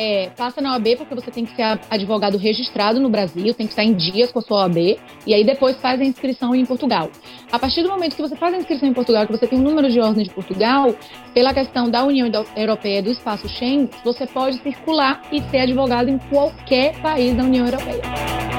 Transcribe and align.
é 0.00 0.30
passa 0.30 0.62
na 0.62 0.72
OAB 0.72 0.96
porque 0.96 1.14
você 1.14 1.30
tem 1.30 1.44
que 1.44 1.54
ser 1.54 1.78
advogado 1.90 2.38
registrado 2.38 2.98
no 2.98 3.10
Brasil, 3.10 3.52
tem 3.52 3.66
que 3.66 3.72
estar 3.72 3.84
em 3.84 3.92
dias 3.92 4.32
com 4.32 4.38
a 4.38 4.42
sua 4.42 4.62
OAB, 4.62 4.98
e 5.26 5.34
aí 5.34 5.44
depois 5.44 5.76
faz 5.76 6.00
a 6.00 6.04
inscrição 6.04 6.54
em 6.54 6.64
Portugal. 6.64 7.10
A 7.52 7.58
partir 7.58 7.82
do 7.82 7.90
momento 7.90 8.16
que 8.16 8.22
você 8.22 8.34
faz 8.34 8.54
a 8.54 8.56
inscrição 8.56 8.88
em 8.88 8.94
Portugal, 8.94 9.26
que 9.26 9.32
você 9.32 9.46
tem 9.46 9.58
um 9.58 9.62
número 9.62 9.90
de 9.90 10.00
ordem 10.00 10.24
de 10.24 10.30
Portugal, 10.30 10.94
pela 11.34 11.52
questão 11.52 11.90
da 11.90 12.02
União 12.02 12.30
Europeia 12.56 13.02
do 13.02 13.10
espaço 13.10 13.46
Schengen, 13.46 13.90
você 14.02 14.26
pode 14.26 14.56
circular 14.62 15.20
e 15.30 15.42
ser 15.42 15.58
advogado 15.58 16.08
em 16.08 16.18
qualquer 16.18 16.98
país 17.02 17.36
da 17.36 17.44
União 17.44 17.66
Europeia. 17.66 18.49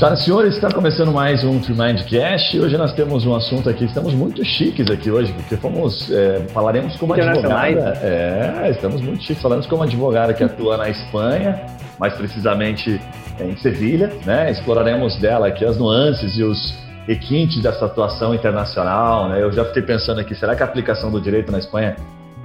Senhoras 0.00 0.20
e 0.20 0.24
senhores, 0.24 0.54
está 0.54 0.72
começando 0.72 1.12
mais 1.12 1.44
um 1.44 1.60
Tremindcast. 1.60 2.58
Hoje 2.58 2.74
nós 2.78 2.94
temos 2.94 3.26
um 3.26 3.34
assunto 3.34 3.68
aqui, 3.68 3.84
estamos 3.84 4.14
muito 4.14 4.42
chiques 4.42 4.90
aqui 4.90 5.10
hoje, 5.10 5.30
porque 5.30 5.58
fomos, 5.58 6.10
é, 6.10 6.40
falaremos 6.54 6.96
como 6.96 7.12
advogada. 7.12 7.98
É, 8.02 8.70
estamos 8.70 9.02
muito 9.02 9.22
chiques, 9.22 9.42
falamos 9.42 9.66
como 9.66 9.82
advogada 9.82 10.32
que 10.32 10.42
atua 10.42 10.78
na 10.78 10.88
Espanha, 10.88 11.66
mais 11.98 12.14
precisamente 12.14 12.98
em 13.38 13.54
Sevilha, 13.58 14.10
né? 14.24 14.50
Exploraremos 14.50 15.18
dela 15.18 15.48
aqui 15.48 15.66
as 15.66 15.76
nuances 15.76 16.38
e 16.38 16.44
os 16.44 16.78
requintes 17.06 17.62
dessa 17.62 17.84
atuação 17.84 18.34
internacional, 18.34 19.28
né? 19.28 19.42
Eu 19.42 19.52
já 19.52 19.66
fiquei 19.66 19.82
pensando 19.82 20.18
aqui, 20.18 20.34
será 20.34 20.56
que 20.56 20.62
a 20.62 20.66
aplicação 20.66 21.10
do 21.10 21.20
direito 21.20 21.52
na 21.52 21.58
Espanha 21.58 21.94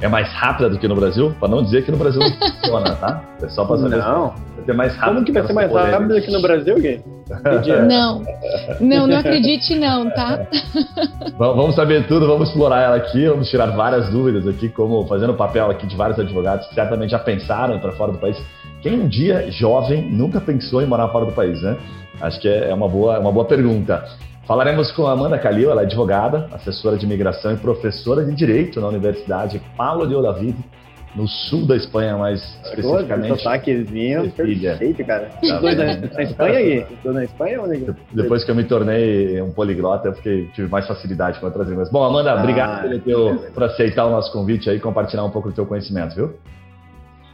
é 0.01 0.07
mais 0.07 0.27
rápida 0.33 0.69
do 0.69 0.77
que 0.77 0.87
no 0.87 0.95
Brasil? 0.95 1.33
Para 1.39 1.49
não 1.49 1.63
dizer 1.63 1.85
que 1.85 1.91
no 1.91 1.97
Brasil 1.97 2.19
não 2.19 2.31
funciona, 2.51 2.95
tá? 2.95 3.23
É 3.41 3.49
só 3.49 3.65
para 3.65 3.77
saber. 3.77 3.97
Não. 3.97 4.33
Vai 4.55 4.65
ser 4.65 4.73
mais 4.73 4.95
rápido. 4.95 5.13
Como 5.13 5.25
que 5.25 5.31
vai 5.31 5.47
ser 5.47 5.53
mais 5.53 5.71
rápido 5.71 6.15
do 6.15 6.21
que 6.21 6.31
no 6.31 6.41
Brasil, 6.41 6.75
Gui? 6.75 7.03
Não, 7.87 8.21
não, 8.79 9.07
não 9.07 9.17
acredite 9.17 9.73
não, 9.73 10.07
tá? 10.11 10.45
vamos 11.39 11.73
saber 11.73 12.05
tudo, 12.05 12.27
vamos 12.27 12.49
explorar 12.49 12.81
ela 12.83 12.95
aqui, 12.97 13.27
vamos 13.27 13.49
tirar 13.49 13.65
várias 13.71 14.11
dúvidas 14.11 14.47
aqui, 14.47 14.69
como 14.69 15.07
fazendo 15.07 15.31
o 15.31 15.35
papel 15.35 15.71
aqui 15.71 15.87
de 15.87 15.95
vários 15.95 16.19
advogados 16.19 16.67
que 16.67 16.75
certamente 16.75 17.09
já 17.09 17.17
pensaram 17.17 17.75
em 17.75 17.79
para 17.79 17.93
fora 17.93 18.11
do 18.11 18.19
país. 18.19 18.37
Quem 18.83 18.99
um 18.99 19.07
dia 19.07 19.49
jovem 19.51 20.07
nunca 20.11 20.39
pensou 20.39 20.83
em 20.83 20.85
morar 20.85 21.07
fora 21.07 21.25
do 21.25 21.31
país, 21.31 21.59
né? 21.63 21.75
Acho 22.21 22.39
que 22.39 22.47
é 22.47 22.71
uma 22.71 22.87
boa, 22.87 23.19
uma 23.19 23.31
boa 23.31 23.45
pergunta. 23.45 24.05
Falaremos 24.47 24.91
com 24.91 25.07
a 25.07 25.13
Amanda 25.13 25.39
Calil, 25.39 25.71
ela 25.71 25.81
é 25.81 25.85
advogada, 25.85 26.47
assessora 26.51 26.97
de 26.97 27.05
imigração 27.05 27.53
e 27.53 27.57
professora 27.57 28.23
de 28.23 28.31
direito 28.35 28.79
na 28.79 28.87
Universidade 28.89 29.59
Paulo 29.75 30.07
de 30.07 30.13
Olavide, 30.13 30.63
no 31.15 31.27
sul 31.27 31.65
da 31.65 31.75
Espanha, 31.75 32.15
mais 32.15 32.43
especificamente. 32.63 33.31
O 33.31 33.37
sotaquezinho 33.37 34.31
perfeito, 34.31 35.03
cara. 35.03 35.31
Tá 35.47 35.59
dois 35.59 35.75
na, 35.75 35.85
na 35.95 36.21
Espanha, 36.21 36.61
Gui? 36.61 36.85
na 37.05 37.23
Espanha 37.23 37.61
ou 37.61 37.67
na... 37.67 37.95
Depois 38.13 38.43
que 38.43 38.51
eu 38.51 38.55
me 38.55 38.65
tornei 38.65 39.41
um 39.41 39.51
poliglota, 39.51 40.09
eu 40.09 40.13
fiquei, 40.13 40.47
tive 40.53 40.69
mais 40.69 40.85
facilidade 40.85 41.39
para 41.39 41.49
trazer. 41.49 41.75
Mas, 41.75 41.89
bom, 41.89 42.03
Amanda, 42.03 42.33
ah, 42.33 42.39
obrigado 42.39 42.99
por, 42.99 43.51
por 43.51 43.63
aceitar 43.63 44.05
o 44.05 44.11
nosso 44.11 44.31
convite 44.31 44.69
aí 44.69 44.77
e 44.77 44.79
compartilhar 44.79 45.23
um 45.23 45.31
pouco 45.31 45.49
do 45.49 45.55
teu 45.55 45.65
conhecimento, 45.65 46.13
viu? 46.13 46.35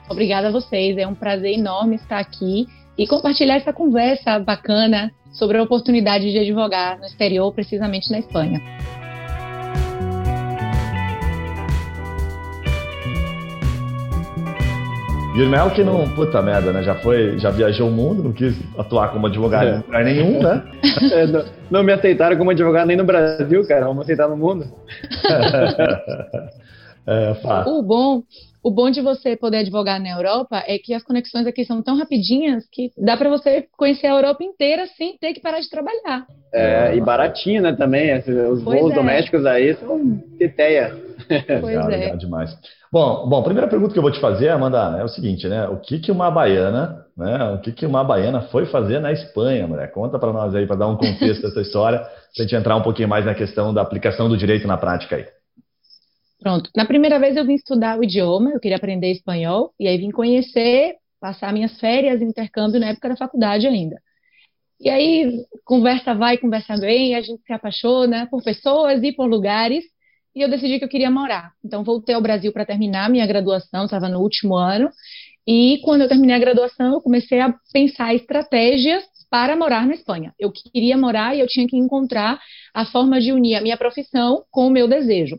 Obrigada 0.10 0.48
a 0.48 0.52
vocês, 0.52 0.98
é 0.98 1.06
um 1.06 1.16
prazer 1.16 1.58
enorme 1.58 1.96
estar 1.96 2.20
aqui 2.20 2.68
e 2.98 3.06
compartilhar 3.06 3.56
essa 3.56 3.74
conversa 3.74 4.40
bacana 4.40 5.12
sobre 5.32 5.58
a 5.58 5.64
oportunidade 5.64 6.32
de 6.32 6.38
advogar 6.38 7.00
no 7.00 7.06
exterior, 7.06 7.52
precisamente 7.54 8.12
na 8.12 8.20
Espanha. 8.20 8.62
Guilherme 15.34 15.72
que 15.72 15.84
não, 15.84 16.08
puta 16.10 16.42
merda, 16.42 16.74
né? 16.74 16.84
Já 16.84 16.96
foi, 16.96 17.40
já 17.40 17.50
viajou 17.50 17.88
o 17.88 17.92
mundo, 17.92 18.22
não 18.22 18.34
quis 18.34 18.54
atuar 18.78 19.14
como 19.14 19.28
advogado 19.28 19.66
em 19.66 19.78
lugar 19.78 20.04
nenhum, 20.04 20.44
né? 20.44 20.62
É, 21.14 21.26
não, 21.26 21.46
não, 21.70 21.84
me 21.84 21.94
aceitaram 21.94 22.38
como 22.38 22.52
advogado 22.52 22.88
nem 22.88 22.98
no 22.98 23.04
Brasil, 23.04 23.66
cara. 23.66 23.86
Vamos 23.86 24.04
aceitar 24.04 24.28
no 24.28 24.36
mundo. 24.36 24.66
é, 27.08 27.34
o 27.68 27.82
bom 27.82 28.24
o 28.64 28.70
bom 28.70 28.92
de 28.92 29.02
você 29.02 29.36
poder 29.36 29.58
advogar 29.58 30.00
na 30.00 30.12
Europa 30.12 30.64
é 30.68 30.78
que 30.78 30.94
as 30.94 31.04
conexões 31.04 31.48
aqui 31.48 31.66
são 31.66 31.82
tão 31.82 31.98
rapidinhas 31.98 32.64
que 32.72 32.92
dá 32.96 33.18
para 33.18 33.30
você 33.30 33.66
conhecer 33.76 34.06
a 34.06 34.16
Europa 34.16 34.44
inteira 34.44 34.86
sem 34.98 35.18
ter 35.18 35.34
que 35.34 35.42
parar 35.42 35.60
de 35.60 35.70
trabalhar. 35.70 36.28
É, 36.54 36.96
e 36.96 37.02
baratinho, 37.02 37.64
né, 37.64 37.74
também. 37.74 38.16
Os 38.20 38.64
pois 38.64 38.82
voos 38.82 38.92
é. 38.92 38.96
domésticos 38.96 39.46
aí 39.48 39.74
são 39.76 40.18
teteia. 40.38 40.96
Pois 41.48 41.64
legal, 41.64 41.90
é. 41.90 42.16
Demais. 42.16 42.56
Bom, 42.92 43.28
bom, 43.28 43.40
a 43.40 43.44
primeira 43.44 43.70
pergunta 43.70 43.94
que 43.94 44.00
eu 44.00 44.04
vou 44.04 44.12
te 44.12 44.20
fazer, 44.20 44.50
Amanda, 44.50 44.98
é 45.00 45.04
o 45.04 45.08
seguinte, 45.08 45.48
né? 45.48 45.68
O 45.68 45.78
que 45.78 46.00
que 46.00 46.12
uma 46.12 46.30
baiana, 46.30 47.06
né? 47.18 47.54
O 47.54 47.62
que 47.62 47.72
que 47.72 47.86
uma 47.86 48.04
baiana 48.04 48.42
foi 48.42 48.66
fazer 48.66 49.00
na 49.00 49.12
Espanha, 49.12 49.66
mulher? 49.66 49.92
Conta 49.92 50.20
para 50.20 50.34
nós 50.34 50.54
aí, 50.54 50.68
para 50.68 50.76
dar 50.76 50.88
um 50.88 50.98
contexto 50.98 51.42
dessa 51.44 51.62
história, 51.62 52.00
para 52.00 52.10
a 52.38 52.42
gente 52.42 52.56
entrar 52.56 52.76
um 52.76 52.82
pouquinho 52.82 53.08
mais 53.08 53.26
na 53.26 53.34
questão 53.34 53.74
da 53.74 53.82
aplicação 53.82 54.28
do 54.28 54.36
direito 54.36 54.68
na 54.68 54.78
prática 54.78 55.16
aí. 55.16 55.26
Pronto. 56.42 56.72
Na 56.76 56.86
primeira 56.86 57.20
vez 57.20 57.38
eu 57.38 57.46
vim 57.46 57.54
estudar 57.54 58.00
o 58.00 58.04
idioma, 58.04 58.50
eu 58.50 58.60
queria 58.60 58.78
aprender 58.78 59.12
espanhol, 59.12 59.72
e 59.80 59.88
aí 59.88 59.96
vim 60.00 60.10
conhecer, 60.10 60.96
passar 61.20 61.54
minhas 61.54 61.80
férias 61.80 62.20
intercâmbio 62.20 62.80
na 62.80 62.88
época 62.88 63.10
da 63.10 63.16
faculdade 63.16 63.68
ainda. 63.68 63.96
E 64.80 64.90
aí, 64.90 65.46
conversa 65.64 66.16
vai, 66.16 66.40
conversa 66.40 66.76
vem, 66.78 67.14
a 67.14 67.22
gente 67.22 67.44
se 67.44 67.54
apaixona 67.54 68.28
por 68.28 68.44
pessoas 68.44 69.04
e 69.04 69.12
por 69.12 69.30
lugares, 69.30 69.84
e 70.36 70.42
eu 70.42 70.50
decidi 70.50 70.80
que 70.80 70.86
eu 70.86 70.90
queria 70.90 71.12
morar. 71.12 71.52
Então, 71.64 71.84
voltei 71.84 72.16
ao 72.16 72.22
Brasil 72.22 72.52
para 72.52 72.66
terminar 72.66 73.08
minha 73.08 73.28
graduação, 73.28 73.86
estava 73.86 74.10
no 74.10 74.20
último 74.20 74.56
ano, 74.56 74.90
e 75.46 75.80
quando 75.84 76.02
eu 76.02 76.08
terminei 76.08 76.36
a 76.36 76.40
graduação, 76.40 76.94
eu 76.94 77.02
comecei 77.02 77.40
a 77.40 77.54
pensar 77.72 78.16
estratégias 78.16 79.04
para 79.30 79.56
morar 79.56 79.86
na 79.86 79.94
Espanha. 79.94 80.34
Eu 80.40 80.52
queria 80.52 80.98
morar 80.98 81.36
e 81.36 81.40
eu 81.40 81.48
tinha 81.48 81.68
que 81.68 81.78
encontrar 81.78 82.40
a 82.74 82.86
forma 82.88 83.22
de 83.22 83.32
unir 83.32 83.56
a 83.56 83.62
minha 83.62 83.78
profissão 83.78 84.44
com 84.50 84.66
o 84.66 84.72
meu 84.72 84.88
desejo 84.88 85.38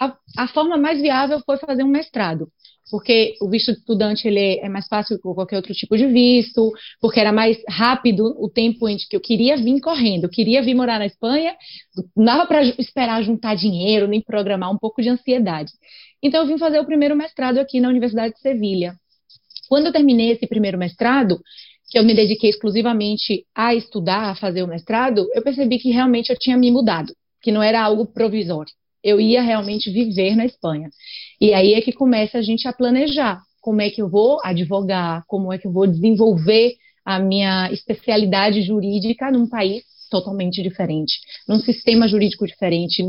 a, 0.00 0.16
a, 0.36 0.48
forma 0.48 0.76
mais 0.76 1.00
viável 1.00 1.40
foi 1.44 1.56
fazer 1.58 1.82
um 1.82 1.88
mestrado, 1.88 2.48
porque 2.90 3.34
o 3.40 3.48
visto 3.48 3.72
de 3.72 3.78
estudante 3.78 4.28
ele 4.28 4.58
é 4.60 4.68
mais 4.68 4.86
fácil 4.86 5.16
que 5.16 5.22
qualquer 5.22 5.56
outro 5.56 5.74
tipo 5.74 5.96
de 5.96 6.06
visto, 6.06 6.72
porque 7.00 7.18
era 7.18 7.32
mais 7.32 7.58
rápido 7.68 8.34
o 8.38 8.48
tempo 8.48 8.88
em 8.88 8.96
que 8.96 9.16
eu 9.16 9.20
queria 9.20 9.56
vir 9.56 9.80
correndo, 9.80 10.24
eu 10.24 10.30
queria 10.30 10.62
vir 10.62 10.74
morar 10.74 10.98
na 10.98 11.06
Espanha, 11.06 11.56
não 12.16 12.24
dava 12.24 12.46
para 12.46 12.64
esperar 12.64 13.22
juntar 13.22 13.56
dinheiro, 13.56 14.06
nem 14.06 14.20
programar 14.20 14.70
um 14.70 14.78
pouco 14.78 15.02
de 15.02 15.08
ansiedade. 15.08 15.72
Então 16.22 16.42
eu 16.42 16.46
vim 16.46 16.58
fazer 16.58 16.78
o 16.80 16.86
primeiro 16.86 17.16
mestrado 17.16 17.58
aqui 17.58 17.80
na 17.80 17.88
Universidade 17.88 18.34
de 18.34 18.40
Sevilha. 18.40 18.94
Quando 19.68 19.86
eu 19.86 19.92
terminei 19.92 20.30
esse 20.30 20.46
primeiro 20.46 20.78
mestrado, 20.78 21.40
que 21.90 21.98
eu 21.98 22.04
me 22.04 22.14
dediquei 22.14 22.50
exclusivamente 22.50 23.46
a 23.54 23.74
estudar, 23.74 24.30
a 24.30 24.34
fazer 24.34 24.62
o 24.62 24.68
mestrado, 24.68 25.28
eu 25.34 25.42
percebi 25.42 25.78
que 25.78 25.90
realmente 25.90 26.30
eu 26.30 26.38
tinha 26.38 26.56
me 26.56 26.70
mudado, 26.70 27.12
que 27.42 27.50
não 27.50 27.62
era 27.62 27.82
algo 27.82 28.06
provisório 28.06 28.72
eu 29.02 29.20
ia 29.20 29.42
realmente 29.42 29.90
viver 29.90 30.36
na 30.36 30.44
Espanha. 30.44 30.90
E 31.40 31.54
aí 31.54 31.74
é 31.74 31.80
que 31.80 31.92
começa 31.92 32.38
a 32.38 32.42
gente 32.42 32.66
a 32.66 32.72
planejar 32.72 33.40
como 33.60 33.80
é 33.80 33.90
que 33.90 34.00
eu 34.00 34.08
vou 34.08 34.38
advogar, 34.44 35.24
como 35.26 35.52
é 35.52 35.58
que 35.58 35.66
eu 35.66 35.72
vou 35.72 35.86
desenvolver 35.86 36.74
a 37.04 37.18
minha 37.18 37.70
especialidade 37.72 38.62
jurídica 38.62 39.30
num 39.30 39.48
país 39.48 39.82
totalmente 40.10 40.62
diferente, 40.62 41.20
num 41.46 41.60
sistema 41.60 42.08
jurídico 42.08 42.46
diferente, 42.46 43.04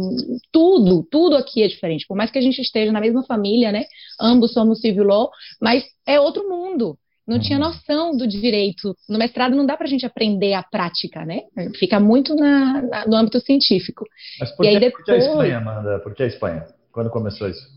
tudo, 0.51 1.07
tudo 1.09 1.35
aqui 1.35 1.63
é 1.63 1.67
diferente. 1.67 2.05
Por 2.07 2.15
mais 2.15 2.29
que 2.29 2.37
a 2.37 2.41
gente 2.41 2.61
esteja 2.61 2.91
na 2.91 2.99
mesma 2.99 3.23
família, 3.23 3.71
né? 3.71 3.85
Ambos 4.19 4.53
somos 4.53 4.81
civil 4.81 5.05
law, 5.05 5.29
mas 5.61 5.83
é 6.05 6.19
outro 6.19 6.47
mundo 6.49 6.97
não 7.29 7.39
tinha 7.39 7.59
uhum. 7.59 7.65
noção 7.65 8.17
do 8.17 8.27
direito. 8.27 8.95
No 9.07 9.17
mestrado 9.17 9.55
não 9.55 9.65
dá 9.65 9.77
para 9.77 9.85
a 9.85 9.89
gente 9.89 10.05
aprender 10.05 10.53
a 10.53 10.63
prática, 10.63 11.23
né? 11.23 11.41
Fica 11.77 11.99
muito 11.99 12.35
na, 12.35 12.81
na, 12.81 13.07
no 13.07 13.15
âmbito 13.15 13.39
científico. 13.39 14.05
Mas 14.39 14.51
por, 14.51 14.63
que, 14.63 14.69
aí, 14.69 14.79
depois... 14.79 14.93
por 14.93 15.05
que 15.05 15.11
a 15.11 15.17
Espanha, 15.17 15.57
Amanda? 15.57 15.99
Por 15.99 16.15
que 16.15 16.23
a 16.23 16.27
Espanha? 16.27 16.65
Quando 16.91 17.09
começou 17.09 17.47
isso? 17.47 17.67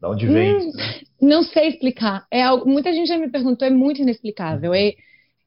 Da 0.00 0.08
onde 0.10 0.26
vem? 0.26 0.56
Hum, 0.56 0.72
né? 0.74 1.00
Não 1.20 1.42
sei 1.42 1.68
explicar. 1.68 2.26
É 2.30 2.42
algo, 2.42 2.68
muita 2.68 2.92
gente 2.92 3.08
já 3.08 3.18
me 3.18 3.30
perguntou, 3.30 3.66
é 3.66 3.70
muito 3.70 4.02
inexplicável. 4.02 4.70
Uhum. 4.70 4.76
É, 4.76 4.94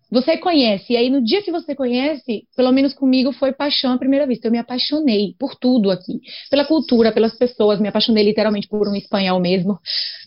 você 0.09 0.37
conhece, 0.37 0.93
e 0.93 0.97
aí 0.97 1.09
no 1.09 1.21
dia 1.21 1.41
que 1.41 1.51
você 1.51 1.75
conhece, 1.75 2.43
pelo 2.55 2.71
menos 2.71 2.93
comigo 2.93 3.31
foi 3.33 3.51
paixão 3.51 3.91
à 3.91 3.97
primeira 3.97 4.25
vista. 4.25 4.47
Eu 4.47 4.51
me 4.51 4.57
apaixonei 4.57 5.35
por 5.37 5.55
tudo 5.55 5.91
aqui, 5.91 6.21
pela 6.49 6.63
cultura, 6.63 7.11
pelas 7.11 7.37
pessoas, 7.37 7.79
me 7.79 7.89
apaixonei 7.89 8.23
literalmente 8.23 8.67
por 8.67 8.87
um 8.87 8.95
espanhol 8.95 9.39
mesmo, 9.39 9.77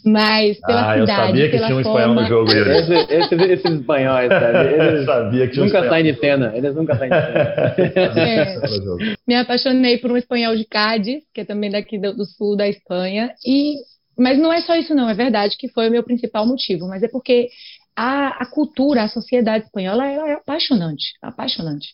mas 0.04 0.60
pela 0.60 0.92
ah, 0.92 1.00
cidade, 1.00 1.40
eu 1.40 1.46
sabia 1.48 1.50
que 1.50 1.58
tinha 1.58 1.76
um 1.76 1.80
espanhol 1.80 2.14
no 2.14 2.24
jogo. 2.26 2.50
Esse, 2.52 2.94
esse, 2.94 3.34
esses 3.34 3.72
espanhóis, 3.72 4.28
sabe? 4.28 4.74
Eles 4.74 5.04
sabia 5.06 5.48
que 5.48 5.60
nunca 5.60 5.88
saem 5.88 6.04
de 6.04 6.20
cena, 6.20 6.52
eles 6.54 6.74
nunca 6.74 6.96
saem 6.96 7.10
de 7.10 7.16
cena. 7.16 8.20
É, 8.20 9.14
me 9.26 9.34
apaixonei 9.34 9.98
por 9.98 10.12
um 10.12 10.16
espanhol 10.16 10.54
de 10.54 10.64
Cádiz, 10.64 11.22
que 11.32 11.40
é 11.40 11.44
também 11.44 11.70
daqui 11.70 11.98
do, 11.98 12.14
do 12.14 12.24
sul 12.24 12.56
da 12.56 12.68
Espanha, 12.68 13.32
e 13.46 13.76
mas 14.20 14.38
não 14.38 14.52
é 14.52 14.60
só 14.60 14.76
isso, 14.76 14.94
não. 14.94 15.08
É 15.08 15.14
verdade 15.14 15.56
que 15.56 15.68
foi 15.68 15.88
o 15.88 15.90
meu 15.90 16.02
principal 16.02 16.46
motivo, 16.46 16.86
mas 16.86 17.02
é 17.02 17.08
porque 17.08 17.48
a, 17.96 18.42
a 18.42 18.46
cultura, 18.46 19.04
a 19.04 19.08
sociedade 19.08 19.64
espanhola 19.64 20.06
é 20.06 20.34
apaixonante, 20.34 21.12
apaixonante. 21.22 21.88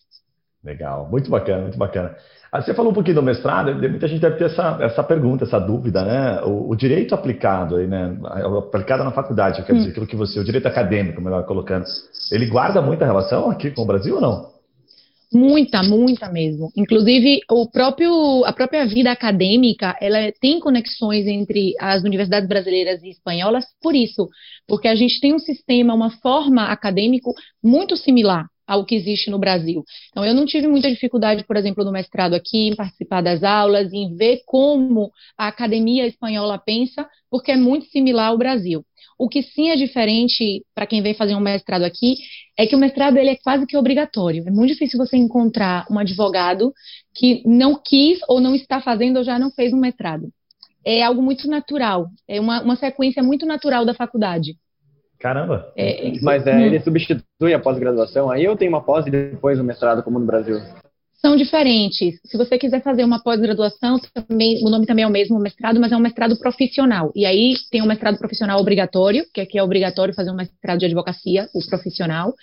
Legal, 0.62 1.08
muito 1.08 1.31
bacana, 1.31 1.62
muito 1.62 1.78
bacana. 1.78 2.16
Ah, 2.50 2.60
você 2.60 2.75
falou 2.75 2.90
um 2.90 2.94
pouquinho 2.94 3.16
do 3.16 3.22
mestrado, 3.22 3.75
muita 3.75 4.08
gente 4.08 4.20
deve 4.20 4.37
ter 4.37 4.46
essa, 4.46 4.78
essa 4.81 5.02
pergunta, 5.02 5.44
essa 5.44 5.60
dúvida, 5.60 6.04
né? 6.04 6.40
O, 6.43 6.70
o 6.70 6.76
direito 6.76 7.14
aplicado 7.14 7.76
aí, 7.76 7.87
né? 7.87 8.16
Aplicado 8.58 9.04
na 9.04 9.12
faculdade, 9.12 9.62
quer 9.62 9.75
dizer, 9.75 9.88
hum. 9.88 9.90
aquilo 9.90 10.06
que 10.06 10.16
você, 10.16 10.40
o 10.40 10.44
direito 10.44 10.66
acadêmico, 10.66 11.20
melhor 11.20 11.44
colocando, 11.44 11.84
ele 12.32 12.46
guarda 12.46 12.82
muita 12.82 13.04
relação 13.04 13.50
aqui 13.50 13.70
com 13.70 13.82
o 13.82 13.87
Brasil 13.87 14.16
ou 14.16 14.20
não? 14.20 14.56
Muita, 15.32 15.82
muita 15.82 16.31
mesmo. 16.31 16.70
Inclusive, 16.76 17.40
o 17.50 17.69
próprio, 17.69 18.44
a 18.44 18.52
própria 18.52 18.87
vida 18.87 19.11
acadêmica, 19.11 19.96
ela 20.00 20.32
tem 20.40 20.61
conexões 20.61 21.26
entre 21.26 21.75
as 21.81 22.05
universidades 22.05 22.49
brasileiras 22.49 23.02
e 23.02 23.11
espanholas 23.11 23.64
por 23.82 23.94
isso, 23.94 24.28
porque 24.69 24.87
a 24.87 24.94
gente 24.94 25.20
tem 25.20 25.34
um 25.34 25.38
sistema, 25.38 25.94
uma 25.94 26.11
forma 26.11 26.67
acadêmico 26.67 27.34
muito 27.62 27.96
similar 27.96 28.46
ao 28.67 28.84
que 28.84 28.94
existe 28.94 29.31
no 29.31 29.38
Brasil. 29.38 29.84
Então, 30.11 30.25
eu 30.25 30.34
não 30.34 30.46
tive 30.46 30.67
muita 30.67 30.90
dificuldade, 30.90 31.44
por 31.44 31.56
exemplo, 31.56 31.84
no 31.84 31.93
mestrado 31.93 32.34
aqui, 32.34 32.69
em 32.69 32.76
participar 32.76 33.20
das 33.20 33.43
aulas, 33.44 33.93
em 33.93 34.14
ver 34.17 34.40
como 34.44 35.11
a 35.38 35.49
academia 35.49 36.06
espanhola 36.06 36.58
pensa, 36.58 37.08
porque 37.31 37.52
é 37.52 37.56
muito 37.56 37.87
similar 37.87 38.29
ao 38.29 38.38
Brasil. 38.38 38.84
O 39.19 39.29
que 39.29 39.43
sim 39.43 39.71
é 39.71 39.77
diferente 39.77 40.63
para 40.75 40.87
quem 40.87 41.03
vem 41.03 41.15
fazer 41.15 41.35
um 41.35 41.41
mestrado 41.41 41.85
aqui 41.85 42.17
é 42.57 42.67
que 42.67 42.77
o 42.77 42.79
mestrado 42.79 43.17
ele 43.17 43.31
é 43.31 43.37
quase 43.37 43.67
que 43.67 43.77
obrigatório. 43.77 44.45
É 44.47 44.51
muito 44.51 44.73
difícil 44.73 44.99
você 44.99 45.17
encontrar 45.17 45.87
um 45.91 45.99
advogado 45.99 46.73
que 47.15 47.43
não 47.47 47.81
quis 47.83 48.19
ou 48.29 48.41
não 48.41 48.55
está 48.55 48.81
fazendo 48.81 49.19
ou 49.19 49.25
já 49.25 49.39
não 49.39 49.51
fez 49.51 49.73
um 49.73 49.79
mestrado. 49.79 50.29
É 50.85 51.03
algo 51.03 51.23
muito 51.23 51.49
natural, 51.49 52.09
é 52.29 52.41
uma, 52.41 52.63
uma 52.63 52.77
sequência 52.77 53.23
muito 53.23 53.45
natural 53.45 53.85
da 53.85 53.95
faculdade. 53.95 54.57
Caramba! 55.19 55.73
É, 55.77 56.13
Mas 56.23 56.47
é, 56.47 56.67
ele 56.67 56.79
substitui 56.81 57.55
a 57.55 57.59
pós-graduação 57.59 58.31
aí 58.31 58.47
ou 58.47 58.57
tem 58.57 58.69
uma 58.69 58.83
pós 58.83 59.07
e 59.07 59.11
depois 59.11 59.59
o 59.59 59.65
mestrado 59.65 60.03
como 60.03 60.19
no 60.19 60.27
Brasil? 60.27 60.61
São 61.17 61.37
diferentes. 61.37 62.21
Se 62.25 62.37
você 62.37 62.59
quiser 62.59 62.83
fazer 62.83 63.05
uma 63.05 63.23
pós-graduação, 63.23 63.99
o 64.63 64.71
nome 64.71 64.87
também 64.87 65.05
é 65.05 65.07
o 65.07 65.11
mesmo, 65.11 65.39
mestrado, 65.39 65.81
mas 65.81 65.93
é 65.93 65.97
um 65.97 66.01
mestrado 66.01 66.39
profissional. 66.39 67.11
E 67.15 67.25
aí 67.25 67.55
tem 67.71 67.83
um 67.83 67.87
mestrado 67.87 68.19
profissional 68.19 68.61
obrigatório, 68.61 69.25
que 69.33 69.41
aqui 69.41 69.59
é 69.59 69.63
obrigatório 69.63 70.15
fazer 70.15 70.31
um 70.31 70.37
mestrado 70.37 70.79
de 70.79 70.87
advocacia, 70.87 71.49
o 71.55 71.67
profissional. 71.67 72.35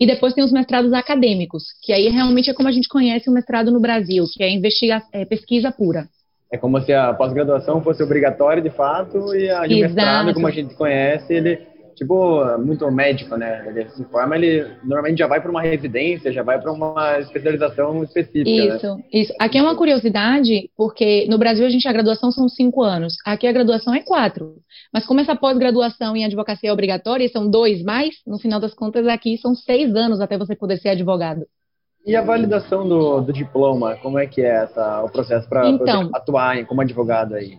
E 0.00 0.06
depois 0.06 0.34
tem 0.34 0.42
os 0.42 0.52
mestrados 0.52 0.92
acadêmicos, 0.92 1.64
que 1.82 1.92
aí 1.92 2.08
realmente 2.08 2.50
é 2.50 2.54
como 2.54 2.68
a 2.68 2.72
gente 2.72 2.88
conhece 2.88 3.28
o 3.28 3.32
mestrado 3.32 3.70
no 3.70 3.80
Brasil, 3.80 4.24
que 4.32 4.42
é, 4.42 4.50
investiga 4.50 5.02
é 5.12 5.24
pesquisa 5.24 5.70
pura. 5.70 6.08
É 6.50 6.58
como 6.58 6.80
se 6.80 6.92
a 6.92 7.14
pós-graduação 7.14 7.80
fosse 7.82 8.02
obrigatória 8.02 8.62
de 8.62 8.70
fato 8.70 9.34
e 9.34 9.48
a 9.48 9.66
de 9.66 9.80
mestrado, 9.80 10.34
como 10.34 10.46
a 10.46 10.50
gente 10.50 10.74
conhece, 10.74 11.32
ele 11.32 11.71
tipo, 11.94 12.58
muito 12.58 12.90
médico, 12.90 13.36
né? 13.36 13.64
Ele 13.66 13.88
se 13.90 14.04
forma, 14.04 14.36
ele 14.36 14.66
normalmente 14.84 15.18
já 15.18 15.26
vai 15.26 15.40
para 15.40 15.50
uma 15.50 15.62
residência, 15.62 16.32
já 16.32 16.42
vai 16.42 16.60
para 16.60 16.72
uma 16.72 17.18
especialização 17.20 18.02
específica. 18.02 18.50
Né? 18.50 18.76
Isso, 18.76 18.96
né? 18.96 19.04
isso. 19.12 19.34
Aqui 19.38 19.58
é 19.58 19.62
uma 19.62 19.76
curiosidade, 19.76 20.70
porque 20.76 21.26
no 21.28 21.38
Brasil 21.38 21.66
a 21.66 21.70
gente 21.70 21.86
a 21.88 21.92
graduação 21.92 22.30
são 22.30 22.48
cinco 22.48 22.82
anos, 22.82 23.14
aqui 23.26 23.46
a 23.46 23.52
graduação 23.52 23.94
é 23.94 24.00
quatro. 24.00 24.56
Mas 24.92 25.06
como 25.06 25.20
essa 25.20 25.36
pós-graduação 25.36 26.16
em 26.16 26.24
advocacia 26.24 26.70
é 26.70 26.72
obrigatória, 26.72 27.28
são 27.28 27.48
dois 27.48 27.82
mais, 27.82 28.14
no 28.26 28.38
final 28.38 28.60
das 28.60 28.74
contas 28.74 29.06
aqui 29.06 29.36
são 29.38 29.54
seis 29.54 29.94
anos 29.94 30.20
até 30.20 30.36
você 30.38 30.56
poder 30.56 30.78
ser 30.78 30.90
advogado. 30.90 31.46
E 32.04 32.16
a 32.16 32.22
validação 32.22 32.88
do, 32.88 33.20
do 33.20 33.32
diploma, 33.32 33.96
como 33.96 34.18
é 34.18 34.26
que 34.26 34.42
é 34.42 34.64
essa, 34.64 35.02
o 35.04 35.08
processo 35.08 35.48
para 35.48 35.68
então, 35.68 36.10
atuar 36.12 36.66
como 36.66 36.80
advogado 36.80 37.34
aí? 37.34 37.56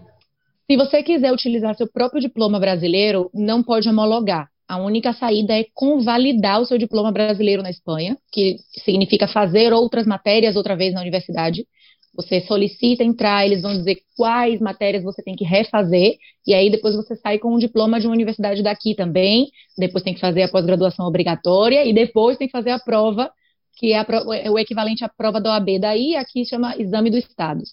Se 0.69 0.77
você 0.77 1.03
quiser 1.03 1.31
utilizar 1.31 1.75
seu 1.75 1.87
próprio 1.91 2.21
diploma 2.21 2.59
brasileiro, 2.59 3.29
não 3.33 3.61
pode 3.61 3.89
homologar. 3.89 4.47
A 4.67 4.77
única 4.77 5.11
saída 5.11 5.53
é 5.53 5.65
convalidar 5.73 6.61
o 6.61 6.65
seu 6.65 6.77
diploma 6.77 7.11
brasileiro 7.11 7.61
na 7.61 7.69
Espanha, 7.69 8.17
que 8.31 8.57
significa 8.83 9.27
fazer 9.27 9.73
outras 9.73 10.07
matérias 10.07 10.55
outra 10.55 10.75
vez 10.75 10.93
na 10.93 11.01
universidade. 11.01 11.67
Você 12.15 12.41
solicita 12.41 13.03
entrar, 13.03 13.45
eles 13.45 13.61
vão 13.61 13.73
dizer 13.73 13.97
quais 14.15 14.61
matérias 14.61 15.03
você 15.03 15.21
tem 15.21 15.35
que 15.35 15.43
refazer, 15.43 16.15
e 16.47 16.53
aí 16.53 16.69
depois 16.69 16.95
você 16.95 17.15
sai 17.15 17.39
com 17.39 17.53
um 17.53 17.57
diploma 17.57 17.99
de 17.99 18.07
uma 18.07 18.13
universidade 18.13 18.63
daqui 18.63 18.95
também. 18.95 19.49
Depois 19.77 20.03
tem 20.03 20.13
que 20.13 20.21
fazer 20.21 20.43
a 20.43 20.47
pós-graduação 20.47 21.05
obrigatória, 21.05 21.85
e 21.85 21.91
depois 21.91 22.37
tem 22.37 22.47
que 22.47 22.51
fazer 22.51 22.71
a 22.71 22.79
prova, 22.79 23.31
que 23.77 23.91
é, 23.91 24.05
é 24.43 24.49
o 24.49 24.57
equivalente 24.57 25.03
à 25.03 25.09
prova 25.09 25.41
da 25.41 25.51
OAB 25.51 25.79
daí, 25.79 26.15
aqui 26.15 26.45
chama 26.45 26.77
Exame 26.77 27.09
do 27.09 27.17
Estado. 27.17 27.63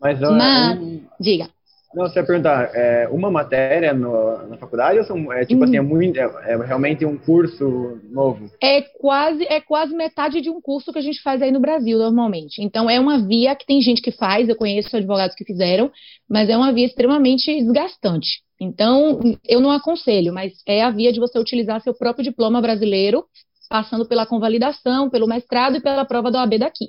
Mas, 0.00 0.20
Mas 0.20 0.78
um... 0.78 1.00
diga. 1.18 1.50
Não, 1.94 2.06
você 2.06 2.18
ia 2.18 2.26
perguntar, 2.26 2.70
é, 2.74 3.08
uma 3.08 3.30
matéria 3.30 3.94
no, 3.94 4.46
na 4.46 4.58
faculdade 4.58 4.98
ou 4.98 5.04
são, 5.04 5.32
é 5.32 5.46
tipo 5.46 5.62
hum. 5.62 5.64
assim, 5.64 5.76
é, 5.78 5.80
muito, 5.80 6.18
é, 6.18 6.22
é, 6.46 6.56
realmente 6.56 7.04
um 7.04 7.16
curso 7.16 7.98
novo? 8.10 8.50
É 8.62 8.82
quase, 8.82 9.44
é 9.44 9.60
quase 9.60 9.94
metade 9.94 10.40
de 10.42 10.50
um 10.50 10.60
curso 10.60 10.92
que 10.92 10.98
a 10.98 11.02
gente 11.02 11.22
faz 11.22 11.40
aí 11.40 11.50
no 11.50 11.60
Brasil, 11.60 11.98
normalmente. 11.98 12.62
Então, 12.62 12.90
é 12.90 13.00
uma 13.00 13.26
via 13.26 13.56
que 13.56 13.64
tem 13.66 13.80
gente 13.80 14.02
que 14.02 14.12
faz, 14.12 14.48
eu 14.48 14.56
conheço 14.56 14.94
advogados 14.94 15.34
que 15.34 15.44
fizeram, 15.44 15.90
mas 16.28 16.50
é 16.50 16.56
uma 16.56 16.72
via 16.72 16.86
extremamente 16.86 17.46
desgastante. 17.58 18.42
Então, 18.60 19.20
eu 19.46 19.60
não 19.60 19.70
aconselho, 19.70 20.32
mas 20.32 20.52
é 20.66 20.82
a 20.82 20.90
via 20.90 21.12
de 21.12 21.20
você 21.20 21.38
utilizar 21.38 21.80
seu 21.80 21.94
próprio 21.94 22.24
diploma 22.24 22.60
brasileiro, 22.60 23.24
passando 23.68 24.06
pela 24.06 24.26
convalidação, 24.26 25.08
pelo 25.08 25.26
mestrado 25.26 25.76
e 25.76 25.80
pela 25.80 26.04
prova 26.04 26.30
da 26.30 26.40
OAB 26.40 26.58
daqui. 26.58 26.88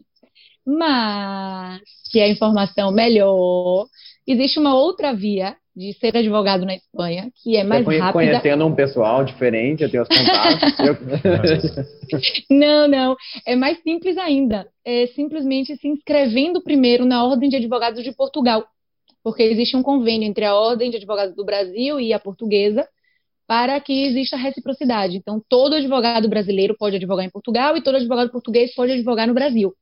Mas, 0.66 1.81
que 2.12 2.19
é 2.19 2.25
a 2.25 2.30
informação 2.30 2.92
melhor, 2.92 3.88
existe 4.31 4.60
uma 4.60 4.76
outra 4.76 5.14
via 5.14 5.56
de 5.76 5.94
ser 5.94 6.16
advogado 6.18 6.66
na 6.66 6.76
Espanha, 6.76 7.31
que 7.42 7.56
é 7.56 7.64
mais 7.64 7.86
rápida. 7.86 8.12
Conhecendo 8.12 8.66
um 8.66 8.76
pessoal 8.76 9.24
diferente, 9.24 9.81
eu 9.81 9.90
tenho 9.90 10.04
os 10.04 10.10
contatos. 10.10 10.74
não, 12.50 12.88
não. 12.88 13.16
É 13.48 13.56
mais 13.56 13.81
simples 13.81 14.18
ainda. 14.18 14.68
É 14.84 15.08
simplesmente 15.08 15.78
se 15.78 15.88
inscrevendo 15.88 16.62
primeiro 16.62 17.06
na 17.06 17.24
Ordem 17.26 17.50
de 17.50 17.56
Advogados 17.56 18.04
de 18.04 18.12
Portugal. 18.12 18.66
Porque 19.24 19.44
existe 19.44 19.78
um 19.78 19.84
convênio 19.84 20.28
entre 20.28 20.44
a 20.44 20.54
Ordem 20.54 20.92
de 20.92 20.98
Advogados 20.98 21.36
do 21.36 21.46
Brasil 21.46 22.00
e 22.00 22.12
a 22.12 22.20
portuguesa 22.20 22.86
para 23.48 23.80
que 23.80 24.06
exista 24.06 24.38
reciprocidade. 24.38 25.18
Então, 25.18 25.42
todo 25.48 25.75
advogado 25.75 26.30
brasileiro 26.30 26.75
pode 26.78 26.98
advogar 26.98 27.25
em 27.25 27.32
Portugal 27.32 27.75
e 27.75 27.82
todo 27.82 27.96
advogado 27.96 28.32
português 28.32 28.75
pode 28.75 28.92
advogar 28.92 29.28
no 29.28 29.34
Brasil. 29.34 29.74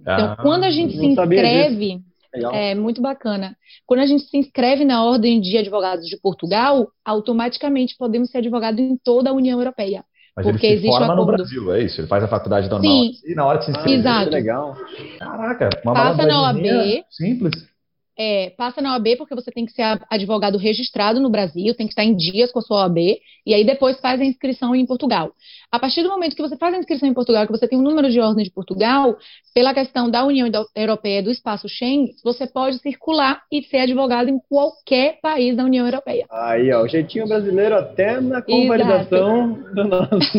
Então, 0.00 0.32
ah, 0.32 0.36
quando 0.42 0.64
a 0.64 0.70
gente 0.70 0.96
se 0.96 1.06
inscreve 1.06 2.00
Legal. 2.34 2.52
É 2.52 2.74
muito 2.74 3.00
bacana. 3.00 3.56
Quando 3.86 4.00
a 4.00 4.06
gente 4.06 4.24
se 4.24 4.36
inscreve 4.36 4.84
na 4.84 5.04
Ordem 5.04 5.40
de 5.40 5.56
Advogados 5.56 6.06
de 6.06 6.18
Portugal, 6.20 6.88
automaticamente 7.04 7.96
podemos 7.96 8.30
ser 8.30 8.38
advogados 8.38 8.80
em 8.80 8.96
toda 8.96 9.30
a 9.30 9.32
União 9.32 9.58
Europeia. 9.58 10.04
Mas 10.36 10.46
porque 10.46 10.66
ele 10.66 10.80
se 10.80 10.86
existe 10.86 10.98
forma 10.98 11.14
no 11.14 11.26
Brasil, 11.26 11.72
é 11.72 11.82
isso? 11.82 12.00
Ele 12.00 12.08
faz 12.08 12.24
a 12.24 12.28
faculdade 12.28 12.68
normal 12.68 12.90
Sim. 12.90 13.12
e 13.24 13.34
na 13.36 13.46
hora 13.46 13.58
que 13.58 13.66
se 13.66 13.70
inscreve. 13.70 14.00
Exato. 14.00 14.30
legal. 14.30 14.76
Caraca, 15.18 15.70
uma 15.84 15.94
Passa 15.94 16.26
na 16.26 16.42
OAB. 16.42 17.04
Simples. 17.08 17.74
É, 18.16 18.50
passa 18.50 18.80
na 18.80 18.92
OAB 18.92 19.16
porque 19.16 19.34
você 19.34 19.50
tem 19.50 19.66
que 19.66 19.72
ser 19.72 20.00
advogado 20.08 20.56
registrado 20.56 21.20
no 21.20 21.30
Brasil, 21.30 21.74
tem 21.74 21.86
que 21.86 21.92
estar 21.92 22.04
em 22.04 22.16
dias 22.16 22.50
com 22.52 22.60
a 22.60 22.62
sua 22.62 22.82
OAB, 22.82 22.98
e 23.44 23.54
aí 23.54 23.64
depois 23.64 23.98
faz 24.00 24.20
a 24.20 24.24
inscrição 24.24 24.74
em 24.74 24.86
Portugal. 24.86 25.32
A 25.70 25.78
partir 25.78 26.02
do 26.02 26.08
momento 26.08 26.36
que 26.36 26.42
você 26.42 26.56
faz 26.56 26.74
a 26.74 26.78
inscrição 26.78 27.08
em 27.08 27.14
Portugal, 27.14 27.46
que 27.46 27.52
você 27.52 27.66
tem 27.66 27.78
um 27.78 27.82
número 27.82 28.10
de 28.10 28.20
ordem 28.20 28.44
de 28.44 28.50
Portugal, 28.50 29.16
pela 29.54 29.74
questão 29.74 30.10
da 30.10 30.24
União 30.24 30.48
Europeia 30.74 31.22
do 31.22 31.30
espaço 31.30 31.68
Schengen, 31.68 32.14
você 32.22 32.46
pode 32.46 32.78
circular 32.78 33.42
e 33.50 33.62
ser 33.62 33.78
advogado 33.78 34.28
em 34.28 34.38
qualquer 34.48 35.18
país 35.20 35.56
da 35.56 35.64
União 35.64 35.86
Europeia. 35.86 36.26
Aí, 36.30 36.72
ó, 36.72 36.82
o 36.82 36.88
jeitinho 36.88 37.26
brasileiro 37.26 37.74
até 37.74 38.20
na 38.20 38.42
convalidação 38.42 39.58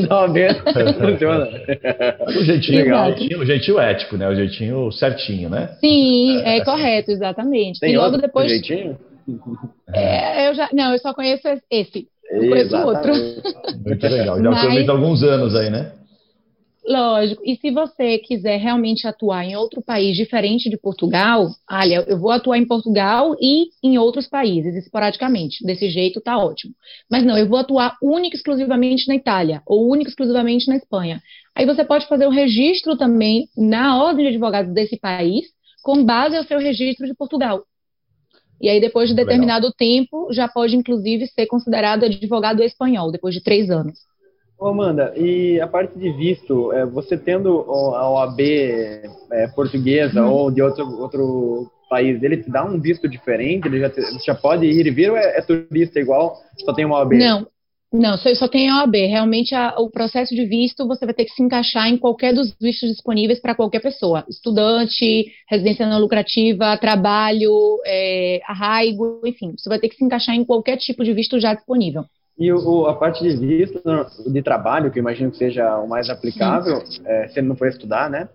da 0.07 0.15
OAB 0.21 0.37
funciona. 0.99 1.49
o 2.27 2.43
jeitinho 2.43 2.77
legal, 2.77 3.11
o 3.11 3.45
jeitinho 3.45 3.79
ético, 3.79 4.17
né? 4.17 4.27
O 4.27 4.35
jeitinho 4.35 4.91
certinho, 4.91 5.49
né? 5.49 5.75
Sim, 5.79 6.41
é 6.43 6.63
correto, 6.63 7.11
exatamente. 7.11 7.79
Tem 7.79 7.93
e 7.93 7.97
logo 7.97 8.17
depois. 8.17 8.49
Jeitinho? 8.49 8.97
É, 9.93 10.49
eu 10.49 10.53
já, 10.53 10.69
não, 10.71 10.93
eu 10.93 10.99
só 10.99 11.13
conheço 11.13 11.47
esse. 11.69 12.07
Não 12.41 12.49
conheço 12.49 12.77
outro. 12.77 13.13
Muito 13.85 14.07
legal. 14.07 14.41
Já 14.41 14.51
Mas... 14.51 14.89
alguns 14.89 15.23
anos 15.23 15.55
aí, 15.55 15.69
né? 15.69 15.91
Lógico. 16.87 17.41
E 17.43 17.55
se 17.55 17.71
você 17.71 18.19
quiser 18.19 18.57
realmente 18.57 19.07
atuar 19.07 19.43
em 19.43 19.55
outro 19.55 19.81
país 19.81 20.15
diferente 20.15 20.69
de 20.69 20.77
Portugal, 20.77 21.47
olha, 21.69 22.05
eu 22.07 22.19
vou 22.19 22.29
atuar 22.29 22.59
em 22.59 22.67
Portugal 22.67 23.35
e 23.41 23.69
em 23.83 23.97
outros 23.97 24.27
países, 24.27 24.75
esporadicamente. 24.75 25.65
Desse 25.65 25.89
jeito 25.89 26.21
tá 26.21 26.37
ótimo. 26.37 26.75
Mas 27.09 27.25
não, 27.25 27.35
eu 27.35 27.49
vou 27.49 27.57
atuar 27.57 27.97
única 28.03 28.35
e 28.35 28.37
exclusivamente 28.37 29.07
na 29.07 29.15
Itália 29.15 29.63
ou 29.65 29.89
única 29.89 30.09
e 30.09 30.11
exclusivamente 30.11 30.67
na 30.67 30.75
Espanha. 30.75 31.19
Aí 31.55 31.65
você 31.65 31.83
pode 31.83 32.07
fazer 32.07 32.27
o 32.27 32.31
registro 32.31 32.95
também 32.95 33.47
na 33.57 33.97
ordem 34.03 34.25
de 34.25 34.29
advogados 34.33 34.71
desse 34.71 34.99
país, 34.99 35.47
com 35.81 36.05
base 36.05 36.37
ao 36.37 36.43
seu 36.43 36.59
registro 36.59 37.07
de 37.07 37.15
Portugal. 37.15 37.63
E 38.61 38.69
aí, 38.69 38.79
depois 38.79 39.09
de 39.09 39.15
determinado 39.15 39.65
Legal. 39.65 39.75
tempo, 39.77 40.27
já 40.31 40.47
pode, 40.47 40.75
inclusive, 40.75 41.27
ser 41.27 41.45
considerado 41.45 42.05
advogado 42.05 42.63
espanhol, 42.63 43.11
depois 43.11 43.33
de 43.33 43.43
três 43.43 43.69
anos. 43.69 43.99
Ô 44.57 44.67
Amanda, 44.67 45.13
e 45.17 45.59
a 45.59 45.67
parte 45.67 45.99
de 45.99 46.11
visto, 46.13 46.71
é, 46.71 46.85
você 46.85 47.17
tendo 47.17 47.59
a 47.59 48.09
OAB 48.09 48.39
é, 48.39 49.47
portuguesa 49.53 50.23
hum. 50.23 50.31
ou 50.31 50.51
de 50.51 50.61
outro, 50.61 50.87
outro 51.01 51.71
país, 51.89 52.23
ele 52.23 52.37
te 52.37 52.49
dá 52.49 52.63
um 52.63 52.79
visto 52.79 53.07
diferente? 53.07 53.67
Ele 53.67 53.81
já, 53.81 53.89
te, 53.89 54.01
já 54.25 54.33
pode 54.33 54.65
ir 54.65 54.87
e 54.87 54.91
vir 54.91 55.11
ou 55.11 55.17
é, 55.17 55.37
é 55.37 55.41
turista 55.41 55.99
igual, 55.99 56.37
só 56.63 56.73
tem 56.73 56.85
uma 56.85 56.99
OAB? 56.99 57.13
Não, 57.15 57.45
não, 57.95 58.17
só, 58.17 58.47
tem 58.47 58.69
a 58.69 58.79
OAB. 58.79 58.95
Realmente, 58.95 59.55
a, 59.55 59.75
o 59.79 59.89
processo 59.89 60.35
de 60.35 60.45
visto 60.45 60.87
você 60.87 61.05
vai 61.05 61.13
ter 61.13 61.25
que 61.25 61.31
se 61.31 61.41
encaixar 61.41 61.87
em 61.87 61.97
qualquer 61.97 62.33
dos 62.33 62.53
vistos 62.59 62.89
disponíveis 62.89 63.39
para 63.39 63.55
qualquer 63.55 63.81
pessoa. 63.81 64.25
Estudante, 64.29 65.25
residência 65.49 65.87
não 65.87 65.99
lucrativa, 65.99 66.77
trabalho, 66.77 67.79
é, 67.85 68.41
arraigo, 68.45 69.21
enfim. 69.25 69.53
Você 69.57 69.69
vai 69.69 69.79
ter 69.79 69.89
que 69.89 69.95
se 69.95 70.03
encaixar 70.03 70.35
em 70.35 70.43
qualquer 70.43 70.77
tipo 70.77 71.03
de 71.03 71.13
visto 71.13 71.39
já 71.39 71.53
disponível. 71.53 72.05
E 72.37 72.51
o, 72.51 72.85
a 72.85 72.93
parte 72.93 73.23
de 73.23 73.35
visto 73.35 73.81
de 74.27 74.41
trabalho, 74.41 74.91
que 74.91 74.99
eu 74.99 75.01
imagino 75.01 75.31
que 75.31 75.37
seja 75.37 75.77
o 75.77 75.87
mais 75.87 76.09
aplicável, 76.09 76.83
é, 77.05 77.29
se 77.29 77.39
ele 77.39 77.47
não 77.47 77.55
for 77.55 77.67
estudar, 77.67 78.09
né? 78.09 78.27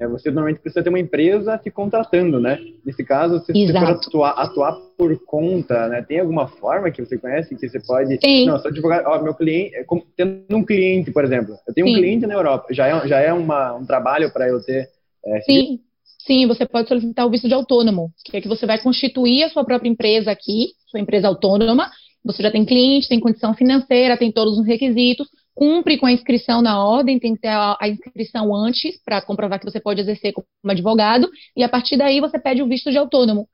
É, 0.00 0.06
você 0.06 0.30
normalmente 0.30 0.60
precisa 0.60 0.82
ter 0.82 0.88
uma 0.88 0.98
empresa 0.98 1.58
te 1.58 1.70
contratando, 1.70 2.40
né? 2.40 2.58
Nesse 2.84 3.04
caso, 3.04 3.38
se 3.44 3.52
você 3.52 3.72
for 3.72 3.84
atuar, 3.84 4.30
atuar, 4.32 4.76
por 4.96 5.16
conta, 5.24 5.88
né? 5.88 6.02
Tem 6.02 6.20
alguma 6.20 6.48
forma 6.48 6.90
que 6.90 7.04
você 7.04 7.16
conhece 7.18 7.54
que 7.54 7.68
você 7.68 7.80
pode... 7.80 8.18
Sim. 8.24 8.46
Não, 8.46 8.58
sou 8.58 8.70
advogado, 8.70 9.06
ó, 9.06 9.22
meu 9.22 9.34
cliente... 9.34 9.74
É 9.76 9.84
tendo 10.16 10.56
um 10.56 10.64
cliente, 10.64 11.10
por 11.10 11.24
exemplo. 11.24 11.54
Eu 11.66 11.74
tenho 11.74 11.86
um 11.86 11.90
Sim. 11.90 11.96
cliente 11.96 12.26
na 12.26 12.34
Europa. 12.34 12.66
Já 12.70 12.86
é, 12.86 13.08
já 13.08 13.20
é 13.20 13.32
uma, 13.32 13.74
um 13.74 13.86
trabalho 13.86 14.32
para 14.32 14.48
eu 14.48 14.62
ter... 14.64 14.88
É, 15.24 15.40
Sim. 15.42 15.80
Sim, 16.26 16.46
você 16.46 16.64
pode 16.64 16.88
solicitar 16.88 17.26
o 17.26 17.30
visto 17.30 17.48
de 17.48 17.54
autônomo, 17.54 18.12
que 18.24 18.36
é 18.36 18.40
que 18.40 18.46
você 18.46 18.64
vai 18.64 18.80
constituir 18.80 19.42
a 19.42 19.48
sua 19.50 19.64
própria 19.64 19.88
empresa 19.88 20.30
aqui, 20.30 20.68
sua 20.86 21.00
empresa 21.00 21.26
autônoma, 21.26 21.90
você 22.24 22.42
já 22.42 22.50
tem 22.50 22.64
cliente, 22.64 23.08
tem 23.08 23.18
condição 23.18 23.52
financeira, 23.54 24.16
tem 24.16 24.30
todos 24.30 24.56
os 24.56 24.64
requisitos, 24.64 25.28
cumpre 25.54 25.98
com 25.98 26.06
a 26.06 26.12
inscrição 26.12 26.62
na 26.62 26.84
ordem, 26.84 27.18
tem 27.18 27.34
que 27.34 27.42
ter 27.42 27.48
a, 27.48 27.76
inscrição 27.88 28.54
antes 28.54 29.00
para 29.04 29.22
comprovar 29.22 29.58
que 29.58 29.70
você 29.70 29.80
pode 29.80 30.00
exercer 30.00 30.32
como 30.32 30.46
advogado, 30.66 31.28
e 31.56 31.62
a 31.62 31.68
partir 31.68 31.96
daí 31.96 32.20
você 32.20 32.38
pede 32.38 32.62
o 32.62 32.68
visto 32.68 32.90
de 32.90 32.98
autônomo. 32.98 33.48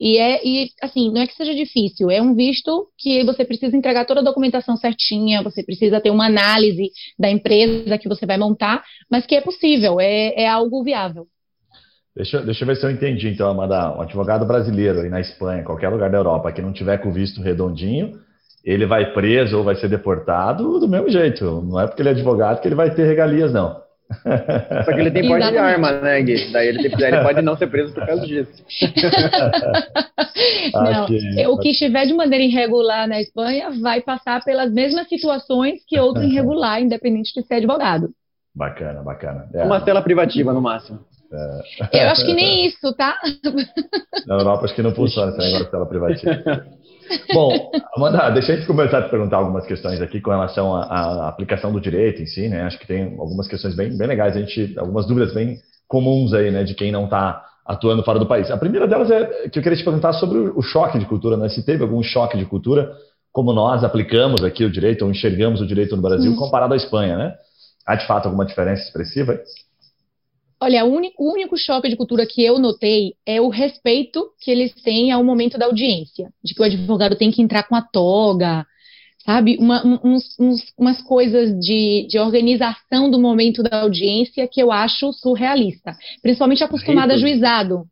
E 0.00 0.18
é, 0.18 0.44
e 0.44 0.70
assim, 0.82 1.12
não 1.12 1.20
é 1.20 1.26
que 1.26 1.34
seja 1.34 1.54
difícil, 1.54 2.10
é 2.10 2.20
um 2.20 2.34
visto 2.34 2.88
que 2.98 3.22
você 3.24 3.44
precisa 3.44 3.76
entregar 3.76 4.04
toda 4.04 4.20
a 4.20 4.24
documentação 4.24 4.76
certinha, 4.76 5.42
você 5.42 5.62
precisa 5.62 6.00
ter 6.00 6.10
uma 6.10 6.26
análise 6.26 6.90
da 7.18 7.30
empresa 7.30 7.96
que 7.98 8.08
você 8.08 8.26
vai 8.26 8.36
montar, 8.36 8.82
mas 9.08 9.26
que 9.26 9.36
é 9.36 9.40
possível, 9.40 10.00
é, 10.00 10.34
é 10.34 10.48
algo 10.48 10.82
viável. 10.82 11.26
Deixa, 12.14 12.42
deixa 12.42 12.64
eu 12.64 12.66
ver 12.66 12.76
se 12.76 12.84
eu 12.84 12.90
entendi, 12.90 13.28
então, 13.28 13.48
Amanda. 13.48 13.96
Um 13.96 14.02
advogado 14.02 14.44
brasileiro 14.44 15.00
aí 15.00 15.08
na 15.08 15.20
Espanha, 15.20 15.64
qualquer 15.64 15.88
lugar 15.88 16.10
da 16.10 16.18
Europa, 16.18 16.52
que 16.52 16.60
não 16.60 16.72
tiver 16.72 16.98
com 16.98 17.08
o 17.08 17.12
visto 17.12 17.40
redondinho, 17.40 18.20
ele 18.64 18.86
vai 18.86 19.12
preso 19.12 19.58
ou 19.58 19.64
vai 19.64 19.74
ser 19.74 19.88
deportado 19.88 20.78
do 20.78 20.88
mesmo 20.88 21.08
jeito. 21.08 21.62
Não 21.62 21.80
é 21.80 21.86
porque 21.86 22.02
ele 22.02 22.10
é 22.10 22.12
advogado 22.12 22.60
que 22.60 22.68
ele 22.68 22.74
vai 22.74 22.90
ter 22.90 23.04
regalias, 23.04 23.52
não. 23.52 23.82
Só 24.84 24.92
que 24.92 25.00
ele 25.00 25.10
tem 25.10 25.26
porte 25.26 25.50
de 25.50 25.58
arma, 25.58 25.92
né, 25.92 26.20
Gui? 26.22 26.52
Daí 26.52 26.68
ele, 26.68 26.88
daí 26.90 27.14
ele, 27.14 27.22
pode 27.22 27.42
não 27.42 27.56
ser 27.56 27.66
preso 27.68 27.94
por 27.94 28.06
causa 28.06 28.26
disso. 28.26 28.52
não, 30.74 31.06
que... 31.06 31.46
o 31.46 31.58
que 31.58 31.70
estiver 31.70 32.06
de 32.06 32.12
maneira 32.12 32.44
irregular 32.44 33.08
na 33.08 33.20
Espanha 33.20 33.70
vai 33.80 34.02
passar 34.02 34.44
pelas 34.44 34.70
mesmas 34.72 35.08
situações 35.08 35.80
que 35.86 35.98
outro 35.98 36.22
irregular, 36.22 36.80
independente 36.82 37.32
de 37.34 37.46
ser 37.46 37.54
advogado. 37.54 38.10
Bacana, 38.54 39.02
bacana. 39.02 39.48
É, 39.54 39.64
Uma 39.64 39.80
tela 39.80 40.02
privativa, 40.02 40.52
no 40.52 40.60
máximo. 40.60 41.00
É. 41.90 42.04
Eu 42.04 42.10
acho 42.10 42.26
que 42.26 42.34
nem 42.34 42.66
isso, 42.68 42.94
tá? 42.94 43.16
Na 44.26 44.34
Europa 44.34 44.66
acho 44.66 44.74
que 44.74 44.82
não 44.82 44.94
funciona 44.94 45.30
esse 45.30 45.38
negócio 45.38 45.64
de 45.64 45.70
tela 45.70 45.86
privativa. 45.86 46.66
Bom, 47.32 47.70
Amanda, 47.96 48.30
deixa 48.30 48.52
a 48.52 48.56
gente 48.56 48.66
começar 48.66 48.98
a 48.98 49.02
te 49.02 49.10
perguntar 49.10 49.38
algumas 49.38 49.66
questões 49.66 50.00
aqui 50.00 50.20
com 50.20 50.30
relação 50.30 50.74
à, 50.74 50.82
à, 50.82 51.28
aplicação 51.28 51.72
do 51.72 51.80
direito 51.80 52.22
em 52.22 52.26
si, 52.26 52.48
né? 52.48 52.62
Acho 52.62 52.78
que 52.78 52.86
tem 52.86 53.16
algumas 53.18 53.48
questões 53.48 53.74
bem, 53.74 53.96
bem 53.96 54.06
legais, 54.06 54.36
a 54.36 54.40
gente, 54.40 54.78
algumas 54.78 55.06
dúvidas 55.06 55.32
bem 55.34 55.58
comuns 55.88 56.32
aí, 56.32 56.50
né, 56.50 56.64
de 56.64 56.74
quem 56.74 56.90
não 56.90 57.04
está 57.04 57.44
atuando 57.66 58.02
fora 58.02 58.18
do 58.18 58.26
país. 58.26 58.50
A 58.50 58.56
primeira 58.56 58.88
delas 58.88 59.10
é 59.10 59.48
que 59.48 59.58
eu 59.58 59.62
queria 59.62 59.76
te 59.76 59.84
perguntar 59.84 60.12
sobre 60.14 60.38
o 60.38 60.62
choque 60.62 60.98
de 60.98 61.06
cultura, 61.06 61.36
né? 61.36 61.48
Se 61.48 61.64
teve 61.64 61.82
algum 61.82 62.02
choque 62.02 62.36
de 62.36 62.44
cultura, 62.44 62.90
como 63.30 63.52
nós 63.52 63.84
aplicamos 63.84 64.42
aqui 64.44 64.64
o 64.64 64.70
direito 64.70 65.04
ou 65.04 65.10
enxergamos 65.10 65.60
o 65.60 65.66
direito 65.66 65.96
no 65.96 66.02
Brasil 66.02 66.34
comparado 66.36 66.74
à 66.74 66.76
Espanha, 66.76 67.16
né? 67.16 67.34
Há 67.86 67.96
de 67.96 68.06
fato 68.06 68.26
alguma 68.26 68.44
diferença 68.44 68.82
expressiva? 68.82 69.38
Olha, 70.62 70.84
o 70.84 70.94
único, 70.94 71.24
o 71.24 71.32
único 71.32 71.58
choque 71.58 71.88
de 71.88 71.96
cultura 71.96 72.24
que 72.24 72.40
eu 72.40 72.56
notei 72.56 73.14
é 73.26 73.40
o 73.40 73.48
respeito 73.48 74.30
que 74.40 74.48
eles 74.48 74.72
têm 74.74 75.10
ao 75.10 75.24
momento 75.24 75.58
da 75.58 75.66
audiência, 75.66 76.30
de 76.40 76.54
que 76.54 76.62
o 76.62 76.64
advogado 76.64 77.16
tem 77.16 77.32
que 77.32 77.42
entrar 77.42 77.64
com 77.64 77.74
a 77.74 77.82
toga, 77.82 78.64
sabe? 79.26 79.56
Uma, 79.58 79.84
uns, 79.84 80.38
uns, 80.38 80.62
umas 80.78 81.02
coisas 81.02 81.58
de, 81.58 82.06
de, 82.08 82.16
organização 82.16 83.10
do 83.10 83.18
momento 83.18 83.60
da 83.60 83.80
audiência 83.80 84.46
que 84.46 84.62
eu 84.62 84.70
acho 84.70 85.12
surrealista, 85.12 85.96
principalmente 86.22 86.62
acostumada 86.62 87.14
a 87.14 87.18
juizado. 87.18 87.82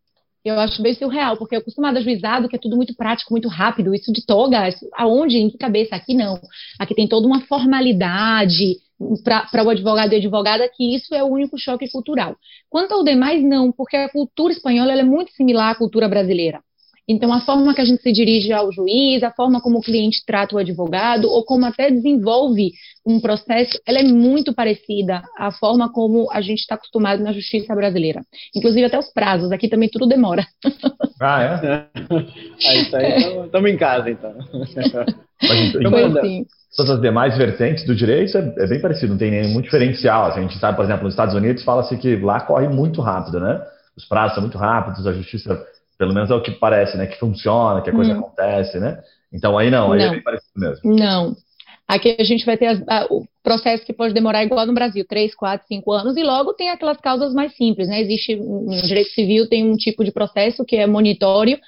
Eu 0.44 0.60
acho 0.60 0.80
bem 0.80 0.94
surreal, 0.94 1.36
porque 1.36 1.56
acostumada 1.56 1.98
a 1.98 2.02
juizado, 2.02 2.48
que 2.48 2.54
é 2.54 2.58
tudo 2.58 2.76
muito 2.76 2.94
prático, 2.94 3.32
muito 3.32 3.48
rápido, 3.48 3.92
isso 3.92 4.12
de 4.12 4.24
toga, 4.24 4.68
isso, 4.68 4.88
aonde, 4.94 5.38
em 5.38 5.50
que 5.50 5.58
cabeça? 5.58 5.96
Aqui 5.96 6.14
não. 6.14 6.40
Aqui 6.78 6.94
tem 6.94 7.08
toda 7.08 7.26
uma 7.26 7.40
formalidade, 7.40 8.76
para 9.24 9.64
o 9.64 9.70
advogado 9.70 10.12
e 10.12 10.16
advogada 10.16 10.68
que 10.68 10.94
isso 10.94 11.14
é 11.14 11.22
o 11.22 11.28
único 11.28 11.58
choque 11.58 11.90
cultural. 11.90 12.36
Quanto 12.68 12.92
ao 12.92 13.04
demais, 13.04 13.42
não, 13.42 13.72
porque 13.72 13.96
a 13.96 14.10
cultura 14.10 14.52
espanhola 14.52 14.92
é 14.92 15.02
muito 15.02 15.32
similar 15.32 15.70
à 15.70 15.74
cultura 15.74 16.08
brasileira. 16.08 16.60
Então, 17.08 17.32
a 17.32 17.40
forma 17.40 17.74
que 17.74 17.80
a 17.80 17.84
gente 17.84 18.02
se 18.02 18.12
dirige 18.12 18.52
ao 18.52 18.70
juiz, 18.70 19.24
a 19.24 19.32
forma 19.32 19.60
como 19.60 19.78
o 19.78 19.82
cliente 19.82 20.22
trata 20.24 20.54
o 20.54 20.58
advogado, 20.58 21.28
ou 21.28 21.44
como 21.44 21.66
até 21.66 21.90
desenvolve 21.90 22.70
um 23.04 23.18
processo, 23.18 23.80
ela 23.84 23.98
é 23.98 24.04
muito 24.04 24.54
parecida 24.54 25.20
à 25.36 25.50
forma 25.50 25.92
como 25.92 26.30
a 26.30 26.40
gente 26.40 26.60
está 26.60 26.76
acostumado 26.76 27.20
na 27.20 27.32
justiça 27.32 27.74
brasileira. 27.74 28.20
Inclusive 28.54 28.84
até 28.84 28.96
os 28.96 29.12
prazos, 29.12 29.50
aqui 29.50 29.68
também 29.68 29.88
tudo 29.88 30.06
demora. 30.06 30.46
Ah, 31.22 31.42
é? 31.42 31.86
Aí 32.66 33.44
estamos 33.44 33.70
em 33.70 33.76
casa, 33.76 34.10
então. 34.10 34.32
Mas, 35.42 35.74
então, 35.74 35.94
assim 36.18 36.46
todas 36.76 36.92
as 36.92 37.00
demais 37.00 37.36
vertentes 37.36 37.84
do 37.84 37.94
direito 37.94 38.36
é, 38.36 38.54
é 38.58 38.66
bem 38.66 38.80
parecido, 38.80 39.12
não 39.12 39.18
tem 39.18 39.30
nenhum 39.30 39.60
diferencial. 39.60 40.26
Assim, 40.26 40.40
a 40.40 40.42
gente 40.42 40.58
sabe, 40.58 40.76
por 40.76 40.84
exemplo, 40.84 41.04
nos 41.04 41.12
Estados 41.12 41.34
Unidos 41.34 41.64
fala-se 41.64 41.96
que 41.96 42.16
lá 42.16 42.40
corre 42.40 42.68
muito 42.68 43.00
rápido, 43.00 43.40
né? 43.40 43.60
Os 43.96 44.04
prazos 44.04 44.34
são 44.34 44.42
muito 44.42 44.58
rápidos, 44.58 45.06
a 45.06 45.12
justiça, 45.12 45.62
pelo 45.98 46.14
menos 46.14 46.30
é 46.30 46.34
o 46.34 46.42
que 46.42 46.52
parece, 46.52 46.96
né? 46.96 47.06
Que 47.06 47.18
funciona, 47.18 47.82
que 47.82 47.90
a 47.90 47.92
coisa 47.92 48.12
hum. 48.12 48.20
acontece, 48.20 48.78
né? 48.78 49.00
Então 49.32 49.58
aí 49.58 49.70
não, 49.70 49.92
aí 49.92 50.00
é 50.00 50.04
não. 50.04 50.10
é 50.10 50.14
bem 50.14 50.22
parecido 50.22 50.52
mesmo. 50.56 50.94
Não. 50.96 51.36
Aqui 51.86 52.16
a 52.16 52.22
gente 52.24 52.46
vai 52.46 52.56
ter 52.56 52.66
as, 52.66 52.80
a, 52.88 53.06
o 53.10 53.24
processo 53.42 53.84
que 53.84 53.92
pode 53.92 54.14
demorar 54.14 54.44
igual 54.44 54.64
no 54.64 54.72
Brasil, 54.72 55.04
três, 55.04 55.34
quatro, 55.34 55.66
cinco 55.66 55.90
anos, 55.90 56.16
e 56.16 56.22
logo 56.22 56.54
tem 56.54 56.70
aquelas 56.70 56.98
causas 56.98 57.34
mais 57.34 57.56
simples, 57.56 57.88
né? 57.88 58.00
Existe, 58.00 58.36
no 58.36 58.80
direito 58.82 59.10
civil 59.10 59.48
tem 59.48 59.68
um 59.68 59.76
tipo 59.76 60.04
de 60.04 60.12
processo 60.12 60.64
que 60.64 60.76
é 60.76 60.86
monitório, 60.86 61.58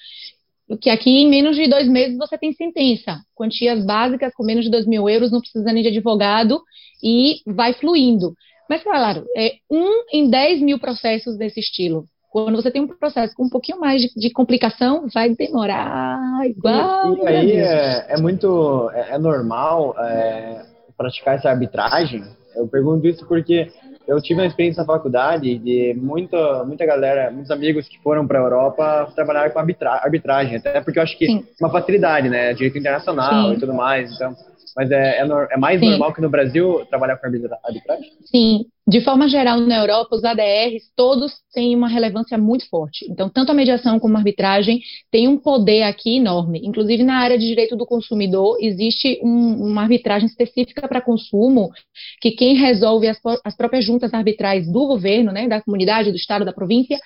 que 0.79 0.91
aqui 0.91 1.11
em 1.11 1.29
menos 1.29 1.57
de 1.57 1.69
dois 1.69 1.89
meses 1.89 2.17
você 2.17 2.39
tem 2.39 2.53
sentença, 2.53 3.21
quantias 3.35 3.85
básicas 3.85 4.35
com 4.35 4.45
menos 4.45 4.65
de 4.65 4.71
dois 4.71 4.87
mil 4.87 5.09
euros, 5.09 5.31
não 5.31 5.41
precisa 5.41 5.73
nem 5.73 5.83
de 5.83 5.89
advogado 5.89 6.61
e 7.03 7.41
vai 7.47 7.73
fluindo. 7.73 8.35
Mas, 8.69 8.83
claro, 8.83 9.25
é 9.37 9.55
um 9.71 10.05
em 10.13 10.31
dez 10.31 10.61
mil 10.61 10.79
processos 10.79 11.37
desse 11.37 11.61
estilo. 11.61 12.07
Quando 12.31 12.57
você 12.57 12.71
tem 12.71 12.81
um 12.81 12.89
processo 12.89 13.35
com 13.35 13.45
um 13.45 13.51
pouquinho 13.51 13.79
mais 13.79 14.01
de, 14.01 14.11
de 14.17 14.31
complicação, 14.31 15.07
vai 15.13 15.29
demorar 15.35 16.19
igual. 16.47 17.15
E, 17.15 17.21
e 17.21 17.29
aí 17.29 17.53
é, 17.53 18.07
é, 18.15 18.17
muito 18.17 18.91
é, 18.95 19.11
é 19.11 19.19
normal 19.19 19.95
é, 19.99 20.65
praticar 20.97 21.35
essa 21.35 21.51
arbitragem. 21.51 22.25
Eu 22.57 22.67
pergunto 22.67 23.07
isso 23.07 23.27
porque 23.27 23.71
eu 24.13 24.21
tive 24.21 24.41
uma 24.41 24.47
experiência 24.47 24.81
na 24.83 24.87
faculdade 24.87 25.59
de 25.59 25.95
muita, 25.97 26.65
muita 26.65 26.85
galera, 26.85 27.31
muitos 27.31 27.51
amigos 27.51 27.89
que 27.89 27.99
foram 28.01 28.27
para 28.27 28.39
a 28.39 28.43
Europa 28.43 29.13
trabalhar 29.15 29.51
com 29.51 29.59
arbitra 29.59 29.93
arbitragem, 30.03 30.57
até 30.57 30.81
porque 30.81 30.99
eu 30.99 31.03
acho 31.03 31.17
que 31.17 31.27
Sim. 31.27 31.45
é 31.61 31.65
uma 31.65 31.73
facilidade, 31.73 32.29
né? 32.29 32.53
Direito 32.53 32.79
internacional 32.79 33.51
Sim. 33.51 33.57
e 33.57 33.61
tudo 33.61 33.75
mais. 33.75 34.13
Então, 34.13 34.37
mas 34.77 34.91
é, 34.91 35.19
é, 35.19 35.27
é 35.51 35.57
mais 35.57 35.81
Sim. 35.81 35.91
normal 35.91 36.13
que 36.13 36.21
no 36.21 36.31
Brasil 36.31 36.85
trabalhar 36.87 37.17
com 37.17 37.27
arbitragem? 37.27 38.13
Sim. 38.25 38.67
De 38.87 39.01
forma 39.01 39.29
geral, 39.29 39.61
na 39.61 39.79
Europa, 39.79 40.17
os 40.17 40.25
ADRs 40.25 40.91
todos 40.97 41.33
têm 41.55 41.77
uma 41.77 41.89
relevância 41.89 42.37
muito 42.37 42.69
forte. 42.69 43.07
Então, 43.09 43.29
tanto 43.29 43.53
a 43.53 43.55
mediação 43.55 44.01
como 44.01 44.17
a 44.17 44.19
arbitragem 44.19 44.81
têm 45.11 45.29
um 45.29 45.39
poder 45.39 45.85
aqui 45.85 46.17
enorme. 46.17 46.61
Inclusive, 46.65 47.05
na 47.05 47.19
área 47.19 47.39
de 47.39 47.47
direito 47.47 47.77
do 47.77 47.87
consumidor, 47.87 48.57
existe 48.61 49.21
um, 49.23 49.69
uma 49.71 49.83
arbitragem 49.83 50.27
específica 50.27 50.89
para 50.89 51.01
consumo, 51.01 51.71
que 52.21 52.33
quem 52.33 52.57
resolve 52.57 53.07
as, 53.07 53.21
as 53.45 53.57
próprias 53.57 53.85
juntas 53.85 54.13
arbitrais 54.13 54.67
do 54.67 54.87
governo, 54.87 55.31
né, 55.31 55.47
da 55.47 55.63
comunidade, 55.63 56.11
do 56.11 56.17
estado, 56.17 56.45
da 56.45 56.53
província, 56.53 56.99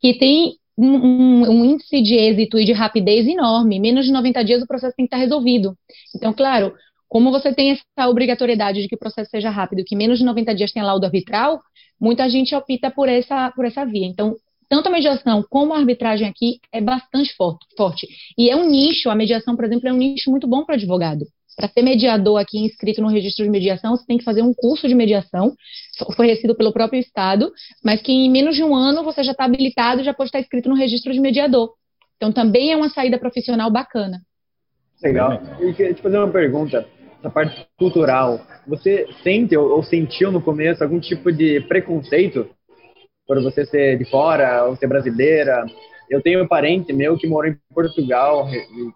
que 0.00 0.14
tem 0.14 0.54
um, 0.80 0.96
um, 0.96 1.50
um, 1.50 1.64
índice 1.64 2.00
de 2.00 2.14
êxito 2.14 2.58
e 2.58 2.64
de 2.64 2.72
rapidez 2.72 3.26
enorme. 3.26 3.78
Menos 3.78 4.06
de 4.06 4.12
90 4.12 4.42
dias 4.42 4.62
o 4.62 4.66
processo 4.66 4.96
tem 4.96 5.06
que 5.06 5.14
estar 5.14 5.22
resolvido. 5.22 5.76
Então, 6.16 6.32
claro, 6.32 6.72
como 7.10 7.32
você 7.32 7.52
tem 7.52 7.72
essa 7.72 8.08
obrigatoriedade 8.08 8.80
de 8.80 8.88
que 8.88 8.94
o 8.94 8.98
processo 8.98 9.32
seja 9.32 9.50
rápido, 9.50 9.82
que 9.84 9.96
menos 9.96 10.20
de 10.20 10.24
90 10.24 10.54
dias 10.54 10.70
tenha 10.70 10.86
laudo 10.86 11.04
arbitral, 11.04 11.60
muita 12.00 12.30
gente 12.30 12.54
opta 12.54 12.88
por 12.88 13.08
essa, 13.08 13.50
por 13.50 13.64
essa 13.64 13.84
via. 13.84 14.06
Então, 14.06 14.36
tanto 14.68 14.86
a 14.86 14.92
mediação 14.92 15.44
como 15.50 15.74
a 15.74 15.78
arbitragem 15.78 16.28
aqui 16.28 16.60
é 16.72 16.80
bastante 16.80 17.34
forte. 17.34 18.06
E 18.38 18.48
é 18.48 18.54
um 18.54 18.70
nicho, 18.70 19.10
a 19.10 19.14
mediação, 19.16 19.56
por 19.56 19.64
exemplo, 19.64 19.88
é 19.88 19.92
um 19.92 19.96
nicho 19.96 20.30
muito 20.30 20.46
bom 20.46 20.64
para 20.64 20.76
advogado. 20.76 21.26
Para 21.56 21.66
ser 21.68 21.82
mediador 21.82 22.40
aqui 22.40 22.58
inscrito 22.60 23.02
no 23.02 23.08
registro 23.08 23.44
de 23.44 23.50
mediação, 23.50 23.96
você 23.96 24.06
tem 24.06 24.16
que 24.16 24.24
fazer 24.24 24.42
um 24.42 24.54
curso 24.54 24.86
de 24.86 24.94
mediação, 24.94 25.52
oferecido 26.06 26.54
pelo 26.54 26.72
próprio 26.72 27.00
Estado, 27.00 27.50
mas 27.84 28.00
que 28.00 28.12
em 28.12 28.30
menos 28.30 28.54
de 28.54 28.62
um 28.62 28.72
ano 28.72 29.02
você 29.02 29.24
já 29.24 29.32
está 29.32 29.46
habilitado 29.46 30.00
e 30.00 30.04
já 30.04 30.14
pode 30.14 30.28
estar 30.28 30.38
inscrito 30.38 30.68
no 30.68 30.76
registro 30.76 31.12
de 31.12 31.18
mediador. 31.18 31.72
Então, 32.16 32.30
também 32.30 32.70
é 32.70 32.76
uma 32.76 32.88
saída 32.88 33.18
profissional 33.18 33.68
bacana. 33.68 34.22
Legal. 35.02 35.42
E 35.60 35.72
queria 35.72 35.92
te 35.92 36.02
fazer 36.02 36.18
uma 36.18 36.30
pergunta 36.30 36.86
essa 37.20 37.30
parte 37.30 37.66
cultural, 37.78 38.40
você 38.66 39.06
sente 39.22 39.56
ou, 39.56 39.76
ou, 39.76 39.82
sentiu 39.82 40.32
no 40.32 40.40
começo 40.40 40.82
algum 40.82 40.98
tipo 40.98 41.30
de 41.30 41.60
preconceito 41.62 42.48
por 43.26 43.40
você 43.42 43.64
ser 43.64 43.96
de 43.98 44.04
fora 44.06 44.64
ou 44.64 44.74
ser 44.76 44.88
brasileira? 44.88 45.64
eu 46.10 46.20
tenho 46.20 46.42
um 46.42 46.48
parente 46.48 46.92
meu 46.92 47.16
que 47.16 47.26
mora 47.26 47.48
em 47.48 47.56
Portugal 47.72 48.48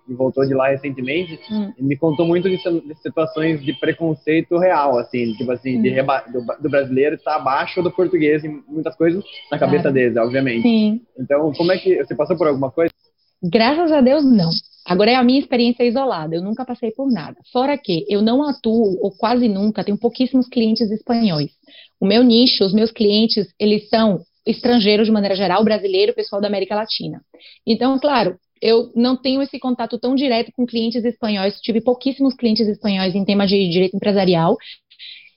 e 0.08 0.12
voltou 0.12 0.44
de 0.44 0.52
lá 0.52 0.68
recentemente 0.68 1.38
hum. 1.50 1.72
e 1.78 1.82
me 1.82 1.96
contou 1.96 2.26
muito 2.26 2.50
de, 2.50 2.56
de, 2.56 2.94
situações 3.00 3.62
de 3.62 3.72
preconceito 3.74 4.58
real, 4.58 4.98
assim, 4.98 5.32
tipo 5.34 5.50
assim, 5.52 5.78
hum. 5.78 5.82
de 5.82 5.94
do, 6.32 6.62
do, 6.62 6.68
brasileiro 6.68 7.14
estar 7.14 7.36
abaixo 7.36 7.80
do 7.80 7.90
português 7.92 8.44
em 8.44 8.60
muitas 8.66 8.96
coisas 8.96 9.24
na 9.50 9.58
cabeça 9.58 9.84
claro. 9.84 9.94
deles, 9.94 10.16
obviamente. 10.16 10.62
Sim. 10.62 11.00
Então, 11.16 11.52
como 11.52 11.70
é 11.70 11.78
que 11.78 12.02
você 12.04 12.16
passou 12.16 12.36
por 12.36 12.48
alguma 12.48 12.72
coisa? 12.72 12.92
Graças 13.40 13.92
a 13.92 14.00
Deus, 14.00 14.24
não. 14.24 14.50
Agora 14.84 15.10
é 15.10 15.14
a 15.14 15.24
minha 15.24 15.40
experiência 15.40 15.84
isolada, 15.84 16.34
eu 16.34 16.42
nunca 16.42 16.64
passei 16.64 16.90
por 16.90 17.10
nada. 17.10 17.36
Fora 17.52 17.78
que 17.78 18.04
eu 18.08 18.20
não 18.20 18.42
atuo, 18.42 18.98
ou 19.00 19.10
quase 19.10 19.48
nunca, 19.48 19.82
tenho 19.82 19.98
pouquíssimos 19.98 20.46
clientes 20.46 20.90
espanhóis. 20.90 21.50
O 21.98 22.06
meu 22.06 22.22
nicho, 22.22 22.64
os 22.64 22.74
meus 22.74 22.90
clientes, 22.90 23.46
eles 23.58 23.88
são 23.88 24.20
estrangeiros 24.46 25.06
de 25.06 25.12
maneira 25.12 25.34
geral, 25.34 25.64
brasileiro, 25.64 26.14
pessoal 26.14 26.40
da 26.40 26.48
América 26.48 26.74
Latina. 26.74 27.22
Então, 27.66 27.98
claro, 27.98 28.38
eu 28.60 28.90
não 28.94 29.16
tenho 29.16 29.42
esse 29.42 29.58
contato 29.58 29.98
tão 29.98 30.14
direto 30.14 30.52
com 30.56 30.66
clientes 30.66 31.04
espanhóis, 31.04 31.60
tive 31.60 31.80
pouquíssimos 31.80 32.34
clientes 32.34 32.66
espanhóis 32.66 33.14
em 33.14 33.24
tema 33.24 33.46
de 33.46 33.68
direito 33.68 33.96
empresarial, 33.96 34.56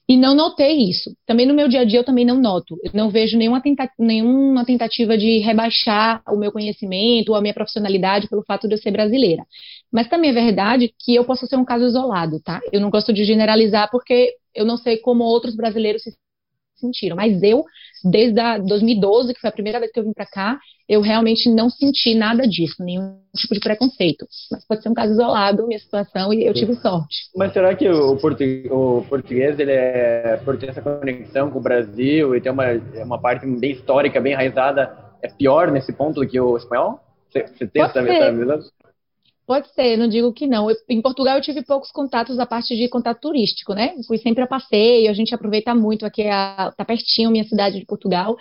e 0.08 0.16
não 0.16 0.34
notei 0.34 0.90
isso. 0.90 1.16
Também 1.26 1.46
no 1.46 1.54
meu 1.54 1.68
dia 1.68 1.82
a 1.82 1.84
dia 1.84 2.00
eu 2.00 2.04
também 2.04 2.26
não 2.26 2.40
noto. 2.40 2.80
Eu 2.82 2.92
não 2.94 3.10
vejo 3.10 3.38
nenhuma, 3.38 3.62
tenta 3.62 3.90
nenhuma 4.00 4.66
tentativa 4.66 5.18
de 5.18 5.40
rebaixar 5.40 6.22
o 6.28 6.38
meu 6.38 6.52
conhecimento 6.52 7.30
ou 7.30 7.36
a 7.36 7.42
minha 7.42 7.54
profissionalidade 7.54 8.30
pelo 8.30 8.44
fato 8.44 8.68
de 8.68 8.76
eu 8.76 8.78
ser 8.78 8.92
brasileira. 8.92 9.46
Mas 9.92 10.08
também 10.08 10.30
é 10.30 10.34
verdade 10.34 10.94
que 10.98 11.14
eu 11.14 11.26
posso 11.26 11.46
ser 11.46 11.58
um 11.58 11.66
caso 11.66 11.86
isolado, 11.86 12.40
tá? 12.40 12.62
Eu 12.72 12.80
não 12.80 12.90
gosto 12.90 13.12
de 13.12 13.26
generalizar 13.26 13.90
porque 13.92 14.34
eu 14.56 14.66
não 14.66 14.78
sei 14.78 14.98
como 14.98 15.26
outros 15.26 15.56
brasileiros 15.56 16.04
se 16.04 16.16
sentiram. 16.76 17.18
Mas 17.18 17.44
eu, 17.44 17.66
desde 18.04 18.40
a 18.40 18.58
2012, 18.58 19.34
que 19.34 19.40
foi 19.40 19.50
a 19.50 19.54
primeira 19.54 19.80
vez 19.80 19.92
que 19.92 20.00
eu 20.00 20.04
vim 20.04 20.14
para 20.14 20.26
cá, 20.26 20.60
eu 20.88 21.02
realmente 21.02 21.50
não 21.50 21.70
senti 21.70 22.16
nada 22.16 22.48
disso, 22.48 22.76
nenhum 22.80 23.20
tipo 23.36 23.54
de 23.54 23.60
preconceito. 23.60 24.26
Mas 24.52 24.66
pode 24.66 24.82
ser 24.82 24.90
um 24.90 24.94
caso 24.94 25.14
isolado, 25.14 25.68
minha 25.68 25.80
situação, 25.80 26.34
e 26.34 26.46
eu 26.46 26.54
tive 26.54 26.76
sorte. 26.76 27.16
Mas 27.36 27.52
será 27.52 27.76
que 27.76 27.90
o, 27.90 28.16
português, 28.16 28.72
o 28.72 29.04
português 29.10 29.60
ele 29.60 29.72
é, 29.72 30.40
por 30.46 30.58
ter 30.58 30.70
essa 30.70 30.82
conexão 30.82 31.52
com 31.52 31.60
o 31.60 31.62
Brasil 31.62 32.36
e 32.36 32.42
ter 32.42 32.50
uma, 32.50 32.66
uma 33.04 33.20
parte 33.20 33.46
bem 33.46 33.72
histórica, 33.72 34.22
bem 34.22 34.34
enraizada, 34.34 34.98
é 35.22 35.28
pior 35.28 35.72
nesse 35.72 35.92
ponto 35.92 36.22
do 36.22 36.28
que 36.28 36.40
o 36.40 36.56
espanhol? 36.56 37.00
Você, 37.30 37.46
você 37.48 37.68
tem 37.68 37.84
essa, 37.84 38.00
essa 38.00 38.32
visão? 38.32 38.60
Pode 39.48 39.74
ser, 39.74 39.96
não 39.96 40.10
digo 40.10 40.34
que 40.34 40.46
não. 40.46 40.70
Eu, 40.70 40.76
em 40.90 41.02
Portugal 41.02 41.38
eu 41.38 41.42
tive 41.42 41.64
poucos 41.64 41.90
contatos 41.90 42.36
da 42.36 42.46
parte 42.46 42.76
de 42.76 42.90
contato 42.90 43.22
turístico, 43.22 43.74
né? 43.74 43.96
Fui 44.06 44.18
sempre 44.18 44.44
a 44.44 44.48
passeio, 44.48 45.10
a 45.10 45.14
gente 45.14 45.34
aproveita 45.34 45.74
muito 45.74 46.06
aqui, 46.06 46.28
a, 46.28 46.74
tá 46.76 46.84
pertinho 46.84 47.32
minha 47.32 47.46
cidade 47.46 47.80
de 47.80 47.86
Portugal, 47.86 48.36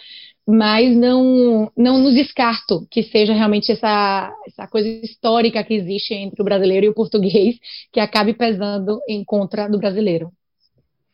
mas 0.44 0.96
não, 0.96 1.70
não 1.76 1.98
nos 1.98 2.12
descarto 2.12 2.88
que 2.90 3.04
seja 3.04 3.32
realmente 3.32 3.70
essa, 3.70 4.34
essa 4.48 4.66
coisa 4.66 4.88
histórica 4.88 5.62
que 5.62 5.74
existe 5.74 6.12
entre 6.12 6.42
o 6.42 6.44
brasileiro 6.44 6.86
e 6.86 6.88
o 6.88 6.94
português 6.94 7.54
que 7.92 8.00
acabe 8.00 8.34
pesando 8.34 9.00
em 9.08 9.24
contra 9.24 9.68
do 9.68 9.78
brasileiro. 9.78 10.32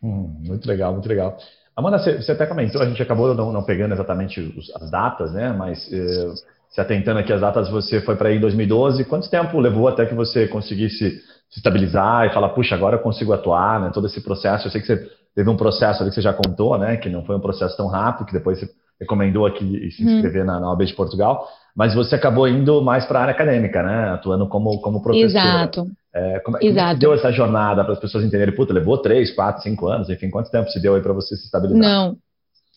Hum, 0.03 0.41
muito 0.47 0.67
legal, 0.67 0.95
muito 0.95 1.09
legal. 1.09 1.37
Amanda, 1.77 1.99
você, 1.99 2.17
você 2.17 2.33
até 2.33 2.47
comentou, 2.47 2.81
a 2.81 2.89
gente 2.89 3.03
acabou 3.03 3.35
não, 3.35 3.53
não 3.53 3.63
pegando 3.63 3.93
exatamente 3.93 4.41
os, 4.41 4.75
as 4.75 4.91
datas, 4.91 5.35
né? 5.35 5.53
Mas 5.53 5.87
eh, 5.93 6.33
se 6.73 6.81
atentando 6.81 7.21
aqui 7.21 7.33
às 7.33 7.43
datas, 7.43 7.69
você 7.69 8.01
foi 8.01 8.17
para 8.17 8.31
aí 8.31 8.39
em 8.39 8.41
2012. 8.41 9.05
Quanto 9.05 9.29
tempo 9.29 9.61
levou 9.61 9.89
até 9.89 10.07
que 10.07 10.15
você 10.15 10.49
conseguisse 10.49 11.21
se 11.51 11.59
estabilizar 11.59 12.27
e 12.27 12.31
falar, 12.33 12.49
puxa, 12.49 12.75
agora 12.75 12.97
eu 12.97 13.01
consigo 13.01 13.33
atuar, 13.33 13.79
né? 13.79 13.91
Todo 13.93 14.07
esse 14.07 14.23
processo. 14.23 14.67
Eu 14.67 14.71
sei 14.71 14.81
que 14.81 14.87
você 14.87 15.07
teve 15.35 15.51
um 15.51 15.57
processo 15.57 16.03
ali 16.03 16.11
que 16.11 16.15
você 16.15 16.23
já 16.23 16.33
contou, 16.33 16.79
né? 16.79 16.97
Que 16.97 17.11
não 17.11 17.25
foi 17.25 17.37
um 17.37 17.41
processo 17.41 17.77
tão 17.77 17.89
rápido, 17.89 18.27
que 18.27 18.33
depois 18.33 18.59
você 18.59 18.71
recomendou 18.99 19.45
aqui 19.45 19.91
se 19.91 20.03
hum. 20.03 20.17
inscrever 20.17 20.45
hum. 20.45 20.47
na, 20.47 20.61
na 20.61 20.71
OAB 20.71 20.87
de 20.87 20.95
Portugal. 20.95 21.47
Mas 21.77 21.95
você 21.95 22.15
acabou 22.15 22.49
indo 22.49 22.81
mais 22.83 23.05
para 23.05 23.19
a 23.19 23.23
área 23.23 23.35
acadêmica, 23.35 23.83
né? 23.83 24.11
Atuando 24.11 24.49
como, 24.49 24.81
como 24.81 25.03
professora. 25.03 25.29
Exato. 25.29 25.87
É, 26.15 26.41
como, 26.41 26.57
Exato. 26.59 26.89
Como 26.89 27.01
deu 27.01 27.15
essa 27.15 27.31
jornada 27.31 27.85
para 27.85 27.93
as 27.93 28.01
pessoas 28.01 28.25
entenderem? 28.25 28.55
Puta, 28.55 28.73
levou 28.73 28.97
três, 28.97 29.31
quatro, 29.35 29.63
cinco 29.63 29.89
anos, 29.89 30.09
enfim, 30.09 30.31
quanto 30.31 30.51
tempo 30.51 30.71
se 30.71 30.81
deu 30.81 30.95
aí 30.95 31.03
para 31.03 31.13
você 31.13 31.37
se 31.37 31.45
estabilizar? 31.45 31.83
Não, 31.83 32.17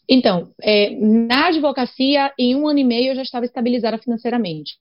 então, 0.09 0.51
é, 0.61 0.91
na 0.99 1.47
advocacia, 1.47 2.31
em 2.37 2.55
um 2.55 2.67
ano 2.67 2.79
e 2.79 2.83
meio 2.83 3.11
eu 3.11 3.15
já 3.15 3.23
estava 3.23 3.45
estabilizada 3.45 3.97
financeiramente. 3.97 4.77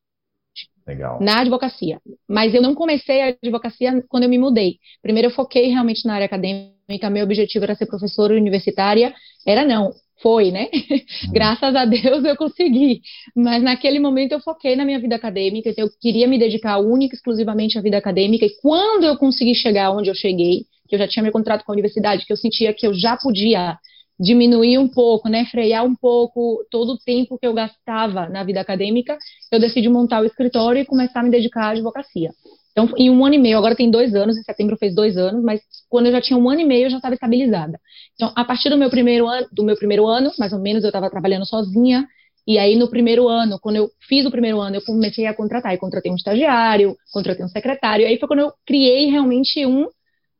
Legal. 0.86 1.18
Na 1.20 1.40
advocacia. 1.40 1.98
Mas 2.28 2.54
eu 2.54 2.60
não 2.60 2.74
comecei 2.74 3.22
a 3.22 3.26
advocacia 3.28 4.04
quando 4.08 4.24
eu 4.24 4.28
me 4.28 4.38
mudei. 4.38 4.78
Primeiro 5.02 5.28
eu 5.28 5.32
foquei 5.32 5.68
realmente 5.68 6.06
na 6.06 6.14
área 6.14 6.26
acadêmica, 6.26 7.08
meu 7.10 7.24
objetivo 7.24 7.64
era 7.64 7.74
ser 7.74 7.86
professora 7.86 8.34
universitária. 8.34 9.14
Era 9.46 9.64
não, 9.64 9.92
foi, 10.20 10.50
né? 10.50 10.68
Uhum. 10.72 11.00
Graças 11.32 11.74
a 11.74 11.84
Deus 11.86 12.24
eu 12.24 12.36
consegui. 12.36 13.00
Mas 13.34 13.62
naquele 13.62 13.98
momento 13.98 14.32
eu 14.32 14.40
foquei 14.40 14.76
na 14.76 14.84
minha 14.84 14.98
vida 14.98 15.16
acadêmica, 15.16 15.70
então 15.70 15.86
eu 15.86 15.90
queria 16.00 16.28
me 16.28 16.38
dedicar 16.38 16.78
única 16.78 17.14
e 17.14 17.16
exclusivamente 17.16 17.78
à 17.78 17.82
vida 17.82 17.96
acadêmica. 17.96 18.44
E 18.44 18.54
quando 18.60 19.04
eu 19.04 19.16
consegui 19.16 19.54
chegar 19.54 19.90
onde 19.90 20.10
eu 20.10 20.14
cheguei, 20.14 20.66
que 20.86 20.94
eu 20.94 20.98
já 20.98 21.08
tinha 21.08 21.22
meu 21.22 21.32
contrato 21.32 21.64
com 21.64 21.72
a 21.72 21.74
universidade, 21.74 22.26
que 22.26 22.32
eu 22.32 22.36
sentia 22.36 22.74
que 22.74 22.86
eu 22.86 22.92
já 22.92 23.16
podia 23.16 23.78
diminuir 24.18 24.78
um 24.78 24.88
pouco, 24.88 25.28
né, 25.28 25.44
frear 25.46 25.84
um 25.84 25.94
pouco 25.94 26.64
todo 26.70 26.92
o 26.92 26.98
tempo 26.98 27.38
que 27.38 27.46
eu 27.46 27.52
gastava 27.52 28.28
na 28.28 28.44
vida 28.44 28.60
acadêmica, 28.60 29.18
eu 29.50 29.58
decidi 29.58 29.88
montar 29.88 30.22
o 30.22 30.24
escritório 30.24 30.80
e 30.80 30.86
começar 30.86 31.20
a 31.20 31.22
me 31.22 31.30
dedicar 31.30 31.66
à 31.66 31.70
advocacia. 31.70 32.30
Então, 32.72 32.92
em 32.96 33.08
um 33.08 33.24
ano 33.24 33.36
e 33.36 33.38
meio, 33.38 33.56
agora 33.56 33.76
tem 33.76 33.88
dois 33.88 34.14
anos, 34.16 34.36
em 34.36 34.42
setembro 34.42 34.76
fez 34.76 34.94
dois 34.94 35.16
anos, 35.16 35.44
mas 35.44 35.60
quando 35.88 36.06
eu 36.06 36.12
já 36.12 36.20
tinha 36.20 36.36
um 36.36 36.50
ano 36.50 36.60
e 36.60 36.64
meio, 36.64 36.86
eu 36.86 36.90
já 36.90 36.96
estava 36.96 37.14
estabilizada. 37.14 37.78
Então, 38.14 38.32
a 38.34 38.44
partir 38.44 38.68
do 38.68 38.76
meu 38.76 38.90
primeiro 38.90 39.28
ano, 39.28 39.46
do 39.52 39.62
meu 39.62 39.76
primeiro 39.76 40.06
ano, 40.06 40.32
mais 40.38 40.52
ou 40.52 40.58
menos, 40.58 40.82
eu 40.82 40.88
estava 40.88 41.08
trabalhando 41.08 41.46
sozinha, 41.46 42.04
e 42.46 42.58
aí 42.58 42.76
no 42.76 42.90
primeiro 42.90 43.28
ano, 43.28 43.58
quando 43.60 43.76
eu 43.76 43.88
fiz 44.08 44.26
o 44.26 44.30
primeiro 44.30 44.60
ano, 44.60 44.76
eu 44.76 44.82
comecei 44.82 45.26
a 45.26 45.34
contratar, 45.34 45.72
e 45.72 45.78
contratei 45.78 46.10
um 46.10 46.16
estagiário, 46.16 46.96
contratei 47.12 47.44
um 47.44 47.48
secretário, 47.48 48.02
e 48.02 48.06
aí 48.06 48.18
foi 48.18 48.26
quando 48.28 48.40
eu 48.40 48.52
criei 48.66 49.06
realmente 49.06 49.64
um, 49.64 49.86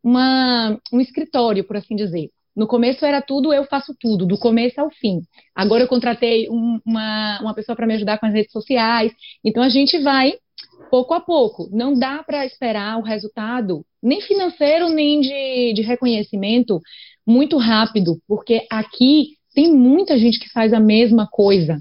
uma, 0.02 0.76
um 0.92 1.00
escritório, 1.00 1.64
por 1.64 1.76
assim 1.76 1.94
dizer. 1.94 2.30
No 2.56 2.66
começo 2.66 3.04
era 3.04 3.20
tudo, 3.20 3.52
eu 3.52 3.64
faço 3.64 3.94
tudo, 3.98 4.26
do 4.26 4.38
começo 4.38 4.80
ao 4.80 4.90
fim. 4.90 5.22
Agora 5.54 5.82
eu 5.82 5.88
contratei 5.88 6.48
um, 6.48 6.80
uma, 6.86 7.40
uma 7.40 7.54
pessoa 7.54 7.74
para 7.74 7.86
me 7.86 7.94
ajudar 7.94 8.18
com 8.18 8.26
as 8.26 8.32
redes 8.32 8.52
sociais. 8.52 9.12
Então 9.44 9.62
a 9.62 9.68
gente 9.68 9.98
vai 9.98 10.34
pouco 10.90 11.14
a 11.14 11.20
pouco. 11.20 11.68
Não 11.72 11.98
dá 11.98 12.22
para 12.22 12.46
esperar 12.46 12.98
o 12.98 13.02
resultado, 13.02 13.84
nem 14.02 14.20
financeiro, 14.20 14.88
nem 14.88 15.20
de, 15.20 15.72
de 15.74 15.82
reconhecimento, 15.82 16.80
muito 17.26 17.56
rápido, 17.56 18.20
porque 18.28 18.66
aqui 18.70 19.36
tem 19.54 19.72
muita 19.72 20.18
gente 20.18 20.38
que 20.38 20.50
faz 20.50 20.72
a 20.72 20.80
mesma 20.80 21.26
coisa. 21.26 21.78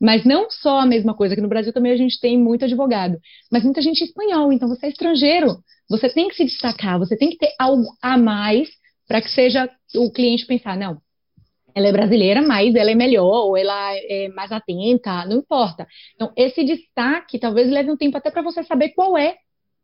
Mas 0.00 0.24
não 0.24 0.50
só 0.50 0.80
a 0.80 0.86
mesma 0.86 1.14
coisa, 1.14 1.34
que 1.34 1.42
no 1.42 1.48
Brasil 1.48 1.72
também 1.72 1.92
a 1.92 1.96
gente 1.96 2.18
tem 2.18 2.38
muito 2.38 2.64
advogado, 2.64 3.18
mas 3.52 3.62
muita 3.62 3.82
gente 3.82 4.02
espanhol, 4.02 4.50
então 4.50 4.66
você 4.66 4.86
é 4.86 4.88
estrangeiro, 4.88 5.58
você 5.88 6.08
tem 6.08 6.28
que 6.28 6.36
se 6.36 6.44
destacar, 6.44 6.98
você 6.98 7.16
tem 7.16 7.28
que 7.28 7.36
ter 7.36 7.52
algo 7.58 7.84
a 8.02 8.16
mais 8.16 8.68
para 9.10 9.20
que 9.20 9.28
seja 9.28 9.68
o 9.96 10.08
cliente 10.12 10.46
pensar, 10.46 10.76
não, 10.76 10.98
ela 11.74 11.88
é 11.88 11.92
brasileira, 11.92 12.42
mas 12.42 12.76
ela 12.76 12.92
é 12.92 12.94
melhor, 12.94 13.44
ou 13.44 13.56
ela 13.56 13.92
é 13.96 14.28
mais 14.28 14.52
atenta, 14.52 15.26
não 15.26 15.38
importa. 15.38 15.84
Então, 16.14 16.32
esse 16.36 16.62
destaque 16.62 17.36
talvez 17.36 17.68
leve 17.68 17.90
um 17.90 17.96
tempo 17.96 18.16
até 18.16 18.30
para 18.30 18.40
você 18.40 18.62
saber 18.62 18.90
qual 18.90 19.18
é, 19.18 19.34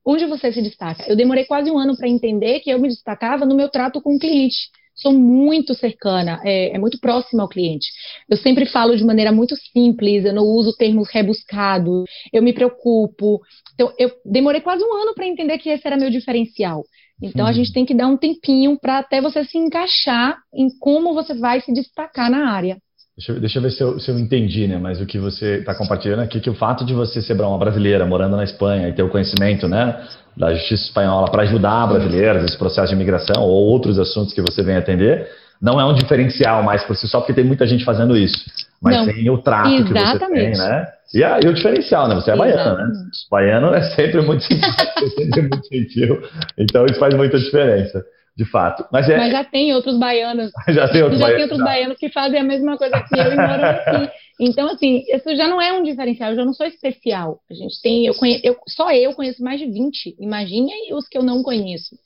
onde 0.07 0.27
você 0.27 0.53
se 0.53 0.63
destaca. 0.63 1.05
Eu 1.09 1.17
demorei 1.17 1.45
quase 1.45 1.69
um 1.69 1.77
ano 1.77 1.97
para 1.97 2.09
entender 2.09 2.61
que 2.61 2.71
eu 2.71 2.79
me 2.79 2.87
destacava 2.87 3.45
no 3.45 3.57
meu 3.57 3.69
trato 3.69 4.01
com 4.01 4.15
o 4.15 4.19
cliente. 4.19 4.71
Sou 4.95 5.13
muito 5.13 5.75
cercana, 5.75 6.41
é, 6.45 6.77
é 6.77 6.79
muito 6.79 7.01
próxima 7.01 7.43
ao 7.43 7.49
cliente. 7.49 7.89
Eu 8.31 8.37
sempre 8.37 8.65
falo 8.65 8.97
de 8.97 9.05
maneira 9.05 9.33
muito 9.33 9.57
simples, 9.73 10.25
eu 10.25 10.33
não 10.33 10.45
uso 10.45 10.77
termos 10.77 11.11
rebuscados, 11.11 12.05
eu 12.33 12.45
me 12.45 12.53
preocupo. 12.53 13.41
Então, 13.75 13.93
eu 13.99 14.09
demorei 14.25 14.61
quase 14.61 14.85
um 14.85 14.95
ano 14.95 15.15
para 15.15 15.27
entender 15.27 15.59
que 15.59 15.69
esse 15.69 15.85
era 15.85 15.97
meu 15.97 16.11
diferencial. 16.11 16.85
Então 17.23 17.47
a 17.47 17.53
gente 17.53 17.73
tem 17.73 17.85
que 17.85 17.95
dar 17.95 18.09
um 18.09 18.17
tempinho 18.17 18.79
para 18.79 18.99
até 18.99 19.21
você 19.21 19.45
se 19.45 19.57
encaixar 19.57 20.37
em 20.55 20.69
como 20.79 21.15
você 21.15 21.35
vai 21.35 21.61
se 21.61 21.73
destacar 21.73 22.31
na 22.31 22.51
área. 22.51 22.77
Deixa 23.17 23.33
eu, 23.33 23.41
deixa 23.41 23.59
eu 23.59 23.63
ver 23.63 23.71
se 23.71 23.83
eu, 23.83 23.99
se 23.99 24.11
eu, 24.11 24.19
entendi, 24.19 24.69
né? 24.69 24.77
Mas 24.77 25.01
o 25.01 25.07
que 25.07 25.19
você 25.19 25.61
está 25.61 25.75
compartilhando 25.75 26.21
aqui, 26.21 26.39
que 26.39 26.51
o 26.51 26.55
fato 26.55 26.85
de 26.85 26.93
você 26.93 27.23
ser 27.23 27.33
uma 27.41 27.57
brasileira 27.57 28.05
morando 28.05 28.37
na 28.37 28.45
Espanha 28.45 28.89
e 28.89 28.93
ter 28.93 29.03
o 29.03 29.09
conhecimento, 29.09 29.67
né, 29.67 30.07
da 30.37 30.53
justiça 30.53 30.85
espanhola 30.85 31.31
para 31.31 31.45
ajudar 31.45 31.87
brasileiros 31.87 32.43
nesse 32.43 32.59
processo 32.59 32.89
de 32.89 32.95
imigração 32.95 33.43
ou 33.43 33.69
outros 33.69 33.99
assuntos 33.99 34.35
que 34.35 34.43
você 34.43 34.63
vem 34.63 34.77
atender, 34.77 35.31
não 35.61 35.81
é 35.81 35.85
um 35.87 35.95
diferencial 35.95 36.63
mais 36.63 36.85
por 36.85 36.95
si 36.95 37.09
só, 37.09 37.21
porque 37.21 37.33
tem 37.33 37.45
muita 37.45 37.67
gente 37.67 37.87
fazendo 37.87 38.15
isso. 38.19 38.45
Mas 38.83 38.97
não, 38.97 39.05
sem 39.05 39.31
o 39.31 39.39
trato 39.39 39.69
exatamente. 39.69 40.19
que 40.19 40.57
você 40.57 40.63
tem, 40.63 40.69
né? 40.69 40.87
E, 41.15 41.25
a, 41.25 41.41
e 41.41 41.49
o 41.49 41.55
diferencial, 41.55 42.09
né? 42.09 42.15
Você 42.17 42.31
é 42.31 42.37
baiano, 42.37 42.77
né? 42.77 42.93
Baiano 43.31 43.75
é 43.75 43.81
sempre 43.95 44.21
muito 44.23 44.43
simpático, 44.45 44.99
é 45.05 45.09
sempre 45.09 45.43
muito 45.43 45.69
gentil. 45.73 46.23
Então 46.59 46.85
isso 46.85 46.99
faz 46.99 47.15
muita 47.15 47.39
diferença, 47.39 48.05
de 48.37 48.45
fato. 48.45 48.85
Mas, 48.93 49.09
é... 49.09 49.17
Mas 49.17 49.33
já 49.33 49.45
tem 49.45 49.73
outros 49.75 49.99
baianos. 49.99 50.51
já 50.69 50.89
tem 50.89 51.03
outros 51.03 51.21
já 51.21 51.27
baianos. 51.27 51.37
Tem 51.37 51.43
outros 51.43 51.61
baianos 51.61 51.99
que 51.99 52.09
fazem 52.11 52.41
a 52.41 52.45
mesma 52.45 52.77
coisa 52.77 53.01
que 53.03 53.19
eu 53.19 53.33
e 53.33 53.37
moram 53.37 53.65
aqui. 53.65 54.11
Então, 54.39 54.69
assim, 54.69 55.03
isso 55.09 55.35
já 55.35 55.49
não 55.49 55.61
é 55.63 55.73
um 55.73 55.83
diferencial, 55.83 56.31
eu 56.31 56.37
já 56.37 56.45
não 56.45 56.53
sou 56.53 56.67
especial. 56.67 57.41
A 57.51 57.55
gente 57.55 57.81
tem, 57.81 58.05
eu 58.07 58.15
conheço, 58.15 58.41
eu, 58.45 58.57
só 58.69 58.93
eu 58.93 59.15
conheço 59.15 59.43
mais 59.43 59.59
de 59.59 59.67
20, 59.67 60.17
imagine 60.21 60.71
os 60.93 61.09
que 61.09 61.17
eu 61.17 61.23
não 61.23 61.43
conheço. 61.43 61.97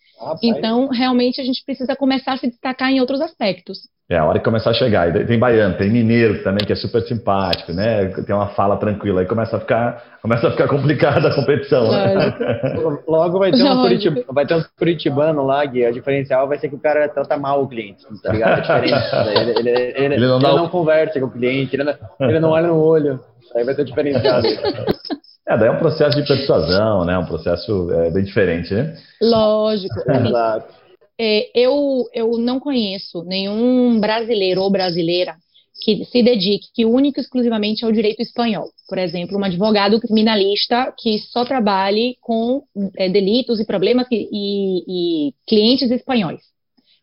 Então, 0.43 0.89
realmente, 0.89 1.41
a 1.41 1.45
gente 1.45 1.65
precisa 1.65 1.97
começar 1.97 2.35
a 2.35 2.37
se 2.37 2.49
destacar 2.49 2.91
em 2.91 3.01
outros 3.01 3.21
aspectos. 3.21 3.79
É, 4.11 4.19
a 4.19 4.25
hora 4.25 4.41
que 4.41 4.45
começar 4.45 4.71
a 4.71 4.75
chegar. 4.75 5.13
Tem 5.25 5.39
baiano, 5.39 5.79
tem 5.79 5.89
mineiro 5.89 6.43
também, 6.43 6.67
que 6.67 6.73
é 6.73 6.77
super 6.77 7.01
simpático, 7.03 7.73
né? 7.73 8.09
Tem 8.27 8.35
uma 8.35 8.49
fala 8.49 8.77
tranquila. 8.77 9.21
Aí 9.21 9.27
começa 9.27 9.57
a 9.57 9.61
ficar, 9.61 10.19
começa 10.21 10.49
a 10.49 10.51
ficar 10.51 10.67
complicada 10.67 11.29
a 11.29 11.35
competição. 11.35 11.89
Né? 11.89 12.37
Logo 13.07 13.39
vai 13.39 13.53
ter, 13.53 13.63
um 13.63 13.83
Curitib... 13.83 14.19
vai 14.29 14.45
ter 14.45 14.55
um 14.57 14.65
curitibano 14.77 15.47
lá, 15.47 15.65
Gui. 15.65 15.87
A 15.87 15.93
diferencial 15.93 16.49
vai 16.49 16.59
ser 16.59 16.69
que 16.69 16.75
o 16.75 16.81
cara 16.81 17.09
trata 17.09 17.39
mal 17.39 17.63
o 17.63 17.69
cliente, 17.69 18.05
tá 18.21 18.33
ligado? 18.33 18.69
É 18.69 18.79
ele, 19.41 19.51
ele, 19.51 19.71
ele, 19.71 20.15
ele, 20.17 20.27
não, 20.27 20.39
ele 20.39 20.57
não, 20.57 20.69
conversa 20.69 21.21
com 21.21 21.27
o 21.27 21.31
cliente, 21.31 21.77
ele 21.77 21.85
não, 21.85 21.95
ele 22.29 22.41
não 22.41 22.51
olha 22.51 22.67
no 22.67 22.83
olho. 22.83 23.21
Aí 23.55 23.63
vai 23.63 23.75
ser 23.77 23.85
diferenciado. 23.85 24.45
É, 25.51 25.59
daí 25.59 25.69
é 25.69 25.73
um 25.73 25.81
processo 25.81 26.17
de 26.17 26.27
persuasão, 26.27 27.05
né? 27.05 27.19
Um 27.19 27.27
processo 27.27 27.91
é, 27.91 28.11
bem 28.11 28.23
diferente, 28.23 28.73
né? 28.73 28.97
Lógico. 29.21 29.95
Exato. 30.09 30.73
É, 31.19 31.51
eu, 31.55 32.05
eu 32.15 32.39
não 32.39 32.61
conheço 32.61 33.25
nenhum 33.25 33.99
brasileiro 33.99 34.63
ou 34.63 34.71
brasileira 34.71 35.35
que 35.83 36.05
se 36.05 36.23
dedique 36.23 36.85
único 36.85 37.19
e 37.19 37.23
exclusivamente 37.23 37.85
ao 37.85 37.91
direito 37.91 38.23
espanhol. 38.23 38.69
Por 38.89 38.97
exemplo, 38.97 39.37
um 39.37 39.45
advogado 39.45 39.99
criminalista 39.99 40.95
que 40.97 41.19
só 41.19 41.45
trabalhe 41.45 42.17
com 42.21 42.63
é, 42.97 43.09
delitos 43.09 43.59
e 43.59 43.67
problemas 43.67 44.07
e, 44.11 44.29
e, 44.31 44.85
e 45.29 45.35
clientes 45.49 45.91
espanhóis. 45.91 46.43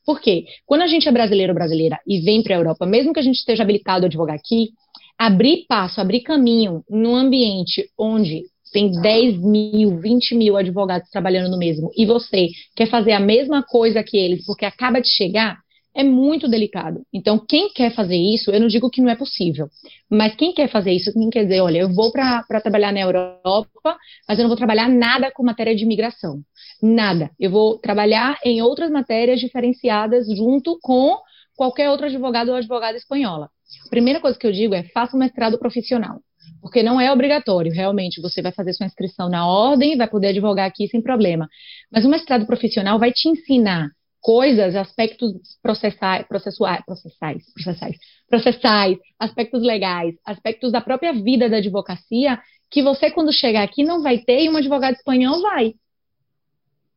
Por 0.06 0.22
quê? 0.22 0.46
Quando 0.66 0.84
a 0.84 0.88
gente 0.88 1.10
é 1.10 1.12
brasileiro 1.12 1.52
ou 1.52 1.56
brasileira 1.56 2.00
e 2.08 2.22
vem 2.22 2.42
para 2.42 2.56
a 2.56 2.60
Europa, 2.60 2.86
mesmo 2.86 3.14
que 3.14 3.20
a 3.20 3.24
gente 3.24 3.40
esteja 3.40 3.64
habilitado 3.64 4.06
a 4.06 4.08
advogar 4.08 4.38
aqui, 4.38 4.70
abrir 5.18 5.66
passo, 5.68 6.00
abrir 6.00 6.22
caminho 6.22 6.84
num 6.90 7.16
ambiente 7.16 7.90
onde 7.98 8.44
tem 8.72 8.92
10 8.92 9.40
mil, 9.40 10.00
20 10.00 10.36
mil 10.36 10.58
advogados 10.58 11.10
trabalhando 11.10 11.50
no 11.50 11.58
mesmo 11.58 11.90
e 11.96 12.06
você 12.06 12.50
quer 12.76 12.88
fazer 12.88 13.14
a 13.14 13.20
mesma 13.20 13.64
coisa 13.64 14.04
que 14.04 14.18
eles 14.18 14.46
porque 14.46 14.66
acaba 14.66 15.00
de 15.00 15.08
chegar, 15.08 15.58
é 15.96 16.04
muito 16.04 16.48
delicado. 16.48 17.02
Então, 17.12 17.44
quem 17.44 17.70
quer 17.74 17.92
fazer 17.92 18.18
isso, 18.18 18.52
eu 18.52 18.60
não 18.60 18.68
digo 18.68 18.90
que 18.90 19.02
não 19.02 19.10
é 19.10 19.16
possível, 19.16 19.68
mas 20.08 20.36
quem 20.36 20.54
quer 20.54 20.70
fazer 20.70 20.92
isso, 20.92 21.12
quem 21.12 21.30
quer 21.30 21.44
dizer, 21.44 21.60
olha, 21.60 21.80
eu 21.80 21.92
vou 21.92 22.12
para 22.12 22.44
trabalhar 22.62 22.94
na 22.94 23.00
Europa, 23.00 23.98
mas 24.28 24.38
eu 24.38 24.44
não 24.44 24.50
vou 24.50 24.58
trabalhar 24.58 24.88
nada 24.88 25.32
com 25.32 25.42
matéria 25.42 25.76
de 25.76 25.84
imigração. 25.84 26.42
Nada. 26.84 27.32
Eu 27.40 27.50
vou 27.50 27.80
trabalhar 27.80 28.38
em 28.46 28.62
outras 28.62 28.92
matérias 28.92 29.40
diferenciadas 29.40 30.28
junto 30.28 30.78
com 30.84 31.18
qualquer 31.56 31.90
outro 31.90 32.06
advogado 32.06 32.50
ou 32.50 32.56
advogada 32.56 32.96
espanhola. 32.96 33.50
A 33.86 33.90
primeira 33.90 34.20
coisa 34.20 34.38
que 34.38 34.48
eu 34.48 34.52
digo 34.52 34.74
é 34.74 34.84
faça 34.84 35.16
um 35.16 35.20
mestrado 35.20 35.58
profissional, 35.58 36.22
porque 36.62 36.84
não 36.84 37.00
é 37.00 37.12
obrigatório, 37.12 37.72
realmente, 37.72 38.22
você 38.22 38.42
vai 38.42 38.52
fazer 38.52 38.74
sua 38.74 38.86
inscrição 38.86 39.30
na 39.30 39.48
ordem, 39.48 39.98
vai 39.98 40.08
poder 40.08 40.28
advogar 40.28 40.68
aqui 40.68 40.88
sem 40.88 41.02
problema. 41.02 41.48
Mas 41.92 42.06
o 42.06 42.10
mestrado 42.10 42.46
profissional 42.46 43.00
vai 43.00 43.12
te 43.12 43.28
ensinar 43.28 43.90
coisas, 44.22 44.76
aspectos 44.76 45.32
processais, 45.62 46.28
processuais, 46.28 46.84
processais, 46.86 47.44
processais, 47.54 47.98
processais, 48.30 48.98
aspectos 49.20 49.62
legais, 49.62 50.16
aspectos 50.26 50.72
da 50.72 50.82
própria 50.82 51.14
vida 51.14 51.50
da 51.50 51.58
advocacia, 51.58 52.40
que 52.70 52.82
você, 52.82 53.10
quando 53.10 53.32
chegar 53.32 53.64
aqui, 53.64 53.84
não 53.84 54.02
vai 54.02 54.18
ter 54.18 54.44
e 54.44 54.50
um 54.50 54.58
advogado 54.58 54.96
espanhol 54.96 55.42
vai. 55.42 55.74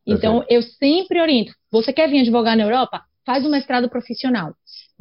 Então, 0.05 0.43
eu 0.49 0.61
sempre 0.61 1.21
oriento. 1.21 1.53
Você 1.71 1.93
quer 1.93 2.09
vir 2.09 2.21
advogar 2.21 2.57
na 2.57 2.63
Europa? 2.63 3.03
Faz 3.25 3.45
um 3.45 3.49
mestrado 3.49 3.89
profissional. 3.89 4.53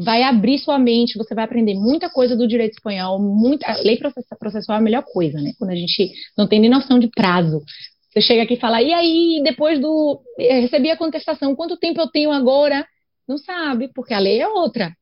Vai 0.03 0.23
abrir 0.23 0.59
sua 0.59 0.79
mente, 0.79 1.19
você 1.19 1.35
vai 1.35 1.45
aprender 1.45 1.75
muita 1.75 2.09
coisa 2.09 2.37
do 2.37 2.47
direito 2.49 2.73
espanhol, 2.73 3.19
muita, 3.21 3.67
a 3.71 3.77
lei 3.83 3.99
processual 4.39 4.77
é 4.77 4.81
a 4.81 4.85
melhor 4.85 5.05
coisa, 5.05 5.41
né? 5.41 5.53
Quando 5.59 5.71
a 5.71 5.77
gente 5.77 6.13
não 6.37 6.47
tem 6.47 6.61
nem 6.61 6.71
noção 6.71 6.99
de 6.99 7.09
prazo. 7.09 7.63
Você 8.11 8.21
chega 8.21 8.43
aqui 8.43 8.55
e 8.55 8.61
fala, 8.61 8.83
e 8.83 8.93
aí, 8.93 9.41
depois 9.45 9.81
do. 9.81 10.21
Eh, 10.39 10.61
recebi 10.61 10.91
a 10.91 10.97
contestação, 10.97 11.55
quanto 11.55 11.77
tempo 11.77 12.01
eu 12.01 12.09
tenho 12.09 12.33
agora? 12.33 12.85
Não 13.29 13.39
sabe, 13.39 13.89
porque 13.95 14.13
a 14.13 14.19
lei 14.19 14.41
é 14.41 14.49
outra. 14.49 14.93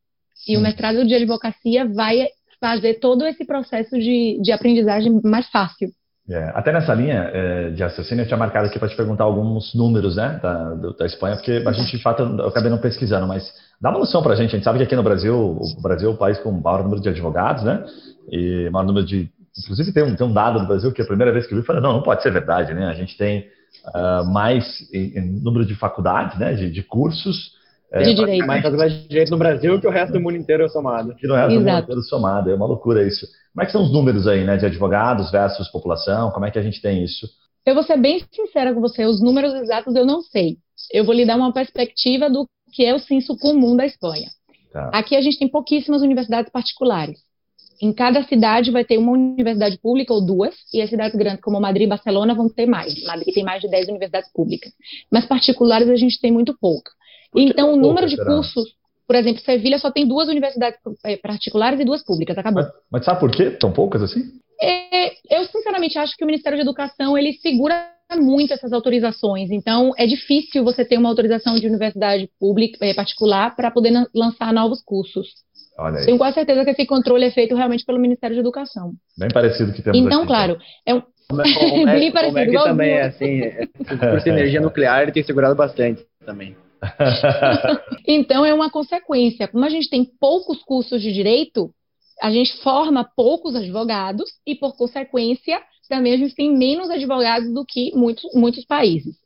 E 0.46 0.56
o 0.56 0.60
mestrado 0.60 1.06
de 1.06 1.14
advocacia 1.14 1.86
vai 1.86 2.26
fazer 2.60 2.94
todo 3.00 3.24
esse 3.24 3.46
processo 3.46 3.98
de, 3.98 4.38
de 4.42 4.52
aprendizagem 4.52 5.20
mais 5.24 5.48
fácil. 5.48 5.90
É, 6.30 6.52
até 6.54 6.72
nessa 6.72 6.92
linha 6.92 7.30
é, 7.32 7.70
de 7.70 7.82
raciocínio, 7.82 8.22
eu 8.22 8.26
tinha 8.26 8.36
marcado 8.36 8.66
aqui 8.66 8.78
para 8.78 8.88
te 8.88 8.94
perguntar 8.94 9.24
alguns 9.24 9.74
números 9.74 10.16
né, 10.16 10.38
da, 10.42 10.74
do, 10.74 10.94
da 10.94 11.06
Espanha, 11.06 11.36
porque 11.36 11.62
a 11.66 11.72
gente, 11.72 11.96
de 11.96 12.02
fato, 12.02 12.22
eu 12.22 12.48
acabei 12.48 12.70
não 12.70 12.76
pesquisando, 12.76 13.26
mas 13.26 13.50
dá 13.80 13.88
uma 13.88 14.00
noção 14.00 14.22
para 14.22 14.34
a 14.34 14.36
gente. 14.36 14.50
A 14.50 14.56
gente 14.56 14.64
sabe 14.64 14.78
que 14.78 14.84
aqui 14.84 14.94
no 14.94 15.02
Brasil, 15.02 15.34
o 15.34 15.80
Brasil 15.80 16.10
é 16.10 16.12
o 16.12 16.16
país 16.16 16.38
com 16.38 16.50
o 16.50 16.62
maior 16.62 16.82
número 16.82 17.00
de 17.00 17.08
advogados, 17.08 17.62
né? 17.62 17.82
E 18.30 18.68
maior 18.70 18.84
número 18.84 19.06
de. 19.06 19.30
Inclusive, 19.58 19.90
tem 19.90 20.02
um, 20.02 20.14
tem 20.14 20.26
um 20.26 20.32
dado 20.32 20.60
do 20.60 20.66
Brasil 20.66 20.92
que 20.92 21.00
a 21.00 21.06
primeira 21.06 21.32
vez 21.32 21.46
que 21.46 21.54
eu 21.54 21.56
vi, 21.56 21.62
eu 21.62 21.66
falei: 21.66 21.80
não, 21.80 21.94
não 21.94 22.02
pode 22.02 22.22
ser 22.22 22.30
verdade, 22.30 22.74
né? 22.74 22.88
A 22.88 22.94
gente 22.94 23.16
tem 23.16 23.46
uh, 23.94 24.30
mais 24.30 24.86
em, 24.92 25.18
em, 25.18 25.40
número 25.40 25.64
de 25.64 25.74
faculdades, 25.74 26.38
né, 26.38 26.52
de, 26.52 26.70
de 26.70 26.82
cursos. 26.82 27.56
É, 27.92 28.02
de 28.02 28.14
direito. 28.14 28.46
Mais 28.46 28.62
faculdades 28.62 29.02
de 29.02 29.08
direito 29.08 29.30
no 29.30 29.38
Brasil 29.38 29.80
que 29.80 29.86
o 29.86 29.90
resto 29.90 30.12
do 30.12 30.20
mundo 30.20 30.36
inteiro 30.36 30.64
é 30.64 30.68
somado. 30.68 31.14
Que 31.14 31.26
o 31.26 31.34
resto 31.34 31.52
Exato. 31.52 31.64
do 31.64 31.70
mundo 31.70 31.82
inteiro 31.82 32.02
somado. 32.02 32.50
É 32.50 32.54
uma 32.54 32.66
loucura 32.66 33.06
isso. 33.06 33.26
Como 33.54 33.62
é 33.62 33.66
que 33.66 33.72
são 33.72 33.82
os 33.82 33.92
números 33.92 34.26
aí, 34.26 34.44
né, 34.44 34.56
de 34.56 34.66
advogados 34.66 35.30
versus 35.30 35.68
população? 35.68 36.30
Como 36.30 36.44
é 36.44 36.50
que 36.50 36.58
a 36.58 36.62
gente 36.62 36.82
tem 36.82 37.02
isso? 37.02 37.26
Eu 37.64 37.74
vou 37.74 37.82
ser 37.82 37.98
bem 37.98 38.24
sincera 38.32 38.72
com 38.72 38.80
você, 38.80 39.04
os 39.04 39.20
números 39.20 39.52
exatos 39.54 39.94
eu 39.94 40.06
não 40.06 40.22
sei. 40.22 40.56
Eu 40.92 41.04
vou 41.04 41.14
lhe 41.14 41.26
dar 41.26 41.36
uma 41.36 41.52
perspectiva 41.52 42.30
do 42.30 42.46
que 42.72 42.84
é 42.84 42.94
o 42.94 42.98
censo 42.98 43.36
comum 43.36 43.76
da 43.76 43.84
Espanha. 43.84 44.28
Tá. 44.72 44.90
Aqui 44.92 45.16
a 45.16 45.20
gente 45.20 45.38
tem 45.38 45.48
pouquíssimas 45.48 46.02
universidades 46.02 46.50
particulares. 46.52 47.18
Em 47.80 47.92
cada 47.92 48.22
cidade 48.24 48.70
vai 48.70 48.84
ter 48.84 48.98
uma 48.98 49.12
universidade 49.12 49.78
pública 49.78 50.12
ou 50.12 50.24
duas, 50.24 50.54
e 50.72 50.82
as 50.82 50.90
cidades 50.90 51.16
grandes 51.16 51.40
como 51.40 51.60
Madrid 51.60 51.86
e 51.86 51.88
Barcelona 51.88 52.34
vão 52.34 52.48
ter 52.48 52.66
mais. 52.66 53.02
Madrid 53.04 53.32
tem 53.32 53.44
mais 53.44 53.60
de 53.60 53.68
10 53.68 53.88
universidades 53.88 54.30
públicas. 54.32 54.72
Mas 55.12 55.26
particulares 55.26 55.88
a 55.88 55.96
gente 55.96 56.20
tem 56.20 56.32
muito 56.32 56.56
pouca. 56.58 56.90
Então, 57.36 57.74
o 57.74 57.76
número 57.76 58.06
de 58.06 58.16
cursos 58.16 58.78
por 59.08 59.16
exemplo, 59.16 59.40
Sevilha 59.40 59.78
só 59.78 59.90
tem 59.90 60.06
duas 60.06 60.28
universidades 60.28 60.78
eh, 61.02 61.16
particulares 61.16 61.80
e 61.80 61.84
duas 61.84 62.04
públicas, 62.04 62.36
acabou. 62.36 62.62
Mas, 62.62 62.72
mas 62.92 63.04
sabe 63.06 63.18
por 63.18 63.30
quê? 63.30 63.50
Tão 63.50 63.72
poucas 63.72 64.02
assim? 64.02 64.20
É, 64.60 65.12
eu, 65.30 65.46
sinceramente, 65.46 65.98
acho 65.98 66.14
que 66.14 66.24
o 66.24 66.26
Ministério 66.26 66.58
da 66.58 66.62
Educação, 66.62 67.16
ele 67.16 67.32
segura 67.32 67.90
muito 68.16 68.52
essas 68.52 68.70
autorizações. 68.70 69.50
Então, 69.50 69.94
é 69.96 70.06
difícil 70.06 70.62
você 70.62 70.84
ter 70.84 70.98
uma 70.98 71.08
autorização 71.08 71.54
de 71.54 71.66
universidade 71.66 72.28
pública, 72.38 72.84
é, 72.84 72.92
particular, 72.92 73.56
para 73.56 73.70
poder 73.70 73.92
lançar 74.14 74.52
novos 74.52 74.82
cursos. 74.82 75.28
Olha 75.78 76.00
aí. 76.00 76.06
Tenho 76.06 76.18
quase 76.18 76.34
certeza 76.34 76.64
que 76.64 76.70
esse 76.70 76.84
controle 76.84 77.24
é 77.24 77.30
feito 77.30 77.54
realmente 77.54 77.84
pelo 77.84 78.00
Ministério 78.00 78.34
da 78.34 78.40
Educação. 78.40 78.92
Bem 79.16 79.28
parecido 79.32 79.72
que 79.72 79.80
temos 79.80 79.98
Então, 79.98 80.18
aqui, 80.18 80.26
claro, 80.26 80.58
é 80.84 80.94
um... 80.94 81.02
O 81.30 81.36
Bem 81.86 82.10
parecido, 82.10 82.58
o 82.58 82.64
também 82.64 82.90
é 82.90 83.02
assim, 83.02 83.40
é, 83.42 83.66
por 83.66 84.26
energia 84.26 84.60
nuclear, 84.60 85.02
ele 85.02 85.12
tem 85.12 85.22
segurado 85.22 85.54
bastante 85.54 86.04
também. 86.24 86.56
então 88.06 88.44
é 88.44 88.54
uma 88.54 88.70
consequência. 88.70 89.46
Como 89.46 89.64
a 89.64 89.68
gente 89.68 89.90
tem 89.90 90.04
poucos 90.18 90.62
cursos 90.64 91.02
de 91.02 91.12
direito, 91.12 91.70
a 92.20 92.30
gente 92.30 92.56
forma 92.62 93.08
poucos 93.14 93.54
advogados 93.54 94.30
e, 94.46 94.54
por 94.54 94.76
consequência, 94.76 95.60
também 95.88 96.14
a 96.14 96.16
gente 96.16 96.34
tem 96.34 96.56
menos 96.56 96.90
advogados 96.90 97.52
do 97.52 97.64
que 97.64 97.92
muitos, 97.94 98.24
muitos 98.34 98.64
países. 98.64 99.16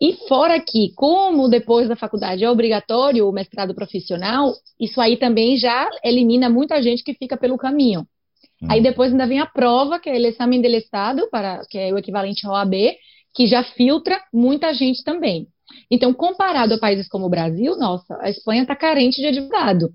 E 0.00 0.14
fora 0.28 0.60
que, 0.60 0.92
como 0.94 1.48
depois 1.48 1.88
da 1.88 1.96
faculdade 1.96 2.44
é 2.44 2.50
obrigatório 2.50 3.28
o 3.28 3.32
mestrado 3.32 3.74
profissional, 3.74 4.52
isso 4.78 5.00
aí 5.00 5.16
também 5.16 5.56
já 5.56 5.88
elimina 6.04 6.48
muita 6.48 6.80
gente 6.80 7.02
que 7.02 7.14
fica 7.14 7.36
pelo 7.36 7.58
caminho. 7.58 8.06
Hum. 8.62 8.68
Aí 8.70 8.80
depois 8.80 9.10
ainda 9.10 9.26
vem 9.26 9.40
a 9.40 9.46
prova, 9.46 9.98
que 9.98 10.08
é 10.08 10.12
o 10.12 10.26
exame 10.26 10.62
del 10.62 10.76
Estado, 10.76 11.28
para, 11.30 11.62
que 11.68 11.78
é 11.78 11.92
o 11.92 11.98
equivalente 11.98 12.46
ao 12.46 12.52
OAB, 12.52 12.74
que 13.34 13.46
já 13.46 13.64
filtra 13.64 14.20
muita 14.32 14.72
gente 14.72 15.02
também. 15.02 15.48
Então, 15.90 16.14
comparado 16.14 16.74
a 16.74 16.78
países 16.78 17.08
como 17.08 17.26
o 17.26 17.30
Brasil, 17.30 17.76
nossa, 17.76 18.16
a 18.20 18.30
Espanha 18.30 18.62
está 18.62 18.74
carente 18.74 19.20
de 19.20 19.26
advogado. 19.26 19.90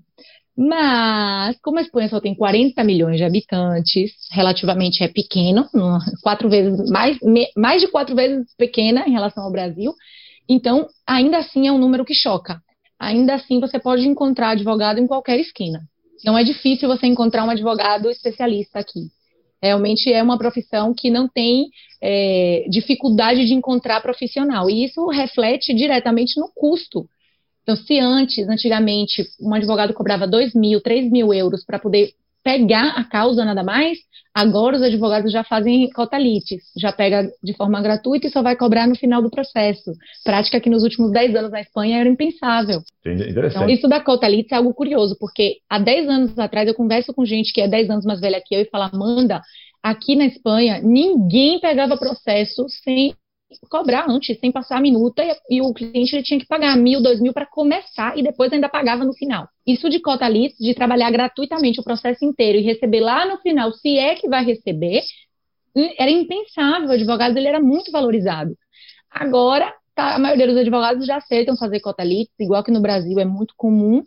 Mas, 0.56 1.58
como 1.60 1.78
a 1.78 1.82
Espanha 1.82 2.08
só 2.08 2.20
tem 2.20 2.34
40 2.34 2.82
milhões 2.84 3.16
de 3.16 3.24
habitantes, 3.24 4.12
relativamente 4.30 5.02
é 5.02 5.08
pequeno, 5.08 5.68
quatro 6.22 6.48
vezes 6.48 6.88
mais, 6.90 7.18
mais 7.56 7.80
de 7.80 7.88
quatro 7.88 8.14
vezes 8.14 8.46
pequena 8.56 9.04
em 9.06 9.10
relação 9.10 9.42
ao 9.42 9.50
Brasil, 9.50 9.92
então 10.48 10.86
ainda 11.06 11.38
assim 11.38 11.66
é 11.66 11.72
um 11.72 11.78
número 11.78 12.04
que 12.04 12.14
choca. 12.14 12.60
Ainda 12.98 13.34
assim 13.34 13.58
você 13.58 13.80
pode 13.80 14.06
encontrar 14.06 14.50
advogado 14.50 15.00
em 15.00 15.06
qualquer 15.06 15.40
esquina. 15.40 15.80
Não 16.24 16.38
é 16.38 16.44
difícil 16.44 16.88
você 16.88 17.06
encontrar 17.06 17.44
um 17.44 17.50
advogado 17.50 18.08
especialista 18.08 18.78
aqui. 18.78 19.10
Realmente 19.60 20.12
é 20.12 20.22
uma 20.22 20.38
profissão 20.38 20.94
que 20.94 21.10
não 21.10 21.26
tem 21.26 21.68
é, 22.00 22.66
dificuldade 22.68 23.46
de 23.46 23.54
encontrar 23.54 24.00
profissional. 24.02 24.70
E 24.70 24.84
isso 24.84 25.06
reflete 25.08 25.74
diretamente 25.74 26.38
no 26.38 26.50
custo. 26.54 27.08
Então, 27.64 27.76
se 27.76 27.98
antes, 27.98 28.46
antigamente, 28.46 29.26
um 29.40 29.52
advogado 29.54 29.94
cobrava 29.94 30.26
2 30.26 30.54
mil, 30.54 30.80
3 30.82 31.10
mil 31.10 31.32
euros 31.32 31.64
para 31.64 31.78
poder 31.78 32.10
pegar 32.44 32.90
a 32.90 33.04
causa 33.04 33.42
nada 33.42 33.64
mais, 33.64 33.98
agora 34.34 34.76
os 34.76 34.82
advogados 34.82 35.32
já 35.32 35.42
fazem 35.42 35.88
cotalites, 35.90 36.62
já 36.76 36.92
pega 36.92 37.26
de 37.42 37.54
forma 37.54 37.80
gratuita 37.80 38.26
e 38.26 38.30
só 38.30 38.42
vai 38.42 38.54
cobrar 38.54 38.86
no 38.86 38.94
final 38.94 39.22
do 39.22 39.30
processo. 39.30 39.92
Prática 40.22 40.60
que 40.60 40.68
nos 40.68 40.82
últimos 40.82 41.10
10 41.10 41.34
anos 41.36 41.50
na 41.50 41.62
Espanha 41.62 42.00
era 42.00 42.08
impensável. 42.08 42.82
Então, 43.50 43.70
isso 43.70 43.88
da 43.88 43.98
cotalites 43.98 44.52
é 44.52 44.56
algo 44.56 44.74
curioso, 44.74 45.16
porque 45.18 45.56
há 45.70 45.78
10 45.78 46.08
anos 46.08 46.38
atrás 46.38 46.68
eu 46.68 46.74
converso 46.74 47.14
com 47.14 47.24
gente 47.24 47.50
que 47.50 47.62
é 47.62 47.66
10 47.66 47.88
anos 47.88 48.04
mais 48.04 48.20
velha 48.20 48.42
que 48.44 48.54
eu 48.54 48.60
e 48.60 48.66
fala, 48.66 48.90
Amanda, 48.92 49.40
aqui 49.82 50.14
na 50.14 50.26
Espanha 50.26 50.82
ninguém 50.82 51.58
pegava 51.60 51.96
processo 51.96 52.66
sem 52.82 53.14
cobrar 53.68 54.08
antes, 54.08 54.38
sem 54.38 54.50
passar 54.52 54.78
a 54.78 54.80
minuta, 54.80 55.22
e, 55.22 55.56
e 55.56 55.62
o 55.62 55.72
cliente 55.72 56.22
tinha 56.22 56.38
que 56.38 56.46
pagar 56.46 56.76
mil, 56.76 57.02
dois 57.02 57.20
mil 57.20 57.32
para 57.32 57.46
começar 57.46 58.16
e 58.16 58.22
depois 58.22 58.52
ainda 58.52 58.68
pagava 58.68 59.04
no 59.04 59.12
final. 59.12 59.48
Isso 59.66 59.88
de 59.88 60.00
cota 60.00 60.28
list, 60.28 60.56
de 60.58 60.74
trabalhar 60.74 61.10
gratuitamente 61.10 61.80
o 61.80 61.84
processo 61.84 62.24
inteiro 62.24 62.58
e 62.58 62.62
receber 62.62 63.00
lá 63.00 63.26
no 63.26 63.38
final, 63.38 63.72
se 63.72 63.98
é 63.98 64.14
que 64.14 64.28
vai 64.28 64.44
receber, 64.44 65.02
hum, 65.74 65.88
era 65.98 66.10
impensável. 66.10 66.88
O 66.88 66.92
advogado 66.92 67.36
ele 67.36 67.48
era 67.48 67.60
muito 67.60 67.90
valorizado. 67.90 68.56
Agora, 69.10 69.72
tá, 69.94 70.14
a 70.14 70.18
maioria 70.18 70.48
dos 70.48 70.56
advogados 70.56 71.06
já 71.06 71.16
aceitam 71.16 71.56
fazer 71.56 71.80
cota 71.80 72.04
list, 72.04 72.30
igual 72.40 72.62
que 72.64 72.72
no 72.72 72.80
Brasil 72.80 73.18
é 73.18 73.24
muito 73.24 73.54
comum, 73.56 74.02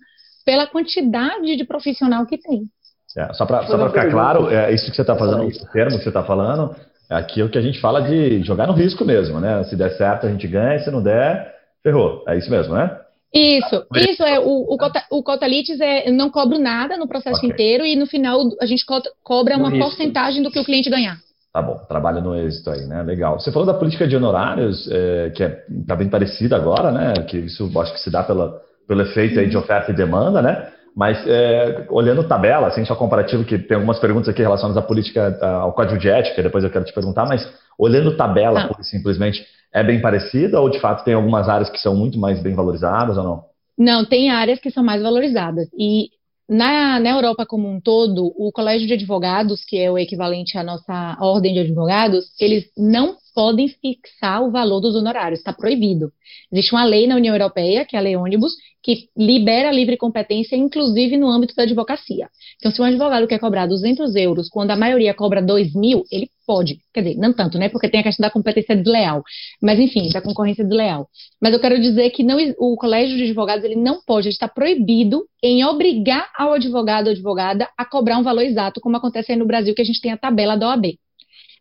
pela 0.46 0.68
quantidade 0.68 1.56
de 1.56 1.66
profissional 1.66 2.26
que 2.26 2.38
tem. 2.38 2.70
É, 3.18 3.34
só 3.34 3.46
para 3.46 3.66
ficar 3.66 4.12
claro, 4.12 4.50
é 4.50 4.72
isso 4.74 4.90
que 4.92 4.96
você 4.96 5.02
está 5.02 5.16
fazendo, 5.16 5.48
o 5.48 5.72
termo 5.72 5.98
que 5.98 6.04
você 6.04 6.10
está 6.10 6.24
falando, 6.24 6.76
é 7.10 7.16
aquilo 7.16 7.50
que 7.50 7.58
a 7.58 7.62
gente 7.62 7.80
fala 7.80 8.02
de 8.02 8.44
jogar 8.44 8.68
no 8.68 8.74
risco 8.74 9.06
mesmo, 9.06 9.40
né? 9.40 9.64
Se 9.64 9.76
der 9.76 9.92
certo, 9.92 10.28
a 10.28 10.30
gente 10.30 10.48
ganha, 10.48 10.80
se 10.80 10.92
não 10.92 11.02
der, 11.02 11.56
ferrou. 11.82 12.24
É 12.28 12.38
isso 12.38 12.50
mesmo, 12.52 12.74
né? 12.74 12.98
Isso, 13.34 13.86
isso 13.96 14.24
é 14.24 14.40
o, 14.40 14.74
o, 14.74 14.78
cota, 14.78 15.04
o 15.12 15.22
Cotalites 15.22 15.80
é 15.82 16.10
não 16.12 16.30
cobro 16.30 16.58
nada 16.58 16.98
no 16.98 17.08
processo 17.08 17.38
okay. 17.38 17.50
inteiro 17.50 17.86
e 17.86 17.96
no 17.96 18.06
final 18.06 18.40
a 18.62 18.66
gente 18.66 18.86
cobra 19.22 19.58
uma 19.58 19.72
porcentagem 19.72 20.42
do 20.42 20.50
que 20.50 20.60
o 20.60 20.64
cliente 20.64 20.90
ganhar. 20.90 21.18
Tá 21.54 21.62
bom, 21.62 21.76
trabalha 21.88 22.22
no 22.22 22.36
êxito 22.36 22.70
aí, 22.70 22.86
né? 22.86 23.02
Legal. 23.04 23.40
Você 23.40 23.52
falou 23.52 23.66
da 23.66 23.74
política 23.74 24.08
de 24.08 24.16
honorários, 24.16 24.90
é, 24.92 25.32
que 25.32 25.44
é, 25.44 25.64
tá 25.88 25.96
bem 25.96 26.10
parecida 26.10 26.56
agora, 26.56 26.92
né? 26.92 27.14
Que 27.28 27.38
isso 27.38 27.70
acho 27.80 27.94
que 27.94 28.00
se 28.00 28.12
dá 28.12 28.24
pela, 28.24 28.62
pelo 28.88 29.02
efeito 29.02 29.40
aí 29.40 29.50
de 29.50 29.58
oferta 29.58 29.92
e 29.92 29.96
demanda, 29.96 30.42
né? 30.42 30.72
Mas 30.98 31.24
é, 31.28 31.86
olhando 31.92 32.28
tabela, 32.28 32.70
assim, 32.70 32.84
só 32.84 32.96
comparativo, 32.96 33.46
que 33.46 33.60
tem 33.60 33.76
algumas 33.76 34.00
perguntas 34.00 34.30
aqui 34.30 34.42
relacionadas 34.42 34.84
à 34.84 34.86
política, 34.86 35.38
ao 35.62 35.72
código 35.72 36.00
de 36.00 36.10
ética, 36.10 36.42
depois 36.42 36.64
eu 36.64 36.72
quero 36.72 36.86
te 36.86 36.92
perguntar, 36.92 37.28
mas 37.28 37.48
olhando 37.78 38.18
tabela, 38.18 38.72
ah. 38.76 38.82
simplesmente, 38.82 39.46
é 39.72 39.84
bem 39.84 40.02
parecida 40.02 40.60
ou 40.60 40.72
de 40.72 40.80
fato 40.80 41.04
tem 41.04 41.14
algumas 41.14 41.48
áreas 41.48 41.70
que 41.70 41.78
são 41.78 41.96
muito 41.96 42.18
mais 42.18 42.42
bem 42.42 42.56
valorizadas 42.56 43.16
ou 43.16 43.24
não? 43.24 43.44
Não, 43.78 44.06
tem 44.06 44.32
áreas 44.32 44.60
que 44.60 44.72
são 44.72 44.84
mais 44.84 45.04
valorizadas. 45.04 45.70
E 45.78 46.10
na, 46.50 47.00
na 47.00 47.10
Europa 47.12 47.46
como 47.46 47.70
um 47.70 47.80
todo, 47.80 48.34
o 48.36 48.52
Colégio 48.52 48.88
de 48.88 48.96
Advogados, 48.96 49.64
que 49.64 49.78
é 49.78 49.92
o 49.92 50.00
equivalente 50.00 50.58
à 50.58 50.64
nossa 50.64 51.16
ordem 51.22 51.54
de 51.54 51.60
advogados, 51.60 52.26
eles 52.40 52.72
não 52.76 53.18
podem 53.38 53.68
fixar 53.68 54.44
o 54.44 54.50
valor 54.50 54.80
dos 54.80 54.96
honorários, 54.96 55.38
está 55.38 55.54
proibido. 55.54 56.12
Existe 56.52 56.74
uma 56.74 56.84
lei 56.84 57.06
na 57.06 57.16
União 57.16 57.36
Europeia, 57.36 57.86
que 57.86 57.96
é 57.96 58.00
a 58.00 58.02
Lei 58.02 58.16
Ônibus, 58.16 58.54
que 58.82 59.10
libera 59.16 59.70
a 59.70 59.72
livre 59.72 59.96
competência, 59.96 60.56
inclusive 60.56 61.16
no 61.18 61.28
âmbito 61.30 61.54
da 61.56 61.62
advocacia. 61.62 62.30
Então, 62.58 62.72
se 62.72 62.82
um 62.82 62.86
advogado 62.86 63.28
quer 63.28 63.38
cobrar 63.38 63.68
200 63.68 64.16
euros, 64.16 64.50
quando 64.50 64.72
a 64.72 64.76
maioria 64.76 65.14
cobra 65.14 65.40
2 65.40 65.76
mil, 65.76 66.04
ele 66.12 66.32
pode. 66.48 66.80
Quer 66.92 67.04
dizer, 67.04 67.18
não 67.20 67.32
tanto, 67.32 67.60
né? 67.60 67.70
Porque 67.70 67.88
tem 67.88 68.00
a 68.00 68.04
questão 68.04 68.24
da 68.24 68.32
competência 68.32 68.76
desleal. 68.76 69.22
Mas, 69.62 69.80
enfim, 69.80 70.10
da 70.10 70.20
concorrência 70.20 70.64
desleal. 70.64 71.08
Mas 71.40 71.54
eu 71.54 71.60
quero 71.60 71.80
dizer 71.80 72.10
que 72.10 72.24
não, 72.24 72.40
o 72.58 72.76
colégio 72.76 73.18
de 73.18 73.26
advogados 73.26 73.64
ele 73.64 73.76
não 73.76 74.02
pode, 74.02 74.30
ele 74.30 74.34
está 74.34 74.48
proibido 74.48 75.26
em 75.44 75.64
obrigar 75.64 76.28
ao 76.36 76.54
advogado 76.54 77.06
ou 77.06 77.12
advogada 77.12 77.70
a 77.78 77.86
cobrar 77.86 78.18
um 78.18 78.24
valor 78.24 78.42
exato, 78.42 78.82
como 78.82 78.98
acontece 78.98 79.32
aí 79.32 79.38
no 79.38 79.46
Brasil, 79.46 79.76
que 79.76 79.82
a 79.84 79.86
gente 79.86 80.02
tem 80.02 80.12
a 80.12 80.18
tabela 80.18 80.56
da 80.56 80.70
OAB. 80.70 80.98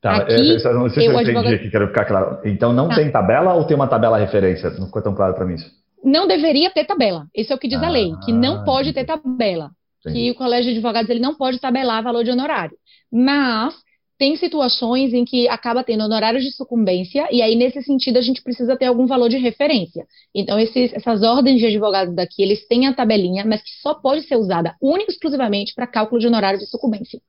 Tá, 0.00 0.16
aqui, 0.16 0.32
eu, 0.32 0.58
eu 0.58 0.74
não 0.74 0.88
sei 0.88 1.02
se 1.02 1.08
eu, 1.08 1.12
eu 1.12 1.20
entendi 1.20 1.30
advogado... 1.30 1.54
aqui, 1.54 1.70
quero 1.70 1.88
ficar 1.88 2.04
claro. 2.04 2.38
Então 2.44 2.72
não 2.72 2.88
tá. 2.88 2.96
tem 2.96 3.10
tabela 3.10 3.54
ou 3.54 3.64
tem 3.64 3.74
uma 3.74 3.88
tabela 3.88 4.18
referência? 4.18 4.70
Não 4.70 4.86
ficou 4.86 5.02
tão 5.02 5.14
claro 5.14 5.34
para 5.34 5.44
mim 5.44 5.54
isso. 5.54 5.70
Não 6.04 6.26
deveria 6.26 6.70
ter 6.70 6.84
tabela. 6.84 7.26
Esse 7.34 7.52
é 7.52 7.54
o 7.54 7.58
que 7.58 7.68
diz 7.68 7.82
ah, 7.82 7.86
a 7.86 7.90
lei, 7.90 8.12
que 8.24 8.32
não 8.32 8.64
pode 8.64 8.92
ter 8.92 9.04
tabela. 9.04 9.70
Entendi. 10.00 10.20
Que 10.20 10.30
o 10.30 10.34
colégio 10.34 10.70
de 10.70 10.78
advogados 10.78 11.10
ele 11.10 11.20
não 11.20 11.34
pode 11.34 11.58
tabelar 11.58 12.02
valor 12.02 12.22
de 12.22 12.30
honorário. 12.30 12.76
Mas 13.10 13.74
tem 14.18 14.36
situações 14.36 15.12
em 15.12 15.24
que 15.24 15.48
acaba 15.48 15.84
tendo 15.84 16.04
honorários 16.04 16.42
de 16.42 16.50
sucumbência, 16.52 17.28
e 17.30 17.42
aí, 17.42 17.54
nesse 17.54 17.82
sentido, 17.82 18.18
a 18.18 18.22
gente 18.22 18.42
precisa 18.42 18.76
ter 18.76 18.86
algum 18.86 19.06
valor 19.06 19.28
de 19.28 19.36
referência. 19.36 20.06
Então, 20.34 20.58
esses, 20.58 20.92
essas 20.94 21.22
ordens 21.22 21.60
de 21.60 21.66
advogados 21.66 22.14
daqui, 22.14 22.42
eles 22.42 22.66
têm 22.66 22.86
a 22.86 22.94
tabelinha, 22.94 23.44
mas 23.44 23.62
que 23.62 23.70
só 23.82 23.94
pode 23.94 24.22
ser 24.22 24.36
usada 24.36 24.74
única 24.80 25.10
e 25.10 25.14
exclusivamente 25.14 25.74
para 25.74 25.86
cálculo 25.86 26.18
de 26.20 26.26
honorário 26.26 26.58
de 26.58 26.66
sucumbência 26.66 27.20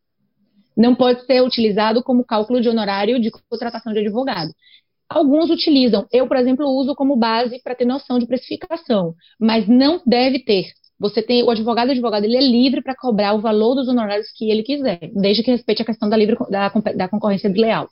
não 0.77 0.93
pode 0.93 1.25
ser 1.25 1.41
utilizado 1.41 2.03
como 2.03 2.23
cálculo 2.23 2.61
de 2.61 2.69
honorário 2.69 3.19
de 3.19 3.31
contratação 3.31 3.91
de 3.91 3.99
advogado. 3.99 4.51
Alguns 5.09 5.49
utilizam. 5.49 6.05
Eu, 6.11 6.27
por 6.27 6.37
exemplo, 6.37 6.67
uso 6.67 6.93
como 6.93 7.15
base 7.15 7.59
para 7.63 7.73
ter 7.73 7.85
noção 7.85 8.19
de 8.19 8.27
precificação, 8.27 9.15
mas 9.39 9.67
não 9.67 10.01
deve 10.05 10.39
ter. 10.39 10.67
Você 10.99 11.21
tem 11.21 11.43
o 11.43 11.49
advogado, 11.49 11.89
o 11.89 11.91
advogado, 11.91 12.25
ele 12.25 12.37
é 12.37 12.41
livre 12.41 12.81
para 12.81 12.95
cobrar 12.95 13.33
o 13.33 13.41
valor 13.41 13.75
dos 13.75 13.87
honorários 13.87 14.27
que 14.35 14.49
ele 14.49 14.63
quiser, 14.63 14.99
desde 15.13 15.43
que 15.43 15.51
respeite 15.51 15.81
a 15.81 15.85
questão 15.85 16.09
da, 16.09 16.17
livre, 16.17 16.35
da, 16.49 16.69
da 16.95 17.07
concorrência 17.07 17.49
desleal. 17.49 17.87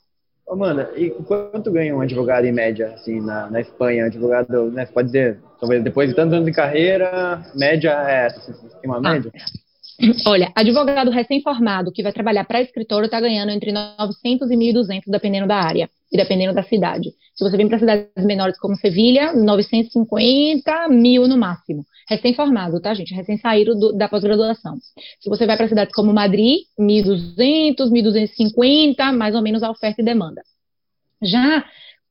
Amanda, 0.48 0.92
e 0.96 1.10
quanto 1.10 1.72
ganha 1.72 1.96
um 1.96 2.00
advogado 2.00 2.44
em 2.44 2.52
média, 2.52 2.92
assim, 2.94 3.20
na, 3.20 3.50
na 3.50 3.60
Espanha? 3.60 4.06
Advogado, 4.06 4.70
né, 4.70 4.86
você 4.86 4.92
pode 4.92 5.06
dizer, 5.08 5.40
talvez 5.58 5.82
depois 5.82 6.08
de 6.08 6.14
tantos 6.14 6.34
anos 6.34 6.46
de 6.46 6.52
carreira, 6.52 7.42
média 7.54 7.90
é 8.08 8.26
essa, 8.26 8.52
você 8.52 8.76
tem 8.80 8.90
uma 8.90 8.98
ah, 8.98 9.12
média? 9.12 9.32
Ah, 9.34 9.65
Olha, 10.26 10.52
advogado 10.54 11.10
recém-formado 11.10 11.90
que 11.90 12.02
vai 12.02 12.12
trabalhar 12.12 12.44
para 12.44 12.60
escritório 12.60 13.06
está 13.06 13.20
ganhando 13.20 13.50
entre 13.50 13.72
900 13.72 14.50
e 14.50 14.56
1.200, 14.56 15.02
dependendo 15.06 15.46
da 15.46 15.56
área 15.56 15.88
e 16.12 16.16
dependendo 16.16 16.54
da 16.54 16.62
cidade. 16.62 17.10
Se 17.34 17.42
você 17.42 17.56
vem 17.56 17.68
para 17.68 17.78
cidades 17.78 18.24
menores 18.24 18.58
como 18.58 18.76
Sevilha, 18.76 19.32
950 19.32 20.88
mil 20.88 21.26
no 21.26 21.36
máximo. 21.36 21.84
Recém-formado, 22.08 22.80
tá, 22.80 22.94
gente? 22.94 23.12
Recém-saído 23.12 23.92
da 23.92 24.08
pós-graduação. 24.08 24.78
Se 25.20 25.28
você 25.28 25.46
vai 25.46 25.56
para 25.56 25.68
cidades 25.68 25.94
como 25.94 26.12
Madrid, 26.12 26.60
1.200, 26.78 27.90
1.250, 27.90 29.12
mais 29.12 29.34
ou 29.34 29.42
menos 29.42 29.62
a 29.62 29.70
oferta 29.70 30.00
e 30.00 30.04
demanda. 30.04 30.42
Já 31.22 31.64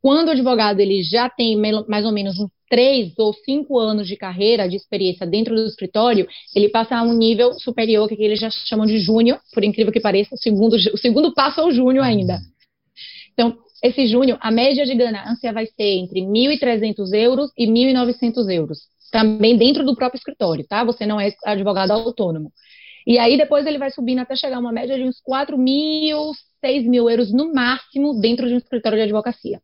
quando 0.06 0.28
o 0.28 0.32
advogado 0.34 0.80
ele 0.80 1.02
já 1.02 1.28
tem 1.28 1.58
mais 1.58 2.06
ou 2.06 2.12
menos 2.12 2.40
uns 2.40 2.52
três 2.70 3.18
ou 3.18 3.34
cinco 3.34 3.80
anos 3.80 4.08
de 4.08 4.16
carreira, 4.16 4.70
de 4.70 4.76
experiência 4.76 5.26
dentro 5.26 5.56
do 5.56 5.66
escritório, 5.66 6.28
ele 6.56 6.70
passa 6.70 6.96
a 6.96 7.02
um 7.02 7.12
nível 7.12 7.54
superior, 7.54 8.08
que 8.08 8.14
eles 8.14 8.40
já 8.40 8.52
chamam 8.52 8.86
de 8.86 9.00
júnior, 9.00 9.40
por 9.52 9.64
incrível 9.64 9.92
que 9.92 10.00
pareça, 10.00 10.36
o 10.36 10.38
segundo, 10.38 10.76
o 10.76 10.98
segundo 11.00 11.34
passo 11.34 11.60
é 11.60 11.66
o 11.66 11.72
júnior 11.72 12.06
ainda. 12.06 12.38
Então, 13.34 13.58
esse 13.82 14.06
júnior, 14.06 14.38
a 14.42 14.52
média 14.52 14.86
de 14.86 14.94
ganância 14.94 15.52
vai 15.52 15.66
ser 15.66 15.98
entre 15.98 16.22
1.300 16.22 17.12
euros 17.12 17.50
e 17.58 17.66
1.900 17.66 18.48
euros, 18.54 18.82
também 19.12 19.58
dentro 19.58 19.84
do 19.84 19.96
próprio 19.96 20.20
escritório, 20.20 20.68
tá? 20.70 20.84
Você 20.84 21.08
não 21.08 21.20
é 21.20 21.34
advogado 21.44 21.90
autônomo. 21.90 22.52
E 23.08 23.18
aí 23.18 23.40
depois 23.40 23.66
ele 23.66 23.80
vai 23.80 23.90
subindo 23.90 24.20
até 24.20 24.36
chegar 24.36 24.58
a 24.58 24.60
uma 24.60 24.72
média 24.72 24.96
de 24.96 25.04
uns 25.04 25.20
4 25.20 25.58
mil, 25.58 26.32
6 26.64 26.86
mil 26.86 27.10
euros 27.10 27.34
no 27.34 27.52
máximo 27.52 28.22
dentro 28.22 28.48
de 28.48 28.54
um 28.54 28.58
escritório 28.58 29.00
de 29.00 29.06
advocacia 29.06 29.60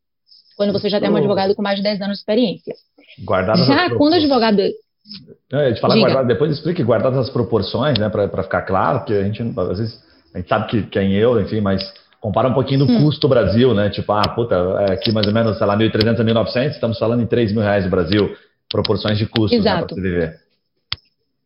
quando 0.61 0.73
você 0.73 0.89
já 0.89 0.99
tem 0.99 1.09
um 1.09 1.15
advogado 1.15 1.55
com 1.55 1.63
mais 1.63 1.77
de 1.77 1.81
10 1.81 2.01
anos 2.01 2.17
de 2.17 2.19
experiência. 2.19 2.75
Guardado 3.23 3.63
já 3.65 3.89
quando 3.95 4.13
o 4.13 4.17
advogado. 4.17 4.61
É, 4.61 5.65
a 5.65 5.69
gente 5.69 5.81
fala 5.81 5.97
guardado, 5.97 6.27
depois 6.27 6.51
explique 6.51 6.83
guardadas 6.83 7.17
as 7.17 7.29
proporções, 7.31 7.97
né, 7.97 8.09
para 8.09 8.43
ficar 8.43 8.61
claro, 8.61 8.99
porque 8.99 9.13
a 9.13 9.23
gente, 9.23 9.41
às 9.41 9.79
vezes, 9.79 10.03
a 10.35 10.37
gente 10.37 10.47
sabe 10.47 10.67
que, 10.67 10.83
que 10.83 10.99
é 10.99 11.03
em 11.03 11.13
euro, 11.13 11.41
enfim, 11.41 11.61
mas 11.61 11.81
compara 12.19 12.47
um 12.47 12.53
pouquinho 12.53 12.85
do 12.85 12.91
hum. 12.91 13.05
custo 13.05 13.27
Brasil, 13.27 13.73
né, 13.73 13.89
tipo, 13.89 14.11
ah, 14.11 14.21
puta, 14.35 14.53
é 14.87 14.93
aqui 14.93 15.11
mais 15.11 15.25
ou 15.25 15.33
menos, 15.33 15.57
sei 15.57 15.65
lá, 15.65 15.75
1.300 15.75 16.19
a 16.19 16.23
1.900, 16.23 16.69
estamos 16.69 16.99
falando 16.99 17.23
em 17.23 17.25
3 17.25 17.51
mil 17.53 17.63
reais 17.63 17.83
no 17.83 17.89
Brasil, 17.89 18.35
proporções 18.69 19.17
de 19.17 19.25
custo 19.25 19.57
né, 19.57 19.63
para 19.63 19.95
se 19.95 19.99
viver. 19.99 20.35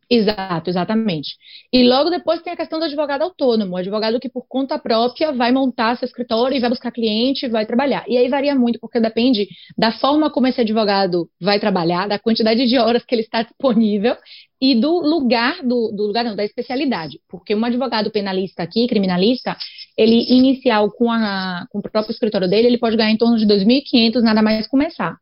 Exato, 0.07 0.69
exatamente. 0.69 1.35
E 1.73 1.83
logo 1.83 2.11
depois 2.11 2.41
tem 2.41 2.53
a 2.53 2.55
questão 2.55 2.77
do 2.77 2.85
advogado 2.85 3.23
autônomo, 3.23 3.75
advogado 3.75 4.19
que 4.19 4.29
por 4.29 4.45
conta 4.47 4.77
própria 4.77 5.31
vai 5.31 5.51
montar 5.51 5.97
seu 5.97 6.05
escritório 6.05 6.55
e 6.55 6.59
vai 6.59 6.69
buscar 6.69 6.91
cliente, 6.91 7.47
vai 7.47 7.65
trabalhar. 7.65 8.05
E 8.07 8.15
aí 8.15 8.29
varia 8.29 8.53
muito, 8.53 8.79
porque 8.79 8.99
depende 8.99 9.47
da 9.75 9.91
forma 9.91 10.29
como 10.29 10.45
esse 10.45 10.61
advogado 10.61 11.27
vai 11.41 11.59
trabalhar, 11.59 12.07
da 12.07 12.19
quantidade 12.19 12.67
de 12.67 12.77
horas 12.77 13.03
que 13.03 13.15
ele 13.15 13.23
está 13.23 13.41
disponível 13.41 14.15
e 14.61 14.75
do 14.75 14.99
lugar, 15.01 15.63
do, 15.63 15.91
do 15.91 16.03
lugar 16.05 16.23
não, 16.23 16.35
da 16.35 16.43
especialidade. 16.43 17.19
Porque 17.27 17.55
um 17.55 17.65
advogado 17.65 18.11
penalista 18.11 18.61
aqui, 18.61 18.87
criminalista, 18.87 19.57
ele 19.97 20.23
inicial 20.31 20.91
com, 20.91 21.11
a, 21.11 21.65
com 21.71 21.79
o 21.79 21.81
próprio 21.81 22.11
escritório 22.13 22.47
dele, 22.47 22.67
ele 22.67 22.77
pode 22.77 22.95
ganhar 22.95 23.11
em 23.11 23.17
torno 23.17 23.37
de 23.37 23.45
2.500, 23.47 24.21
nada 24.21 24.43
mais 24.43 24.67
começar. 24.67 25.17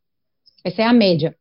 Essa 0.66 0.82
é 0.82 0.86
a 0.86 0.94
média. 0.94 1.34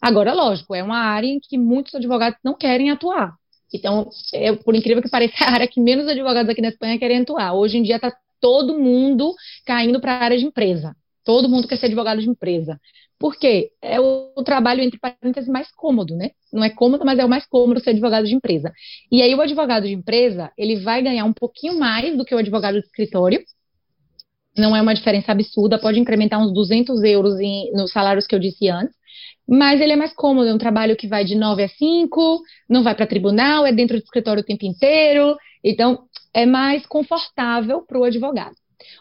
Agora, 0.00 0.32
lógico, 0.32 0.74
é 0.74 0.82
uma 0.82 0.98
área 0.98 1.26
em 1.26 1.40
que 1.40 1.58
muitos 1.58 1.94
advogados 1.94 2.38
não 2.44 2.54
querem 2.54 2.90
atuar. 2.90 3.34
Então, 3.72 4.08
é, 4.32 4.54
por 4.54 4.74
incrível 4.74 5.02
que 5.02 5.10
pareça, 5.10 5.34
é 5.44 5.48
a 5.48 5.52
área 5.52 5.68
que 5.68 5.80
menos 5.80 6.06
advogados 6.06 6.50
aqui 6.50 6.62
na 6.62 6.68
Espanha 6.68 6.98
querem 6.98 7.20
atuar. 7.20 7.54
Hoje 7.54 7.78
em 7.78 7.82
dia 7.82 7.96
está 7.96 8.14
todo 8.40 8.78
mundo 8.78 9.34
caindo 9.66 10.00
para 10.00 10.12
a 10.12 10.24
área 10.24 10.38
de 10.38 10.44
empresa. 10.44 10.94
Todo 11.24 11.48
mundo 11.48 11.68
quer 11.68 11.76
ser 11.76 11.86
advogado 11.86 12.20
de 12.20 12.28
empresa. 12.28 12.80
Por 13.18 13.36
quê? 13.36 13.72
É 13.82 14.00
o, 14.00 14.32
o, 14.36 14.44
trabalho, 14.44 14.80
entre 14.80 14.98
parênteses, 14.98 15.48
mais 15.48 15.70
cômodo, 15.72 16.14
né? 16.14 16.30
Não 16.52 16.62
é 16.62 16.70
cômodo, 16.70 17.04
mas 17.04 17.18
é 17.18 17.24
o 17.24 17.28
mais 17.28 17.44
cômodo 17.46 17.80
ser 17.80 17.90
advogado 17.90 18.26
de 18.26 18.34
empresa. 18.34 18.72
E 19.10 19.20
aí, 19.20 19.34
o 19.34 19.40
advogado 19.40 19.86
de 19.88 19.92
empresa, 19.92 20.52
ele 20.56 20.76
vai 20.76 21.02
ganhar 21.02 21.24
um 21.24 21.32
pouquinho 21.32 21.78
mais 21.78 22.16
do 22.16 22.24
que 22.24 22.34
o 22.34 22.38
advogado 22.38 22.80
de 22.80 22.86
escritório. 22.86 23.42
Não 24.56 24.74
é 24.74 24.80
uma 24.80 24.94
diferença 24.94 25.32
absurda, 25.32 25.78
pode 25.78 25.98
incrementar 25.98 26.40
uns 26.40 26.52
200 26.52 27.02
euros 27.02 27.38
em, 27.40 27.72
nos 27.72 27.92
salários 27.92 28.26
que 28.26 28.34
eu 28.34 28.38
disse 28.38 28.68
antes 28.68 28.97
mas 29.48 29.80
ele 29.80 29.92
é 29.92 29.96
mais 29.96 30.12
cômodo, 30.12 30.48
é 30.48 30.54
um 30.54 30.58
trabalho 30.58 30.94
que 30.94 31.08
vai 31.08 31.24
de 31.24 31.34
9 31.34 31.64
a 31.64 31.68
5, 31.68 32.42
não 32.68 32.82
vai 32.82 32.94
para 32.94 33.06
tribunal, 33.06 33.64
é 33.64 33.72
dentro 33.72 33.96
do 33.96 34.02
escritório 34.04 34.42
o 34.42 34.46
tempo 34.46 34.66
inteiro, 34.66 35.36
então 35.64 36.04
é 36.34 36.44
mais 36.44 36.84
confortável 36.84 37.82
para 37.82 37.98
o 37.98 38.04
advogado. 38.04 38.54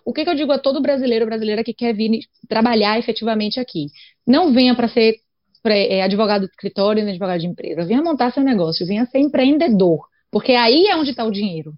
O 0.05 0.13
que, 0.13 0.23
que 0.23 0.29
eu 0.29 0.35
digo 0.35 0.51
a 0.53 0.57
todo 0.57 0.81
brasileiro 0.81 1.25
brasileira 1.25 1.63
que 1.63 1.73
quer 1.73 1.93
vir 1.93 2.21
trabalhar 2.47 2.97
efetivamente 2.97 3.59
aqui? 3.59 3.87
Não 4.25 4.53
venha 4.53 4.73
para 4.73 4.87
ser 4.87 5.17
é, 5.65 6.01
advogado 6.01 6.45
de 6.45 6.51
escritório 6.51 7.03
nem 7.03 7.11
advogado 7.11 7.41
de 7.41 7.47
empresa. 7.47 7.85
Venha 7.85 8.01
montar 8.01 8.31
seu 8.31 8.43
negócio, 8.43 8.87
venha 8.87 9.05
ser 9.05 9.19
empreendedor, 9.19 9.99
porque 10.31 10.53
aí 10.53 10.87
é 10.87 10.95
onde 10.95 11.11
está 11.11 11.25
o 11.25 11.31
dinheiro. 11.31 11.73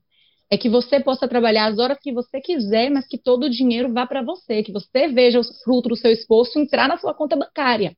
É 0.51 0.57
que 0.57 0.69
você 0.69 0.99
possa 0.99 1.27
trabalhar 1.27 1.65
as 1.65 1.79
horas 1.79 1.97
que 1.99 2.11
você 2.11 2.39
quiser, 2.39 2.89
mas 2.89 3.07
que 3.07 3.17
todo 3.17 3.45
o 3.45 3.49
dinheiro 3.49 3.91
vá 3.91 4.05
para 4.05 4.23
você, 4.23 4.63
que 4.63 4.71
você 4.71 5.07
veja 5.07 5.39
os 5.39 5.61
frutos 5.63 5.89
do 5.89 5.95
seu 5.95 6.11
esforço 6.11 6.59
entrar 6.59 6.87
na 6.87 6.97
sua 6.97 7.13
conta 7.13 7.35
bancária. 7.35 7.95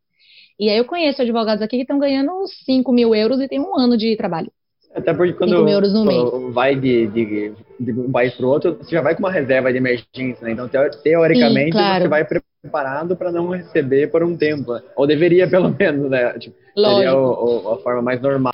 E 0.62 0.70
aí 0.70 0.78
eu 0.78 0.86
conheço 0.86 1.20
advogados 1.24 1.64
aqui 1.64 1.78
que 1.78 1.82
estão 1.82 1.98
ganhando 1.98 2.32
5 2.66 2.94
mil 2.94 3.16
euros 3.16 3.42
e 3.42 3.48
tem 3.48 3.60
um 3.60 3.76
ano 3.76 3.98
de 3.98 4.16
trabalho. 4.16 4.52
Até 4.94 5.12
porque 5.12 5.34
quando 5.34 6.52
vai 6.52 6.76
de, 6.76 7.08
de, 7.08 7.54
de, 7.80 7.92
um 7.94 8.12
país 8.12 8.36
para 8.36 8.46
o 8.46 8.50
outro, 8.50 8.76
você 8.76 8.92
já 8.92 9.02
vai 9.02 9.16
com 9.16 9.24
uma 9.24 9.32
reserva 9.32 9.72
de 9.72 9.80
emergência, 9.80 10.38
né? 10.42 10.52
Então, 10.52 10.70
teoricamente, 11.02 11.72
Sim, 11.72 11.72
claro. 11.72 12.04
você 12.04 12.10
vai 12.10 12.28
preparado 12.62 13.16
para 13.16 13.32
não 13.32 13.50
receber 13.50 14.12
por 14.12 14.22
um 14.22 14.38
tempo. 14.38 14.80
Ou 14.96 15.08
deveria, 15.08 15.48
pelo 15.50 15.70
menos, 15.72 16.12
né? 16.12 16.38
Tipo, 16.38 16.56
seria 16.76 17.16
o, 17.16 17.64
o, 17.64 17.74
a 17.74 17.78
forma 17.80 18.04
mais 18.04 18.22
normal. 18.22 18.54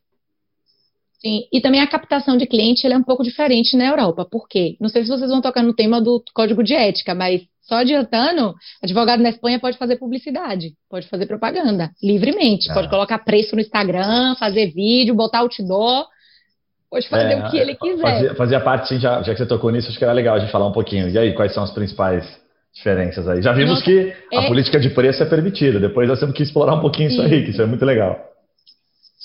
Sim, 1.20 1.41
e 1.52 1.60
também 1.60 1.82
a 1.82 1.89
captação 1.89 2.38
de 2.38 2.46
cliente 2.46 2.88
é 2.88 2.98
um 2.98 3.04
pouco 3.04 3.24
diferente 3.24 3.76
na 3.76 3.88
Europa. 3.88 4.24
Por 4.24 4.48
quê? 4.48 4.78
Não 4.80 4.88
sei 4.88 5.04
se 5.04 5.10
vocês 5.10 5.30
vão 5.30 5.41
tocar 5.41 5.63
no 5.63 5.74
tema 5.74 6.00
do 6.00 6.24
código 6.34 6.63
de 6.63 6.74
ética, 6.74 7.13
mas 7.13 7.41
só 7.67 7.75
adiantando, 7.75 8.56
advogado 8.82 9.21
na 9.21 9.30
Espanha 9.30 9.60
pode 9.60 9.77
fazer 9.77 9.97
publicidade, 9.97 10.73
pode 10.89 11.08
fazer 11.08 11.25
propaganda, 11.25 11.91
livremente. 12.01 12.73
Pode 12.73 12.89
colocar 12.89 13.19
preço 13.19 13.56
no 13.56 13.62
Instagram, 13.62 14.36
fazer 14.36 14.67
vídeo, 14.67 15.13
botar 15.13 15.39
outdoor 15.39 16.06
Pode 16.89 17.08
fazer 17.10 17.34
é, 17.34 17.38
o 17.38 17.51
que 17.51 17.58
ele 17.58 17.75
quiser. 17.75 18.01
Fazia, 18.01 18.36
fazia 18.36 18.60
parte, 18.62 18.88
sim, 18.88 18.99
já, 18.99 19.21
já 19.21 19.34
que 19.34 19.38
você 19.38 19.45
tocou 19.45 19.69
nisso, 19.71 19.89
acho 19.89 19.97
que 19.97 20.03
era 20.06 20.13
legal 20.13 20.36
a 20.36 20.39
gente 20.39 20.51
falar 20.51 20.67
um 20.67 20.71
pouquinho. 20.71 21.10
E 21.10 21.17
aí, 21.17 21.34
quais 21.34 21.53
são 21.53 21.63
as 21.63 21.71
principais 21.71 22.25
diferenças 22.73 23.27
aí? 23.27 23.41
Já 23.41 23.51
vimos 23.51 23.71
Nossa, 23.71 23.84
que 23.84 24.13
é... 24.32 24.38
a 24.38 24.47
política 24.47 24.80
de 24.80 24.89
preço 24.89 25.21
é 25.21 25.25
permitida, 25.25 25.80
depois 25.80 26.08
nós 26.08 26.19
temos 26.19 26.34
que 26.34 26.43
explorar 26.43 26.75
um 26.75 26.80
pouquinho 26.80 27.10
isso 27.10 27.21
aí, 27.21 27.43
que 27.43 27.51
isso 27.51 27.62
é 27.62 27.65
muito 27.65 27.84
legal. 27.84 28.17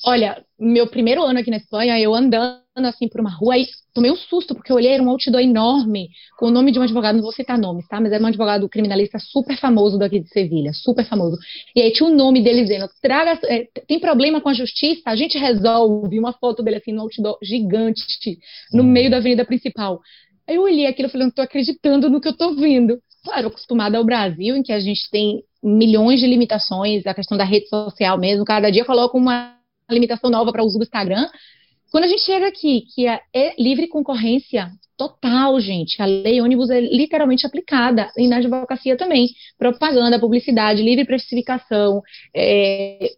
Olha, 0.04 0.42
meu 0.58 0.88
primeiro 0.88 1.22
ano 1.22 1.38
aqui 1.38 1.50
na 1.50 1.58
Espanha, 1.58 2.00
eu 2.00 2.12
andando 2.12 2.58
assim 2.76 3.08
por 3.08 3.20
uma 3.20 3.30
rua 3.30 3.56
e 3.56 3.66
tomei 3.94 4.10
um 4.10 4.16
susto, 4.16 4.54
porque 4.54 4.72
eu 4.72 4.76
olhei, 4.76 4.92
era 4.92 5.02
um 5.02 5.08
outdoor 5.08 5.40
enorme, 5.40 6.08
com 6.38 6.46
o 6.46 6.50
nome 6.50 6.72
de 6.72 6.78
um 6.78 6.82
advogado, 6.82 7.16
não 7.16 7.22
vou 7.22 7.32
citar 7.32 7.58
nomes, 7.58 7.86
tá? 7.86 8.00
Mas 8.00 8.12
era 8.12 8.22
um 8.22 8.26
advogado 8.26 8.68
criminalista 8.68 9.18
super 9.18 9.56
famoso 9.58 9.98
daqui 9.98 10.20
de 10.20 10.28
Sevilha, 10.28 10.72
super 10.72 11.04
famoso. 11.04 11.36
E 11.74 11.80
aí 11.80 11.92
tinha 11.92 12.08
o 12.08 12.14
nome 12.14 12.42
dele 12.42 12.62
dizendo, 12.62 12.88
traga, 13.00 13.38
é, 13.44 13.66
tem 13.86 14.00
problema 14.00 14.40
com 14.40 14.48
a 14.48 14.54
justiça? 14.54 15.02
A 15.06 15.16
gente 15.16 15.38
resolve. 15.38 16.18
Uma 16.18 16.32
foto 16.32 16.62
dele 16.62 16.76
assim, 16.76 16.92
no 16.92 17.02
outdoor 17.02 17.38
gigante, 17.42 18.02
no 18.72 18.82
hum. 18.82 18.86
meio 18.86 19.10
da 19.10 19.18
avenida 19.18 19.44
principal. 19.44 20.00
Aí 20.48 20.56
eu 20.56 20.62
olhei 20.62 20.86
aquilo 20.86 21.08
e 21.08 21.10
falei, 21.10 21.26
não 21.26 21.32
tô 21.32 21.42
acreditando 21.42 22.10
no 22.10 22.20
que 22.20 22.28
eu 22.28 22.36
tô 22.36 22.54
vendo. 22.54 22.98
Claro, 23.24 23.48
acostumada 23.48 23.98
ao 23.98 24.04
Brasil, 24.04 24.56
em 24.56 24.62
que 24.62 24.72
a 24.72 24.80
gente 24.80 25.08
tem 25.10 25.42
milhões 25.62 26.20
de 26.20 26.26
limitações, 26.26 27.06
a 27.06 27.14
questão 27.14 27.38
da 27.38 27.44
rede 27.44 27.68
social 27.68 28.18
mesmo, 28.18 28.44
cada 28.44 28.70
dia 28.70 28.84
coloca 28.84 29.16
uma 29.16 29.56
limitação 29.88 30.28
nova 30.30 30.50
para 30.50 30.62
o 30.62 30.66
uso 30.66 30.78
do 30.78 30.82
Instagram. 30.82 31.28
Quando 31.92 32.04
a 32.04 32.08
gente 32.08 32.22
chega 32.22 32.48
aqui, 32.48 32.86
que 32.94 33.06
é, 33.06 33.20
é 33.34 33.54
livre 33.62 33.86
concorrência 33.86 34.70
total, 34.96 35.60
gente, 35.60 36.00
a 36.00 36.06
lei 36.06 36.40
ônibus 36.40 36.70
é 36.70 36.80
literalmente 36.80 37.46
aplicada, 37.46 38.08
e 38.16 38.26
na 38.26 38.36
advocacia 38.36 38.96
também. 38.96 39.28
Propaganda, 39.58 40.18
publicidade, 40.18 40.82
livre 40.82 41.04
precificação, 41.04 42.00
é, 42.34 43.10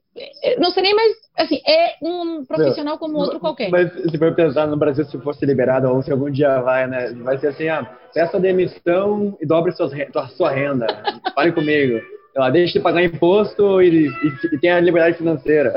é, 0.43 0.59
não 0.59 0.73
sei 0.73 0.83
nem 0.83 0.95
mais, 0.95 1.13
assim, 1.37 1.61
é 1.65 1.95
um 2.03 2.45
profissional 2.45 2.99
como 2.99 3.19
outro 3.19 3.39
qualquer. 3.39 3.71
Mas 3.71 3.93
se 3.93 4.19
for 4.19 4.35
pensar 4.35 4.67
no 4.67 4.77
Brasil, 4.77 5.05
se 5.05 5.19
fosse 5.19 5.47
liberado, 5.47 5.89
ou 5.89 6.03
se 6.03 6.11
algum 6.11 6.31
dia 6.31 6.61
vai, 6.61 6.89
né, 6.89 7.13
vai 7.23 7.39
ser 7.39 7.49
assim, 7.49 7.69
ah, 7.69 7.85
peça 8.13 8.41
demissão 8.41 9.37
e 9.41 9.47
dobre 9.47 9.71
suas, 9.71 9.93
sua 10.37 10.51
renda, 10.51 10.87
fale 11.33 11.53
comigo 11.53 12.14
ela 12.35 12.51
deixa 12.51 12.75
de 12.75 12.81
pagar 12.81 13.05
imposto 13.05 13.81
e, 13.81 14.09
e, 14.09 14.11
e, 14.53 14.59
tem 14.59 14.71
a 14.71 14.81
liberdade 14.81 15.17
financeira. 15.17 15.73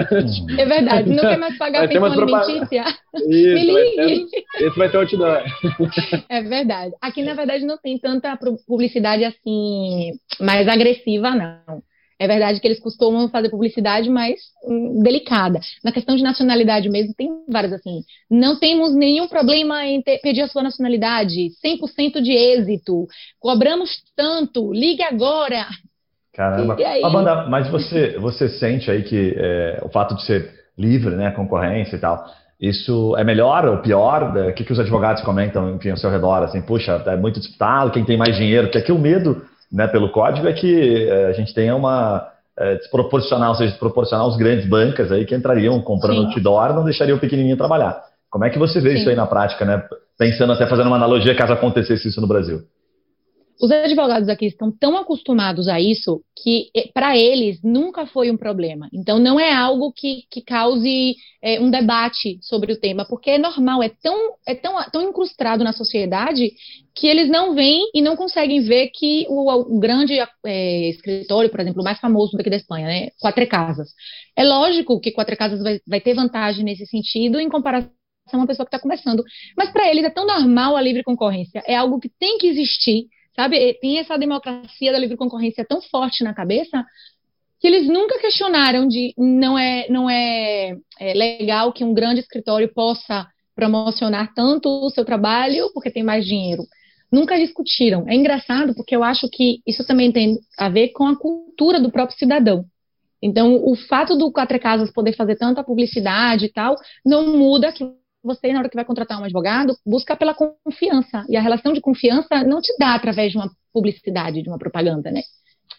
É 0.57 0.65
verdade, 0.65 1.09
não 1.09 1.21
quer 1.21 1.37
mais 1.37 1.55
pagar 1.59 1.87
pensão 1.87 2.05
alimentícia? 2.05 2.83
Isso, 3.15 3.53
Me 3.53 3.63
ligue. 3.63 4.27
Esse 4.55 4.77
vai 4.77 4.89
ter 4.89 4.97
outdoor. 4.97 5.43
É 6.29 6.41
verdade. 6.41 6.93
Aqui, 7.01 7.21
na 7.21 7.33
verdade, 7.33 7.65
não 7.65 7.77
tem 7.77 7.97
tanta 7.97 8.37
publicidade 8.67 9.23
assim, 9.23 10.11
mais 10.39 10.67
agressiva, 10.67 11.31
não. 11.31 11.81
É 12.19 12.27
verdade 12.27 12.59
que 12.59 12.67
eles 12.67 12.79
costumam 12.79 13.29
fazer 13.29 13.49
publicidade 13.49 14.09
mais 14.09 14.39
hum, 14.63 15.01
delicada. 15.03 15.59
Na 15.83 15.91
questão 15.91 16.15
de 16.15 16.23
nacionalidade 16.23 16.89
mesmo, 16.89 17.13
tem 17.13 17.29
várias 17.47 17.73
assim. 17.73 18.03
Não 18.29 18.59
temos 18.59 18.95
nenhum 18.95 19.27
problema 19.27 19.85
em 19.85 20.01
ter, 20.01 20.19
pedir 20.19 20.41
a 20.41 20.47
sua 20.47 20.63
nacionalidade, 20.63 21.51
100% 21.63 22.19
de 22.21 22.31
êxito, 22.31 23.05
cobramos 23.39 24.01
tanto, 24.15 24.73
ligue 24.73 25.03
agora. 25.03 25.67
Caramba. 26.37 26.77
Amanda, 27.03 27.47
mas 27.49 27.67
você, 27.67 28.15
você 28.19 28.47
sente 28.47 28.91
aí 28.91 29.01
que 29.01 29.33
é, 29.35 29.81
o 29.81 29.89
fato 29.89 30.13
de 30.13 30.23
ser 30.23 30.51
livre, 30.77 31.15
né, 31.15 31.31
concorrência 31.31 31.95
e 31.95 31.99
tal, 31.99 32.23
isso 32.61 33.15
é 33.17 33.23
melhor 33.23 33.65
ou 33.65 33.77
pior? 33.79 34.37
O 34.37 34.53
que, 34.53 34.63
que 34.63 34.71
os 34.71 34.79
advogados 34.79 35.23
comentam, 35.23 35.73
enfim, 35.73 35.89
ao 35.89 35.97
seu 35.97 36.11
redor? 36.11 36.43
Assim, 36.43 36.61
puxa, 36.61 37.01
é 37.07 37.15
muito 37.15 37.39
disputado, 37.39 37.89
quem 37.89 38.05
tem 38.05 38.17
mais 38.17 38.35
dinheiro? 38.35 38.67
Porque 38.67 38.77
aqui 38.77 38.91
o 38.91 38.99
medo, 38.99 39.41
né, 39.71 39.87
pelo 39.87 40.11
código, 40.11 40.47
é 40.47 40.53
que 40.53 41.07
é, 41.09 41.25
a 41.25 41.31
gente 41.31 41.55
tenha 41.55 41.75
uma 41.75 42.27
é, 42.55 42.75
desproporcional, 42.75 43.49
ou 43.49 43.55
seja, 43.55 43.71
desproporcional 43.71 44.27
os 44.27 44.37
grandes 44.37 44.69
bancas 44.69 45.11
aí 45.11 45.25
que 45.25 45.33
entrariam 45.33 45.81
comprando 45.81 46.19
Sim. 46.19 46.25
outdoor 46.27 46.71
não 46.71 46.83
deixariam 46.83 47.17
o 47.17 47.19
pequenininho 47.19 47.57
trabalhar. 47.57 47.99
Como 48.29 48.45
é 48.45 48.51
que 48.51 48.59
você 48.59 48.79
vê 48.79 48.91
Sim. 48.91 48.97
isso 48.97 49.09
aí 49.09 49.15
na 49.15 49.25
prática, 49.25 49.65
né? 49.65 49.83
Pensando 50.19 50.53
até 50.53 50.67
fazendo 50.67 50.85
uma 50.85 50.97
analogia 50.97 51.33
caso 51.35 51.53
acontecesse 51.53 52.07
isso 52.07 52.21
no 52.21 52.27
Brasil. 52.27 52.61
Os 53.59 53.71
advogados 53.71 54.29
aqui 54.29 54.45
estão 54.45 54.71
tão 54.71 54.95
acostumados 54.97 55.67
a 55.67 55.81
isso 55.81 56.23
que, 56.35 56.69
eh, 56.75 56.89
para 56.93 57.17
eles, 57.17 57.59
nunca 57.63 58.05
foi 58.05 58.29
um 58.29 58.37
problema. 58.37 58.87
Então, 58.93 59.17
não 59.17 59.39
é 59.39 59.51
algo 59.51 59.91
que, 59.91 60.23
que 60.29 60.41
cause 60.41 61.15
é, 61.41 61.59
um 61.59 61.71
debate 61.71 62.37
sobre 62.41 62.71
o 62.73 62.79
tema, 62.79 63.05
porque 63.05 63.31
é 63.31 63.37
normal, 63.37 63.81
é 63.81 63.89
tão, 63.89 64.15
é 64.47 64.53
tão, 64.53 64.75
tão 64.91 65.09
incrustado 65.09 65.63
na 65.63 65.73
sociedade 65.73 66.51
que 66.95 67.07
eles 67.07 67.29
não 67.29 67.55
veem 67.55 67.89
e 67.93 68.01
não 68.01 68.15
conseguem 68.15 68.61
ver 68.61 68.89
que 68.93 69.25
o, 69.27 69.51
o 69.51 69.79
grande 69.79 70.19
é, 70.45 70.89
escritório, 70.89 71.49
por 71.49 71.59
exemplo, 71.59 71.81
o 71.81 71.83
mais 71.83 71.99
famoso 71.99 72.37
daqui 72.37 72.49
da 72.49 72.57
Espanha, 72.57 72.87
né, 72.87 73.09
Quatro 73.19 73.47
Casas. 73.47 73.89
É 74.35 74.43
lógico 74.43 74.99
que 74.99 75.11
Quatro 75.11 75.35
Casas 75.35 75.61
vai, 75.63 75.79
vai 75.87 76.01
ter 76.01 76.13
vantagem 76.13 76.63
nesse 76.63 76.85
sentido 76.85 77.39
em 77.39 77.49
comparação 77.49 77.91
uma 78.33 78.47
pessoa 78.47 78.65
que 78.65 78.75
está 78.75 78.79
começando. 78.79 79.23
Mas 79.55 79.71
para 79.71 79.89
eles 79.89 80.03
é 80.03 80.09
tão 80.09 80.27
normal 80.27 80.75
a 80.75 80.81
livre 80.81 81.03
concorrência, 81.03 81.63
é 81.65 81.75
algo 81.75 81.99
que 81.99 82.09
tem 82.09 82.37
que 82.37 82.47
existir 82.47 83.07
sabe? 83.37 83.77
Tem 83.79 83.99
essa 83.99 84.17
democracia 84.17 84.91
da 84.91 84.97
livre 84.97 85.15
concorrência 85.15 85.63
tão 85.63 85.79
forte 85.79 86.23
na 86.23 86.33
cabeça 86.33 86.83
que 87.59 87.67
eles 87.67 87.87
nunca 87.87 88.19
questionaram 88.19 88.87
de 88.87 89.13
não 89.17 89.57
é 89.57 89.87
não 89.89 90.09
é, 90.09 90.75
é 90.99 91.13
legal 91.13 91.71
que 91.71 91.83
um 91.83 91.93
grande 91.93 92.19
escritório 92.19 92.71
possa 92.73 93.27
promocionar 93.55 94.33
tanto 94.33 94.69
o 94.69 94.89
seu 94.89 95.05
trabalho 95.05 95.71
porque 95.73 95.91
tem 95.91 96.03
mais 96.03 96.25
dinheiro. 96.25 96.63
Nunca 97.11 97.37
discutiram. 97.37 98.05
É 98.07 98.15
engraçado 98.15 98.75
porque 98.75 98.95
eu 98.95 99.03
acho 99.03 99.29
que 99.29 99.61
isso 99.65 99.85
também 99.85 100.11
tem 100.11 100.37
a 100.57 100.67
ver 100.67 100.89
com 100.89 101.07
a 101.07 101.15
cultura 101.15 101.79
do 101.79 101.91
próprio 101.91 102.17
cidadão. 102.17 102.65
Então, 103.21 103.55
o 103.63 103.75
fato 103.75 104.15
do 104.15 104.31
Quatro 104.31 104.59
Casas 104.59 104.91
poder 104.91 105.15
fazer 105.15 105.35
tanta 105.37 105.63
publicidade 105.63 106.45
e 106.45 106.49
tal, 106.49 106.75
não 107.03 107.35
muda 107.35 107.71
que 107.71 107.83
você, 108.27 108.51
na 108.51 108.59
hora 108.59 108.69
que 108.69 108.75
vai 108.75 108.85
contratar 108.85 109.19
um 109.19 109.23
advogado, 109.23 109.75
busca 109.85 110.15
pela 110.15 110.35
confiança. 110.35 111.25
E 111.29 111.35
a 111.35 111.41
relação 111.41 111.73
de 111.73 111.81
confiança 111.81 112.43
não 112.43 112.61
te 112.61 112.71
dá 112.77 112.93
através 112.93 113.31
de 113.31 113.37
uma 113.37 113.49
publicidade, 113.73 114.43
de 114.43 114.49
uma 114.49 114.59
propaganda, 114.59 115.09
né? 115.09 115.21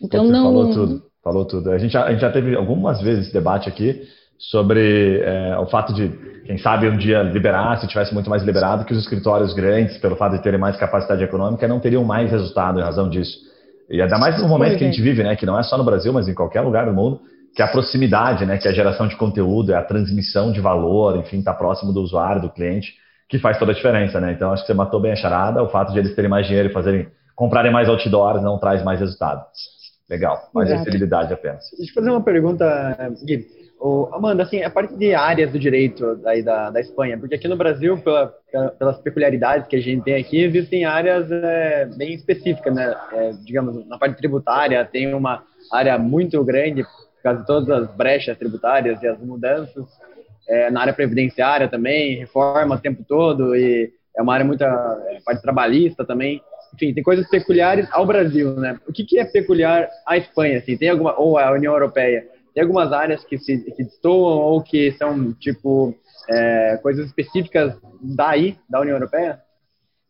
Então 0.02 0.26
você 0.26 0.32
não. 0.32 0.44
Falou 0.44 0.70
tudo, 0.72 1.02
falou 1.22 1.44
tudo. 1.44 1.70
A 1.70 1.78
gente, 1.78 1.92
já, 1.92 2.04
a 2.04 2.10
gente 2.10 2.20
já 2.20 2.32
teve 2.32 2.56
algumas 2.56 3.00
vezes 3.00 3.26
esse 3.26 3.32
debate 3.32 3.68
aqui 3.68 4.02
sobre 4.38 5.20
é, 5.20 5.58
o 5.58 5.66
fato 5.66 5.92
de, 5.92 6.08
quem 6.46 6.58
sabe, 6.58 6.88
um 6.88 6.96
dia 6.96 7.22
liberar, 7.22 7.78
se 7.78 7.88
tivesse 7.88 8.14
muito 8.14 8.30
mais 8.30 8.42
liberado, 8.42 8.84
que 8.84 8.92
os 8.92 8.98
escritórios 8.98 9.52
grandes, 9.52 9.98
pelo 9.98 10.16
fato 10.16 10.36
de 10.36 10.42
terem 10.42 10.60
mais 10.60 10.76
capacidade 10.76 11.22
econômica, 11.22 11.66
não 11.66 11.80
teriam 11.80 12.04
mais 12.04 12.30
resultado 12.30 12.78
em 12.78 12.82
razão 12.82 13.08
disso. 13.08 13.36
E 13.90 14.00
ainda 14.00 14.18
mais 14.18 14.40
no 14.40 14.48
momento 14.48 14.78
que 14.78 14.84
a 14.84 14.86
gente 14.86 15.02
vive, 15.02 15.22
né? 15.22 15.34
Que 15.36 15.46
não 15.46 15.58
é 15.58 15.62
só 15.62 15.76
no 15.76 15.84
Brasil, 15.84 16.12
mas 16.12 16.28
em 16.28 16.34
qualquer 16.34 16.60
lugar 16.60 16.86
do 16.86 16.92
mundo 16.92 17.20
que 17.54 17.62
é 17.62 17.64
a 17.64 17.68
proximidade, 17.68 18.46
né, 18.46 18.58
que 18.58 18.68
é 18.68 18.70
a 18.70 18.74
geração 18.74 19.08
de 19.08 19.16
conteúdo, 19.16 19.72
é 19.72 19.76
a 19.76 19.82
transmissão 19.82 20.52
de 20.52 20.60
valor, 20.60 21.16
enfim, 21.16 21.38
estar 21.38 21.52
tá 21.52 21.58
próximo 21.58 21.92
do 21.92 22.00
usuário, 22.00 22.42
do 22.42 22.50
cliente, 22.50 22.94
que 23.28 23.38
faz 23.38 23.58
toda 23.58 23.72
a 23.72 23.74
diferença, 23.74 24.20
né? 24.20 24.32
Então 24.32 24.52
acho 24.52 24.62
que 24.62 24.68
você 24.68 24.74
matou 24.74 25.00
bem 25.00 25.12
a 25.12 25.16
charada, 25.16 25.62
o 25.62 25.68
fato 25.68 25.92
de 25.92 25.98
eles 25.98 26.14
terem 26.14 26.30
mais 26.30 26.46
dinheiro 26.46 26.70
e 26.70 26.72
fazerem, 26.72 27.08
comprarem 27.34 27.70
mais 27.70 27.88
outdoors 27.88 28.42
não 28.42 28.58
traz 28.58 28.82
mais 28.82 29.00
resultado. 29.00 29.44
Legal, 30.08 30.48
mais 30.54 30.68
Exato. 30.68 30.82
acessibilidade 30.82 31.34
apenas. 31.34 31.64
Deixa 31.76 31.90
eu 31.90 31.94
fazer 31.94 32.10
uma 32.10 32.22
pergunta, 32.22 32.96
Gui. 33.24 33.46
Amanda, 34.12 34.42
assim, 34.42 34.62
a 34.62 34.70
parte 34.70 34.96
de 34.96 35.14
áreas 35.14 35.52
do 35.52 35.58
direito 35.58 36.16
daí 36.16 36.42
da, 36.42 36.68
da 36.70 36.80
Espanha, 36.80 37.16
porque 37.16 37.36
aqui 37.36 37.46
no 37.46 37.56
Brasil, 37.56 37.96
pela, 37.98 38.34
pelas 38.76 38.98
peculiaridades 38.98 39.68
que 39.68 39.76
a 39.76 39.80
gente 39.80 40.02
tem 40.02 40.16
aqui, 40.16 40.42
existem 40.42 40.84
áreas 40.84 41.30
é, 41.30 41.88
bem 41.96 42.14
específicas, 42.14 42.74
né? 42.74 42.96
É, 43.12 43.30
digamos, 43.44 43.86
na 43.86 43.96
parte 43.96 44.16
tributária 44.16 44.84
tem 44.84 45.14
uma 45.14 45.44
área 45.72 45.96
muito 45.96 46.42
grande 46.42 46.84
por 47.18 47.22
causa 47.22 47.40
de 47.40 47.46
todas 47.46 47.70
as 47.70 47.96
brechas 47.96 48.38
tributárias 48.38 49.02
e 49.02 49.06
as 49.06 49.18
mudanças. 49.18 49.86
É, 50.48 50.70
na 50.70 50.80
área 50.80 50.94
previdenciária 50.94 51.68
também, 51.68 52.16
reforma 52.16 52.76
o 52.76 52.80
tempo 52.80 53.04
todo, 53.06 53.54
e 53.54 53.92
é 54.16 54.22
uma 54.22 54.32
área 54.32 54.46
muito 54.46 54.64
é, 54.64 55.18
parte 55.24 55.42
trabalhista 55.42 56.04
também. 56.04 56.40
enfim, 56.74 56.94
tem 56.94 57.02
coisas 57.02 57.28
peculiares 57.28 57.86
ao 57.92 58.06
Brasil, 58.06 58.54
né? 58.56 58.78
O 58.88 58.92
que, 58.92 59.04
que 59.04 59.18
é 59.18 59.24
peculiar 59.24 59.88
à 60.06 60.16
Espanha, 60.16 60.58
assim? 60.58 60.76
Tem 60.76 60.88
alguma 60.88 61.18
ou 61.18 61.36
à 61.36 61.52
União 61.52 61.72
Europeia? 61.72 62.26
Tem 62.54 62.62
algumas 62.62 62.92
áreas 62.92 63.22
que 63.24 63.38
se 63.38 63.58
que 63.58 63.84
destoam 63.84 64.38
ou 64.38 64.62
que 64.62 64.92
são 64.92 65.32
tipo 65.34 65.94
é, 66.30 66.78
coisas 66.82 67.06
específicas 67.06 67.76
daí 68.02 68.56
da 68.68 68.80
União 68.80 68.96
Europeia? 68.96 69.40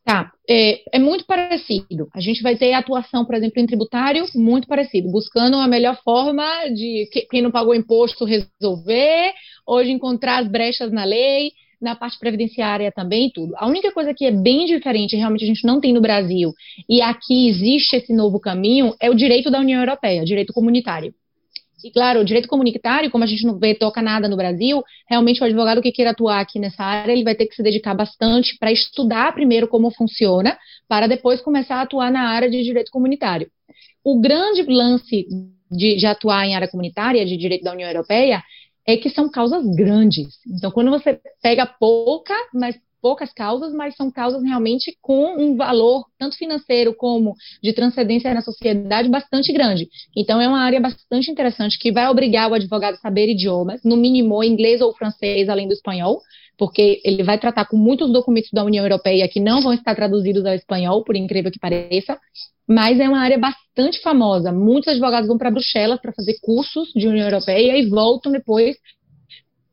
Tá, 0.09 0.33
é, 0.49 0.97
é, 0.97 0.99
muito 0.99 1.27
parecido. 1.27 2.09
A 2.15 2.21
gente 2.21 2.43
vai 2.43 2.57
ter 2.57 2.73
atuação, 2.73 3.27
por 3.27 3.35
exemplo, 3.35 3.61
em 3.61 3.67
tributário, 3.67 4.25
muito 4.35 4.67
parecido, 4.67 5.11
buscando 5.11 5.59
a 5.59 5.69
melhor 5.69 6.01
forma 6.03 6.47
de 6.71 7.11
quem 7.31 7.43
não 7.43 7.51
pagou 7.51 7.75
imposto 7.75 8.25
resolver, 8.25 9.35
ou 9.67 9.85
de 9.85 9.91
encontrar 9.91 10.39
as 10.39 10.49
brechas 10.49 10.91
na 10.91 11.05
lei, 11.05 11.53
na 11.79 11.95
parte 11.95 12.19
previdenciária 12.19 12.91
também, 12.91 13.31
tudo. 13.31 13.53
A 13.59 13.67
única 13.67 13.93
coisa 13.93 14.15
que 14.15 14.25
é 14.25 14.31
bem 14.31 14.65
diferente, 14.65 15.15
realmente 15.15 15.45
a 15.45 15.47
gente 15.47 15.67
não 15.67 15.79
tem 15.79 15.93
no 15.93 16.01
Brasil, 16.01 16.55
e 16.89 17.03
aqui 17.03 17.47
existe 17.47 17.97
esse 17.97 18.15
novo 18.15 18.41
caminho, 18.41 18.95
é 18.99 19.11
o 19.11 19.15
direito 19.15 19.51
da 19.51 19.61
União 19.61 19.79
Europeia, 19.79 20.25
direito 20.25 20.55
comunitário. 20.55 21.13
E 21.83 21.91
claro, 21.91 22.21
o 22.21 22.25
direito 22.25 22.49
comunitário, 22.49 23.11
como 23.11 23.25
a 23.25 23.27
gente 23.27 23.47
não 23.47 23.59
vê, 23.59 23.75
toca 23.75 24.03
nada 24.03 24.29
no 24.29 24.37
Brasil, 24.37 24.83
realmente 25.09 25.41
o 25.41 25.45
advogado 25.45 25.81
que 25.81 25.93
queira 25.93 26.11
atuar 26.11 26.41
aqui 26.41 26.59
nessa 26.59 26.83
área, 26.83 27.13
ele 27.13 27.23
vai 27.23 27.35
ter 27.35 27.47
que 27.47 27.55
se 27.55 27.63
dedicar 27.63 27.95
bastante 27.95 28.57
para 28.59 28.73
estudar 28.73 29.33
primeiro 29.33 29.69
como 29.69 29.91
funciona, 29.91 30.59
para 30.89 31.07
depois 31.07 31.41
começar 31.41 31.77
a 31.77 31.83
atuar 31.83 32.11
na 32.11 32.29
área 32.29 32.51
de 32.51 32.63
direito 32.63 32.91
comunitário. 32.91 33.49
O 34.03 34.21
grande 34.21 34.63
lance 34.63 35.27
de, 35.71 35.97
de 35.97 36.07
atuar 36.07 36.47
em 36.47 36.57
área 36.57 36.69
comunitária, 36.69 37.25
de 37.25 37.37
direito 37.37 37.63
da 37.63 37.73
União 37.73 37.89
Europeia, 37.89 38.43
é 38.87 38.97
que 38.97 39.11
são 39.11 39.31
causas 39.31 39.65
grandes. 39.77 40.39
Então, 40.47 40.71
quando 40.71 40.91
você 40.91 41.21
pega 41.43 41.67
pouca, 41.67 42.35
mas 42.55 42.75
poucas 43.01 43.33
causas, 43.33 43.73
mas 43.73 43.97
são 43.97 44.11
causas 44.11 44.43
realmente 44.43 44.97
com 45.01 45.37
um 45.37 45.57
valor, 45.57 46.05
tanto 46.19 46.37
financeiro 46.37 46.95
como 46.95 47.35
de 47.63 47.73
transcendência 47.73 48.33
na 48.35 48.43
sociedade, 48.43 49.09
bastante 49.09 49.53
grande. 49.53 49.89
Então, 50.17 50.41
é 50.41 50.49
uma 50.49 50.61
área 50.61 50.81
bastante 50.81 51.31
interessante 51.31 51.79
que 51.79 51.93
vai 51.93 52.09
obrigar 52.09 52.51
o 52.51 52.55
advogado 52.55 52.95
a 52.95 52.99
saber 52.99 53.29
idiomas, 53.29 53.83
no 53.85 53.97
mínimo 53.97 54.43
inglês 54.43 54.81
ou 54.81 54.95
francês, 54.95 55.49
além 55.49 55.67
do 55.67 55.75
espanhol, 55.75 56.21
porque 56.57 57.01
ele 57.05 57.23
vai 57.23 57.39
tratar 57.39 57.67
com 57.67 57.77
muitos 57.77 58.13
documentos 58.13 58.51
da 58.53 58.65
União 58.65 58.85
Europeia 58.85 59.29
que 59.29 59.39
não 59.41 59.63
vão 59.63 59.73
estar 59.73 59.95
traduzidos 59.95 60.45
ao 60.45 60.55
espanhol, 60.55 61.05
por 61.05 61.15
incrível 61.15 61.53
que 61.53 61.59
pareça, 61.59 62.19
mas 62.69 63.01
é 63.01 63.09
uma 63.09 63.21
área 63.21 63.39
bastante 63.39 64.01
famosa. 64.03 64.53
Muitos 64.53 64.89
advogados 64.89 65.29
vão 65.29 65.39
para 65.39 65.51
Bruxelas 65.51 66.01
para 66.01 66.13
fazer 66.13 66.37
cursos 66.43 66.91
de 66.95 67.09
União 67.09 67.27
Europeia 67.27 67.79
e 67.79 67.89
voltam 67.89 68.31
depois 68.31 68.77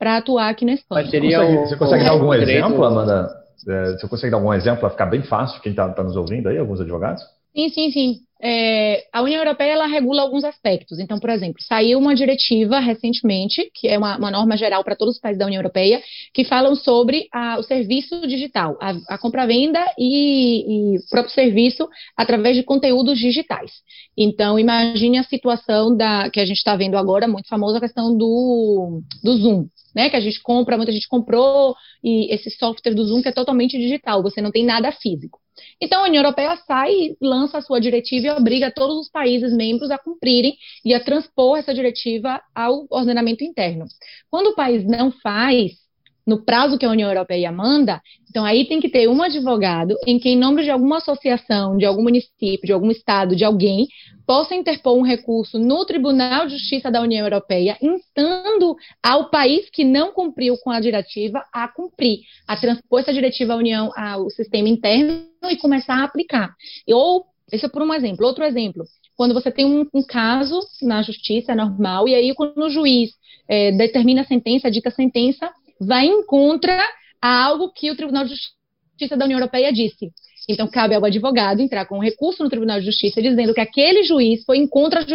para 0.05 0.17
atuar 0.17 0.49
aqui 0.49 0.63
na 0.65 0.73
Espanha. 0.73 1.09
Você 1.09 1.19
consegue, 1.19 1.57
você 1.57 1.75
consegue 1.77 2.03
dar 2.03 2.11
algum 2.11 2.31
exemplo, 2.31 2.85
Amanda? 2.85 3.27
É, 3.67 3.85
você 3.93 4.07
consegue 4.07 4.29
dar 4.29 4.37
algum 4.37 4.53
exemplo 4.53 4.81
para 4.81 4.91
ficar 4.91 5.07
bem 5.07 5.23
fácil 5.23 5.59
quem 5.61 5.71
está 5.71 5.89
tá 5.89 6.03
nos 6.03 6.15
ouvindo 6.15 6.47
aí, 6.47 6.59
alguns 6.59 6.79
advogados? 6.79 7.23
Sim, 7.55 7.69
sim, 7.69 7.91
sim. 7.91 8.19
É, 8.41 9.07
a 9.13 9.21
União 9.21 9.39
Europeia 9.39 9.71
ela 9.71 9.87
regula 9.87 10.21
alguns 10.21 10.43
aspectos. 10.43 10.99
Então, 10.99 11.17
por 11.19 11.29
exemplo, 11.29 11.61
saiu 11.61 11.97
uma 11.97 12.13
diretiva 12.13 12.79
recentemente, 12.79 13.71
que 13.73 13.87
é 13.87 13.97
uma, 13.97 14.17
uma 14.17 14.29
norma 14.29 14.57
geral 14.57 14.83
para 14.83 14.95
todos 14.95 15.15
os 15.15 15.21
países 15.21 15.39
da 15.39 15.45
União 15.45 15.59
Europeia, 15.59 16.01
que 16.33 16.43
falam 16.43 16.75
sobre 16.75 17.27
a, 17.33 17.57
o 17.57 17.63
serviço 17.63 18.27
digital, 18.27 18.77
a, 18.81 18.93
a 19.15 19.17
compra-venda 19.17 19.79
e, 19.97 20.97
o 20.97 21.09
próprio 21.09 21.33
serviço 21.33 21.87
através 22.17 22.57
de 22.57 22.63
conteúdos 22.63 23.17
digitais. 23.17 23.71
Então, 24.17 24.59
imagine 24.59 25.17
a 25.17 25.23
situação 25.23 25.95
da 25.95 26.29
que 26.29 26.41
a 26.41 26.45
gente 26.45 26.57
está 26.57 26.75
vendo 26.75 26.97
agora, 26.97 27.27
muito 27.27 27.47
famosa 27.47 27.77
a 27.77 27.81
questão 27.81 28.15
do, 28.17 29.01
do 29.23 29.37
Zoom 29.37 29.67
né? 29.95 30.09
Que 30.09 30.17
a 30.17 30.19
gente 30.19 30.41
compra, 30.41 30.75
muita 30.75 30.91
gente 30.91 31.07
comprou, 31.07 31.73
e 32.03 32.33
esse 32.33 32.49
software 32.51 32.93
do 32.93 33.05
Zoom 33.05 33.21
que 33.21 33.29
é 33.29 33.31
totalmente 33.31 33.77
digital, 33.77 34.21
você 34.21 34.41
não 34.41 34.51
tem 34.51 34.65
nada 34.65 34.91
físico. 34.91 35.39
Então, 35.81 36.01
a 36.03 36.07
União 36.07 36.21
Europeia 36.23 36.55
sai 36.67 36.91
e 36.91 37.17
lança 37.21 37.57
a 37.57 37.61
sua 37.61 37.79
diretiva 37.79 38.27
e 38.27 38.31
obriga 38.31 38.71
todos 38.71 38.97
os 38.97 39.09
países 39.09 39.53
membros 39.53 39.91
a 39.91 39.97
cumprirem 39.97 40.57
e 40.83 40.93
a 40.93 41.03
transpor 41.03 41.57
essa 41.57 41.73
diretiva 41.73 42.41
ao 42.53 42.85
ordenamento 42.89 43.43
interno. 43.43 43.85
Quando 44.29 44.47
o 44.47 44.55
país 44.55 44.85
não 44.85 45.11
faz, 45.11 45.84
no 46.25 46.43
prazo 46.43 46.77
que 46.77 46.85
a 46.85 46.89
União 46.89 47.09
Europeia 47.09 47.51
manda, 47.51 48.01
então 48.29 48.43
aí 48.43 48.65
tem 48.65 48.79
que 48.79 48.89
ter 48.89 49.07
um 49.07 49.21
advogado 49.21 49.95
em 50.05 50.19
que, 50.19 50.29
em 50.29 50.37
nome 50.37 50.63
de 50.63 50.69
alguma 50.69 50.97
associação, 50.97 51.77
de 51.77 51.85
algum 51.85 52.03
município, 52.03 52.65
de 52.65 52.73
algum 52.73 52.91
estado, 52.91 53.35
de 53.35 53.45
alguém, 53.45 53.87
possa 54.25 54.55
interpor 54.55 54.97
um 54.97 55.03
recurso 55.03 55.59
no 55.59 55.85
Tribunal 55.85 56.47
de 56.47 56.57
Justiça 56.57 56.91
da 56.91 57.01
União 57.01 57.25
Europeia, 57.25 57.77
instando 57.81 58.75
ao 59.01 59.29
país 59.29 59.69
que 59.69 59.83
não 59.83 60.11
cumpriu 60.11 60.57
com 60.57 60.71
a 60.71 60.79
diretiva 60.79 61.45
a 61.53 61.67
cumprir, 61.67 62.19
a 62.47 62.57
transpor 62.57 62.99
essa 62.99 63.13
diretiva 63.13 63.53
à 63.53 63.57
União 63.57 63.91
ao 63.95 64.29
sistema 64.29 64.67
interno 64.67 65.27
e 65.43 65.57
começar 65.57 65.95
a 65.95 66.03
aplicar. 66.03 66.55
Ou, 66.89 67.25
esse 67.51 67.65
é 67.65 67.69
por 67.69 67.83
um 67.83 67.93
exemplo. 67.93 68.25
Outro 68.25 68.43
exemplo, 68.43 68.83
quando 69.15 69.33
você 69.33 69.51
tem 69.51 69.65
um, 69.65 69.87
um 69.93 70.03
caso 70.03 70.59
na 70.81 71.01
justiça 71.03 71.51
é 71.51 71.55
normal, 71.55 72.07
e 72.07 72.15
aí 72.15 72.33
quando 72.33 72.57
o 72.57 72.69
juiz 72.69 73.11
é, 73.47 73.71
determina 73.71 74.21
a 74.21 74.25
sentença, 74.25 74.71
dita 74.71 74.89
a 74.89 74.91
sentença, 74.91 75.51
vai 75.79 76.05
em 76.05 76.25
contra 76.25 76.77
a 77.21 77.45
algo 77.45 77.71
que 77.71 77.89
o 77.91 77.95
Tribunal 77.95 78.25
de 78.25 78.35
Justiça 78.35 79.17
da 79.17 79.25
União 79.25 79.39
Europeia 79.39 79.71
disse. 79.71 80.11
Então, 80.47 80.67
cabe 80.67 80.93
ao 80.93 81.03
advogado 81.03 81.61
entrar 81.61 81.85
com 81.85 81.97
um 81.97 82.01
recurso 82.01 82.43
no 82.43 82.49
Tribunal 82.49 82.79
de 82.79 82.85
Justiça 82.85 83.21
dizendo 83.21 83.53
que 83.53 83.61
aquele 83.61 84.03
juiz 84.03 84.43
foi 84.45 84.57
em 84.57 84.67
contra 84.67 85.01
a 85.01 85.05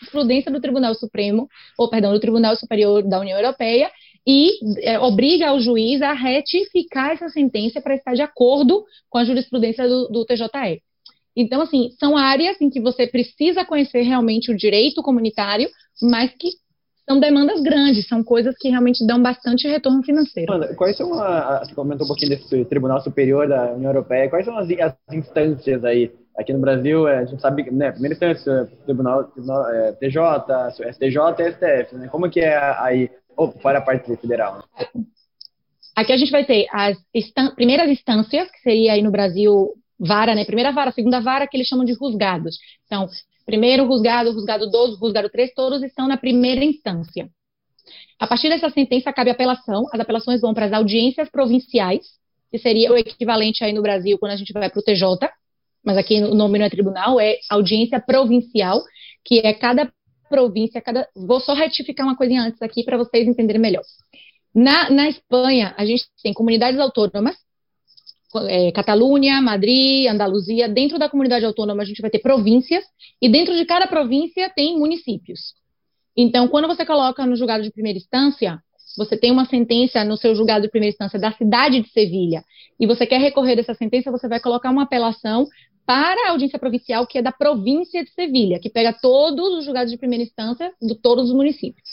jurisprudência 0.00 0.50
do 0.50 0.60
Tribunal 0.60 0.94
Supremo, 0.94 1.48
ou 1.78 1.88
perdão, 1.88 2.12
do 2.12 2.20
Tribunal 2.20 2.56
Superior 2.56 3.02
da 3.02 3.20
União 3.20 3.38
Europeia, 3.38 3.90
e 4.26 4.58
é, 4.82 4.98
obriga 4.98 5.52
o 5.52 5.60
juiz 5.60 6.02
a 6.02 6.12
retificar 6.12 7.12
essa 7.12 7.28
sentença 7.28 7.80
para 7.80 7.94
estar 7.94 8.14
de 8.14 8.22
acordo 8.22 8.84
com 9.08 9.18
a 9.18 9.24
jurisprudência 9.24 9.88
do, 9.88 10.08
do 10.08 10.24
TJE. 10.24 10.82
Então, 11.36 11.60
assim, 11.60 11.90
são 12.00 12.16
áreas 12.16 12.60
em 12.60 12.68
que 12.68 12.80
você 12.80 13.06
precisa 13.06 13.64
conhecer 13.64 14.02
realmente 14.02 14.50
o 14.50 14.56
direito 14.56 15.02
comunitário, 15.02 15.68
mas 16.02 16.32
que 16.32 16.48
são 17.08 17.20
demandas 17.20 17.62
grandes, 17.62 18.08
são 18.08 18.22
coisas 18.22 18.54
que 18.58 18.68
realmente 18.68 19.06
dão 19.06 19.22
bastante 19.22 19.68
retorno 19.68 20.02
financeiro. 20.02 20.52
Ana, 20.52 20.74
quais 20.74 20.96
são, 20.96 21.14
a, 21.14 21.64
você 21.64 21.74
comentou 21.74 22.04
um 22.04 22.08
pouquinho 22.08 22.30
desse 22.30 22.64
Tribunal 22.64 23.00
Superior 23.00 23.48
da 23.48 23.72
União 23.72 23.90
Europeia, 23.90 24.28
quais 24.28 24.44
são 24.44 24.58
as, 24.58 24.68
as 24.70 24.94
instâncias 25.12 25.84
aí? 25.84 26.10
Aqui 26.36 26.52
no 26.52 26.58
Brasil, 26.58 27.08
é, 27.08 27.18
a 27.18 27.24
gente 27.24 27.40
sabe, 27.40 27.70
né, 27.70 27.92
primeira 27.92 28.14
instância, 28.14 28.68
Tribunal, 28.84 29.24
tribunal 29.24 29.70
é, 29.70 29.92
TJ, 29.92 30.20
STJ 30.92 31.18
e 31.38 31.52
STF, 31.52 31.94
né? 31.94 32.08
Como 32.08 32.28
que 32.28 32.40
é 32.40 32.58
aí, 32.78 33.08
ou 33.34 33.52
fora 33.52 33.78
a 33.78 33.80
parte 33.80 34.14
federal? 34.16 34.62
Aqui 35.94 36.12
a 36.12 36.16
gente 36.18 36.30
vai 36.30 36.44
ter 36.44 36.66
as 36.70 36.98
primeiras 37.54 37.88
instâncias, 37.88 38.50
que 38.50 38.58
seria 38.58 38.92
aí 38.92 39.02
no 39.02 39.10
Brasil 39.10 39.72
vara, 39.98 40.34
né? 40.34 40.44
Primeira 40.44 40.72
vara, 40.72 40.92
segunda 40.92 41.20
vara, 41.20 41.46
que 41.46 41.56
eles 41.56 41.68
chamam 41.68 41.86
de 41.86 41.94
rusgados. 41.94 42.58
Então, 42.84 43.08
Primeiro 43.46 43.86
rusgado, 43.86 44.32
rusgado 44.32 44.68
2, 44.68 44.98
rusgado 44.98 45.30
3, 45.30 45.54
todos 45.54 45.82
estão 45.82 46.08
na 46.08 46.16
primeira 46.16 46.64
instância. 46.64 47.30
A 48.18 48.26
partir 48.26 48.48
dessa 48.48 48.68
sentença 48.70 49.12
cabe 49.12 49.30
apelação. 49.30 49.86
As 49.92 50.00
apelações 50.00 50.40
vão 50.40 50.52
para 50.52 50.66
as 50.66 50.72
audiências 50.72 51.30
provinciais, 51.30 52.04
que 52.50 52.58
seria 52.58 52.92
o 52.92 52.96
equivalente 52.96 53.62
aí 53.62 53.72
no 53.72 53.82
Brasil 53.82 54.18
quando 54.18 54.32
a 54.32 54.36
gente 54.36 54.52
vai 54.52 54.68
para 54.68 54.80
o 54.80 54.82
TJ, 54.82 55.30
mas 55.84 55.96
aqui 55.96 56.20
o 56.20 56.34
nome 56.34 56.58
não 56.58 56.66
é 56.66 56.70
tribunal, 56.70 57.20
é 57.20 57.38
audiência 57.48 58.00
provincial, 58.00 58.82
que 59.24 59.38
é 59.38 59.54
cada 59.54 59.92
província, 60.28 60.80
cada. 60.80 61.08
Vou 61.14 61.40
só 61.40 61.54
retificar 61.54 62.04
uma 62.04 62.16
coisinha 62.16 62.42
antes 62.42 62.60
aqui 62.60 62.82
para 62.82 62.96
vocês 62.96 63.28
entenderem 63.28 63.62
melhor. 63.62 63.84
Na, 64.52 64.90
na 64.90 65.08
Espanha, 65.08 65.74
a 65.76 65.84
gente 65.84 66.04
tem 66.22 66.32
comunidades 66.32 66.80
autônomas, 66.80 67.36
é, 68.48 68.72
Catalunha, 68.72 69.40
Madrid, 69.40 70.08
Andaluzia. 70.08 70.68
Dentro 70.68 70.98
da 70.98 71.08
comunidade 71.08 71.44
autônoma, 71.44 71.82
a 71.82 71.86
gente 71.86 72.02
vai 72.02 72.10
ter 72.10 72.18
províncias, 72.18 72.84
e 73.20 73.28
dentro 73.28 73.54
de 73.54 73.64
cada 73.64 73.86
província 73.86 74.50
tem 74.54 74.78
municípios. 74.78 75.54
Então, 76.16 76.48
quando 76.48 76.66
você 76.66 76.84
coloca 76.84 77.24
no 77.26 77.36
julgado 77.36 77.62
de 77.62 77.70
primeira 77.70 77.98
instância, 77.98 78.58
você 78.96 79.16
tem 79.16 79.30
uma 79.30 79.44
sentença 79.44 80.02
no 80.04 80.16
seu 80.16 80.34
julgado 80.34 80.62
de 80.62 80.70
primeira 80.70 80.92
instância 80.92 81.18
da 81.18 81.32
cidade 81.32 81.80
de 81.80 81.90
Sevilha, 81.90 82.42
e 82.80 82.86
você 82.86 83.06
quer 83.06 83.20
recorrer 83.20 83.56
dessa 83.56 83.74
sentença, 83.74 84.10
você 84.10 84.28
vai 84.28 84.40
colocar 84.40 84.70
uma 84.70 84.82
apelação 84.84 85.46
para 85.86 86.26
a 86.26 86.30
audiência 86.30 86.58
provincial, 86.58 87.06
que 87.06 87.18
é 87.18 87.22
da 87.22 87.30
província 87.30 88.02
de 88.02 88.10
Sevilha, 88.10 88.58
que 88.58 88.68
pega 88.68 88.92
todos 88.92 89.58
os 89.58 89.64
julgados 89.64 89.92
de 89.92 89.98
primeira 89.98 90.24
instância 90.24 90.72
de 90.82 90.94
todos 90.96 91.30
os 91.30 91.36
municípios. 91.36 91.90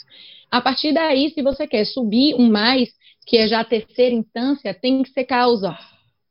A 0.50 0.60
partir 0.60 0.92
daí, 0.92 1.30
se 1.30 1.42
você 1.42 1.66
quer 1.66 1.84
subir 1.84 2.34
um 2.34 2.50
mais, 2.50 2.88
que 3.26 3.36
é 3.36 3.46
já 3.46 3.60
a 3.60 3.64
terceira 3.64 4.14
instância, 4.14 4.74
tem 4.74 5.02
que 5.02 5.10
ser 5.10 5.24
causa 5.24 5.76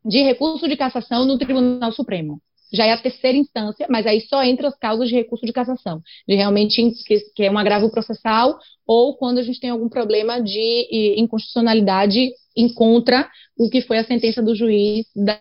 de 0.05 0.21
recurso 0.23 0.67
de 0.67 0.75
cassação 0.75 1.25
no 1.25 1.37
Tribunal 1.37 1.91
Supremo. 1.91 2.41
Já 2.73 2.85
é 2.85 2.91
a 2.91 2.97
terceira 2.97 3.37
instância, 3.37 3.85
mas 3.89 4.07
aí 4.07 4.21
só 4.21 4.43
entra 4.43 4.67
as 4.67 4.77
causas 4.77 5.07
de 5.07 5.13
recurso 5.13 5.45
de 5.45 5.53
cassação, 5.53 6.01
de 6.27 6.35
realmente 6.35 6.81
que, 7.05 7.19
que 7.35 7.43
é 7.43 7.51
um 7.51 7.57
agravo 7.57 7.91
processal 7.91 8.57
ou 8.85 9.15
quando 9.15 9.37
a 9.37 9.43
gente 9.43 9.59
tem 9.59 9.69
algum 9.69 9.87
problema 9.87 10.41
de 10.41 11.15
inconstitucionalidade 11.17 12.31
em 12.57 12.73
contra 12.73 13.29
o 13.57 13.69
que 13.69 13.81
foi 13.81 13.99
a 13.99 14.03
sentença 14.03 14.41
do 14.41 14.55
juiz 14.55 15.05
da, 15.15 15.39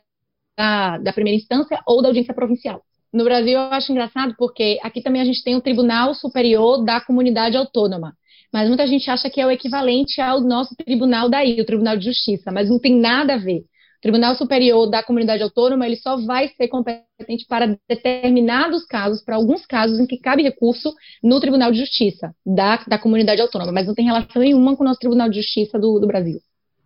da, 0.57 0.99
da 0.99 1.13
primeira 1.13 1.39
instância 1.39 1.81
ou 1.87 2.03
da 2.03 2.09
audiência 2.09 2.35
provincial. 2.35 2.83
No 3.13 3.25
Brasil, 3.25 3.53
eu 3.53 3.61
acho 3.61 3.93
engraçado 3.93 4.35
porque 4.39 4.79
aqui 4.83 5.03
também 5.03 5.21
a 5.21 5.25
gente 5.25 5.43
tem 5.43 5.55
o 5.55 5.61
Tribunal 5.61 6.15
Superior 6.15 6.85
da 6.85 7.01
Comunidade 7.01 7.57
Autônoma, 7.57 8.15
mas 8.53 8.69
muita 8.69 8.87
gente 8.87 9.11
acha 9.11 9.29
que 9.29 9.41
é 9.41 9.47
o 9.47 9.51
equivalente 9.51 10.21
ao 10.21 10.41
nosso 10.41 10.75
tribunal 10.77 11.29
daí, 11.29 11.61
o 11.61 11.65
Tribunal 11.65 11.97
de 11.97 12.07
Justiça, 12.07 12.51
mas 12.51 12.69
não 12.69 12.79
tem 12.79 12.99
nada 12.99 13.35
a 13.35 13.39
ver. 13.39 13.65
Tribunal 14.03 14.35
Superior 14.35 14.91
da 14.91 15.01
Comunidade 15.01 15.45
Autônoma, 15.45 15.87
ele 15.87 15.95
só 15.95 16.17
vai 16.17 16.49
ser 16.49 16.67
competente 16.67 17.47
para 17.49 17.79
determinados 17.89 18.85
casos, 18.85 19.23
para 19.25 19.37
alguns 19.37 19.65
casos 19.65 20.01
em 20.01 20.07
que 20.07 20.19
cabe 20.19 20.43
recurso 20.43 20.93
no 21.23 21.41
Tribunal 21.41 21.71
de 21.71 21.79
Justiça 21.79 22.35
da, 22.45 22.83
da 22.89 22.99
Comunidade 22.99 23.41
Autônoma, 23.41 23.71
mas 23.71 23.87
não 23.87 23.95
tem 23.95 24.05
relação 24.05 24.43
nenhuma 24.43 24.77
com 24.77 24.83
o 24.83 24.87
nosso 24.87 24.99
Tribunal 24.99 25.29
de 25.29 25.37
Justiça 25.37 25.79
do, 25.79 26.01
do 26.01 26.07
Brasil. 26.09 26.41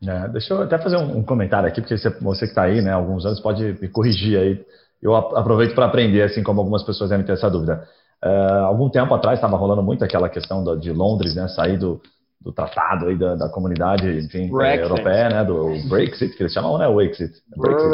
É, 0.07 0.29
deixa 0.29 0.53
eu 0.53 0.61
até 0.61 0.77
fazer 0.77 0.99
um, 0.99 1.19
um 1.19 1.23
comentário 1.23 1.67
aqui, 1.67 1.81
porque 1.81 1.97
você, 1.97 2.11
você 2.21 2.45
que 2.45 2.51
está 2.51 2.65
aí, 2.65 2.83
né, 2.83 2.93
alguns 2.93 3.25
anos, 3.25 3.41
pode 3.41 3.65
me 3.81 3.89
corrigir 3.89 4.39
aí. 4.39 4.65
Eu 5.03 5.17
aproveito 5.17 5.75
para 5.75 5.87
aprender, 5.87 6.23
assim 6.23 6.43
como 6.43 6.61
algumas 6.61 6.83
pessoas 6.83 7.09
devem 7.09 7.25
ter 7.25 7.33
essa 7.33 7.49
dúvida. 7.49 7.89
Uh, 8.23 8.65
algum 8.67 8.91
tempo 8.91 9.15
atrás 9.15 9.39
estava 9.39 9.57
rolando 9.57 9.83
muito 9.83 10.05
aquela 10.05 10.29
questão 10.29 10.79
de 10.79 10.93
Londres, 10.93 11.35
né, 11.35 11.49
sair 11.49 11.79
do, 11.79 12.01
do 12.47 12.53
tratado 12.53 13.09
aí 13.09 13.19
da, 13.19 13.35
da 13.35 13.49
comunidade 13.49 14.09
enfim, 14.19 14.49
é, 14.63 14.81
europeia, 14.81 15.29
né, 15.29 15.45
do 15.45 15.75
Brexit, 15.89 16.37
que 16.37 16.45
eles 16.45 16.53
chamam, 16.53 16.79
né, 16.79 16.87
o 16.87 17.01
Exit. 17.01 17.33
Brexit. 17.57 17.91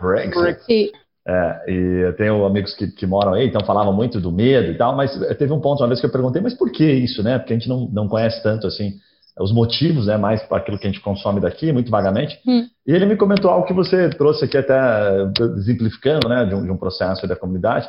Brexit. 0.00 0.38
Brexit. 0.38 0.92
É, 1.28 1.70
e 1.70 2.06
eu 2.06 2.16
tenho 2.16 2.44
amigos 2.44 2.74
que, 2.74 2.88
que 2.88 3.06
moram 3.06 3.34
aí, 3.34 3.46
então 3.46 3.64
falavam 3.64 3.92
muito 3.92 4.20
do 4.20 4.32
medo 4.32 4.72
e 4.72 4.76
tal, 4.76 4.96
mas 4.96 5.16
teve 5.38 5.52
um 5.52 5.60
ponto 5.60 5.80
uma 5.80 5.86
vez 5.86 6.00
que 6.00 6.06
eu 6.06 6.10
perguntei, 6.10 6.42
mas 6.42 6.54
por 6.54 6.72
que 6.72 6.84
isso, 6.84 7.22
né? 7.22 7.38
Porque 7.38 7.52
a 7.52 7.56
gente 7.56 7.68
não, 7.68 7.88
não 7.92 8.08
conhece 8.08 8.42
tanto 8.42 8.66
assim 8.66 8.94
os 9.38 9.52
motivos, 9.52 10.06
né, 10.06 10.16
mais 10.16 10.42
para 10.42 10.58
aquilo 10.58 10.78
que 10.78 10.86
a 10.88 10.90
gente 10.90 11.02
consome 11.02 11.40
daqui, 11.40 11.72
muito 11.72 11.90
vagamente. 11.90 12.38
Hum. 12.46 12.66
E 12.84 12.92
ele 12.92 13.06
me 13.06 13.16
comentou 13.16 13.50
algo 13.50 13.66
que 13.66 13.72
você 13.72 14.10
trouxe 14.10 14.44
aqui 14.44 14.58
até 14.58 14.76
exemplificando, 15.56 16.28
né, 16.28 16.44
de 16.44 16.54
um, 16.54 16.64
de 16.64 16.70
um 16.70 16.76
processo 16.76 17.26
da 17.28 17.36
comunidade, 17.36 17.88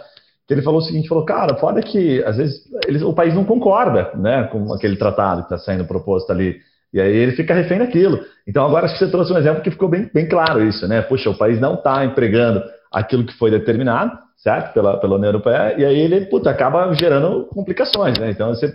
ele 0.54 0.62
falou 0.62 0.80
o 0.80 0.84
seguinte, 0.84 1.08
falou, 1.08 1.26
cara, 1.26 1.56
foda 1.56 1.82
que 1.82 2.24
às 2.24 2.38
vezes 2.38 2.64
eles, 2.88 3.02
o 3.02 3.14
país 3.14 3.34
não 3.34 3.46
concorda, 3.46 4.12
né, 4.16 4.44
com 4.52 4.74
aquele 4.74 4.96
tratado 4.96 5.44
que 5.44 5.54
está 5.54 5.58
sendo 5.58 5.86
proposto 5.86 6.32
ali. 6.32 6.58
E 6.94 7.00
aí 7.00 7.16
ele 7.16 7.32
fica 7.32 7.54
refém 7.54 7.80
daquilo. 7.80 8.20
Então 8.46 8.66
agora 8.66 8.86
acho 8.86 8.96
que 8.96 9.06
você 9.06 9.12
trouxe 9.12 9.32
um 9.32 9.38
exemplo 9.38 9.62
que 9.62 9.72
ficou 9.72 9.88
bem, 9.88 10.10
bem 10.14 10.28
claro 10.28 10.64
isso, 10.64 10.88
né? 10.88 11.02
Puxa, 11.02 11.30
o 11.30 11.38
país 11.38 11.60
não 11.60 11.76
está 11.76 12.04
empregando 12.04 12.62
aquilo 12.92 13.24
que 13.24 13.34
foi 13.38 13.50
determinado, 13.50 14.12
certo? 14.36 14.74
Pela, 14.74 14.98
pela 14.98 15.16
União 15.16 15.30
Europeia, 15.30 15.76
e 15.78 15.86
aí 15.86 16.00
ele, 16.00 16.26
puta, 16.26 16.50
acaba 16.50 16.94
gerando 16.94 17.46
complicações, 17.46 18.18
né? 18.18 18.32
Então, 18.32 18.50
você, 18.50 18.74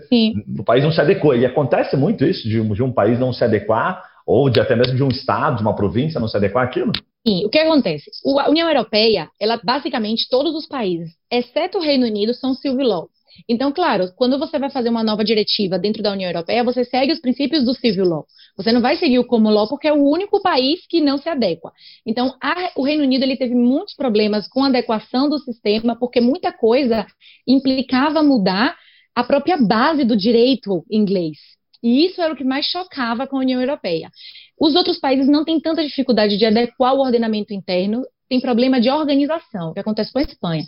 o 0.58 0.64
país 0.64 0.82
não 0.82 0.90
se 0.90 1.00
adequa. 1.00 1.36
E 1.36 1.44
acontece 1.44 1.96
muito 1.96 2.24
isso, 2.24 2.48
de, 2.48 2.62
de, 2.62 2.82
um 2.82 2.92
país 2.92 3.18
não 3.18 3.32
se 3.32 3.44
adequar, 3.44 4.02
ou 4.24 4.48
de 4.48 4.60
até 4.60 4.74
mesmo 4.74 4.96
de 4.96 5.02
um 5.02 5.08
estado, 5.08 5.56
de 5.56 5.62
uma 5.62 5.76
província 5.76 6.18
não 6.18 6.28
se 6.28 6.36
adequar 6.36 6.64
àquilo? 6.64 6.92
Sim, 7.26 7.44
o 7.44 7.50
que 7.50 7.58
acontece? 7.58 8.10
A 8.38 8.48
União 8.48 8.68
Europeia, 8.68 9.28
ela 9.40 9.60
basicamente, 9.62 10.28
todos 10.28 10.54
os 10.54 10.66
países, 10.66 11.12
exceto 11.30 11.78
o 11.78 11.80
Reino 11.80 12.06
Unido, 12.06 12.32
são 12.32 12.54
civil 12.54 12.86
law. 12.86 13.08
Então, 13.48 13.72
claro, 13.72 14.10
quando 14.16 14.38
você 14.38 14.58
vai 14.58 14.70
fazer 14.70 14.88
uma 14.88 15.02
nova 15.02 15.24
diretiva 15.24 15.78
dentro 15.78 16.02
da 16.02 16.12
União 16.12 16.30
Europeia, 16.30 16.64
você 16.64 16.84
segue 16.84 17.12
os 17.12 17.20
princípios 17.20 17.64
do 17.64 17.74
civil 17.74 18.04
law. 18.06 18.26
Você 18.56 18.72
não 18.72 18.80
vai 18.80 18.96
seguir 18.96 19.18
o 19.18 19.26
common 19.26 19.50
law 19.50 19.68
porque 19.68 19.88
é 19.88 19.92
o 19.92 20.08
único 20.08 20.40
país 20.40 20.86
que 20.88 21.00
não 21.00 21.18
se 21.18 21.28
adequa. 21.28 21.72
Então, 22.06 22.34
a, 22.40 22.70
o 22.76 22.84
Reino 22.84 23.02
Unido 23.02 23.24
ele 23.24 23.36
teve 23.36 23.54
muitos 23.54 23.94
problemas 23.94 24.48
com 24.48 24.62
a 24.64 24.68
adequação 24.68 25.28
do 25.28 25.38
sistema, 25.38 25.96
porque 25.98 26.20
muita 26.20 26.52
coisa 26.52 27.06
implicava 27.46 28.22
mudar 28.22 28.76
a 29.14 29.24
própria 29.24 29.56
base 29.56 30.04
do 30.04 30.16
direito 30.16 30.84
inglês. 30.90 31.36
E 31.82 32.06
isso 32.06 32.20
era 32.22 32.32
o 32.32 32.36
que 32.36 32.44
mais 32.44 32.66
chocava 32.66 33.26
com 33.26 33.36
a 33.36 33.40
União 33.40 33.60
Europeia. 33.60 34.10
Os 34.58 34.74
outros 34.74 34.98
países 34.98 35.28
não 35.28 35.44
têm 35.44 35.60
tanta 35.60 35.82
dificuldade 35.84 36.36
de 36.36 36.46
adequar 36.46 36.94
o 36.94 37.00
ordenamento 37.00 37.52
interno 37.52 38.02
tem 38.28 38.40
problema 38.40 38.80
de 38.80 38.90
organização, 38.90 39.72
que 39.72 39.80
acontece 39.80 40.12
com 40.12 40.18
a 40.18 40.22
Espanha. 40.22 40.64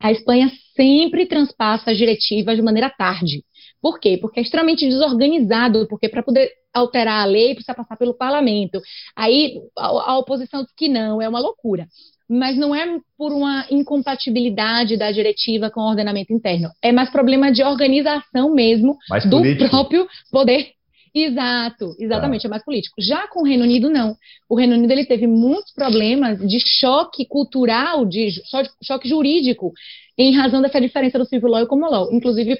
A 0.00 0.12
Espanha 0.12 0.50
sempre 0.76 1.26
transpassa 1.26 1.90
as 1.90 1.98
diretivas 1.98 2.56
de 2.56 2.62
maneira 2.62 2.88
tarde. 2.88 3.42
Por 3.82 3.98
quê? 3.98 4.18
Porque 4.20 4.40
é 4.40 4.42
extremamente 4.42 4.86
desorganizado, 4.86 5.86
porque 5.88 6.08
para 6.08 6.22
poder 6.22 6.50
alterar 6.72 7.22
a 7.22 7.24
lei 7.24 7.54
precisa 7.54 7.74
passar 7.74 7.96
pelo 7.96 8.14
parlamento. 8.14 8.80
Aí 9.16 9.60
a, 9.76 10.18
oposição 10.18 10.62
diz 10.62 10.72
que 10.76 10.88
não, 10.88 11.20
é 11.20 11.28
uma 11.28 11.40
loucura. 11.40 11.86
Mas 12.28 12.56
não 12.56 12.72
é 12.72 12.86
por 13.18 13.32
uma 13.32 13.66
incompatibilidade 13.70 14.96
da 14.96 15.10
diretiva 15.10 15.68
com 15.68 15.80
o 15.80 15.88
ordenamento 15.88 16.32
interno. 16.32 16.70
É 16.80 16.92
mais 16.92 17.10
problema 17.10 17.50
de 17.50 17.64
organização 17.64 18.54
mesmo 18.54 18.96
do 19.28 19.68
próprio 19.68 20.06
poder 20.30 20.74
Exato, 21.14 21.96
exatamente, 21.98 22.46
ah. 22.46 22.48
é 22.48 22.50
mais 22.50 22.64
político. 22.64 22.94
Já 23.00 23.26
com 23.28 23.40
o 23.40 23.44
Reino 23.44 23.64
Unido, 23.64 23.90
não. 23.90 24.16
O 24.48 24.54
Reino 24.54 24.74
Unido 24.74 24.92
ele 24.92 25.04
teve 25.04 25.26
muitos 25.26 25.72
problemas 25.72 26.38
de 26.38 26.60
choque 26.60 27.26
cultural, 27.26 28.04
de 28.04 28.30
choque 28.82 29.08
jurídico, 29.08 29.72
em 30.16 30.34
razão 30.36 30.62
dessa 30.62 30.80
diferença 30.80 31.18
do 31.18 31.24
civil 31.24 31.48
law 31.48 31.62
e 31.62 31.66
common 31.66 31.90
law. 31.90 32.08
Inclusive, 32.12 32.58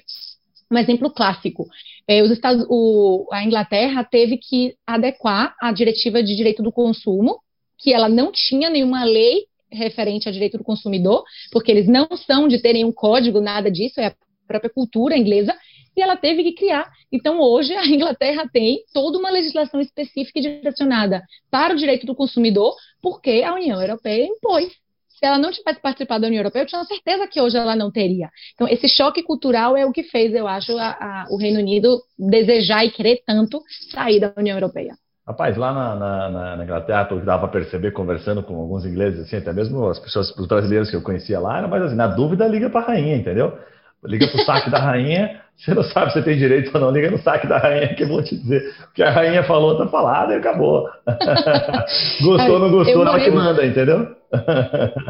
um 0.69 0.77
exemplo 0.77 1.09
clássico. 1.09 1.67
É, 2.07 2.21
os 2.23 2.31
Estados, 2.31 2.65
o, 2.69 3.27
a 3.31 3.43
Inglaterra 3.43 4.03
teve 4.03 4.37
que 4.37 4.75
adequar 4.85 5.55
a 5.61 5.71
diretiva 5.71 6.21
de 6.21 6.35
direito 6.35 6.61
do 6.61 6.71
consumo, 6.71 7.39
que 7.77 7.93
ela 7.93 8.09
não 8.09 8.31
tinha 8.31 8.69
nenhuma 8.69 9.03
lei 9.03 9.45
referente 9.71 10.27
a 10.27 10.31
direito 10.31 10.57
do 10.57 10.63
consumidor, 10.63 11.23
porque 11.51 11.71
eles 11.71 11.87
não 11.87 12.07
são 12.27 12.47
de 12.47 12.59
terem 12.59 12.83
um 12.83 12.91
código, 12.91 13.39
nada 13.39 13.71
disso, 13.71 13.99
é 13.99 14.07
a 14.07 14.15
própria 14.47 14.69
cultura 14.69 15.17
inglesa, 15.17 15.55
e 15.95 16.01
ela 16.01 16.15
teve 16.15 16.43
que 16.43 16.53
criar. 16.53 16.89
Então, 17.11 17.39
hoje, 17.39 17.73
a 17.75 17.85
Inglaterra 17.85 18.49
tem 18.51 18.79
toda 18.93 19.17
uma 19.17 19.29
legislação 19.29 19.79
específica 19.81 20.39
e 20.39 20.41
direcionada 20.41 21.23
para 21.49 21.73
o 21.73 21.77
direito 21.77 22.05
do 22.05 22.15
consumidor, 22.15 22.75
porque 23.01 23.43
a 23.45 23.53
União 23.53 23.81
Europeia 23.81 24.25
impôs. 24.25 24.71
Se 25.09 25.27
ela 25.27 25.37
não 25.37 25.51
tivesse 25.51 25.79
participado 25.79 26.21
da 26.21 26.27
União 26.27 26.39
Europeia, 26.39 26.63
eu 26.63 26.67
tinha 26.67 26.83
certeza 26.83 27.27
que 27.27 27.39
hoje 27.39 27.55
ela 27.55 27.75
não 27.75 27.91
teria. 27.91 28.29
Então, 28.55 28.67
esse 28.67 28.89
choque 28.89 29.21
cultural 29.21 29.77
é 29.77 29.85
o 29.85 29.91
que 29.91 30.01
fez, 30.01 30.33
eu 30.33 30.47
acho, 30.47 30.75
a, 30.77 30.89
a, 30.89 31.25
o 31.29 31.37
Reino 31.37 31.59
Unido 31.59 32.01
desejar 32.17 32.83
e 32.85 32.89
querer 32.89 33.21
tanto 33.23 33.61
sair 33.91 34.19
da 34.19 34.33
União 34.35 34.57
Europeia. 34.57 34.95
Rapaz, 35.27 35.55
lá 35.55 35.71
na, 35.71 35.95
na, 35.95 36.57
na 36.57 36.63
Inglaterra, 36.63 37.05
pelo 37.05 37.19
que 37.19 37.25
dava 37.25 37.47
para 37.47 37.61
perceber, 37.61 37.91
conversando 37.91 38.41
com 38.41 38.55
alguns 38.55 38.83
ingleses, 38.83 39.19
assim, 39.19 39.37
até 39.37 39.53
mesmo 39.53 39.87
as 39.87 39.99
pessoas, 39.99 40.35
os 40.35 40.47
brasileiros 40.47 40.89
que 40.89 40.95
eu 40.95 41.03
conhecia 41.03 41.39
lá, 41.39 41.59
era 41.59 41.67
mais 41.67 41.83
assim, 41.83 41.95
na 41.95 42.07
dúvida, 42.07 42.47
liga 42.47 42.71
para 42.71 42.81
a 42.81 42.87
rainha, 42.87 43.15
entendeu? 43.15 43.55
Liga 44.03 44.27
para 44.27 44.41
o 44.41 44.45
saque 44.45 44.69
da 44.69 44.79
rainha, 44.79 45.41
você 45.55 45.75
não 45.75 45.83
sabe 45.83 46.11
se 46.11 46.23
tem 46.23 46.35
direito 46.35 46.71
ou 46.73 46.81
não, 46.81 46.89
liga 46.89 47.11
no 47.11 47.19
saque 47.19 47.45
da 47.45 47.59
rainha 47.59 47.93
que 47.93 48.01
eu 48.01 48.07
vou 48.07 48.23
te 48.23 48.35
dizer. 48.35 48.73
O 48.89 48.93
que 48.95 49.03
a 49.03 49.11
rainha 49.11 49.43
falou, 49.43 49.77
tá 49.77 49.85
falado 49.85 50.31
e 50.31 50.35
acabou. 50.35 50.89
gostou, 52.23 52.59
não 52.59 52.71
gostou, 52.71 53.05
ela 53.05 53.19
que 53.19 53.29
manda, 53.29 53.63
entendeu? 53.63 54.07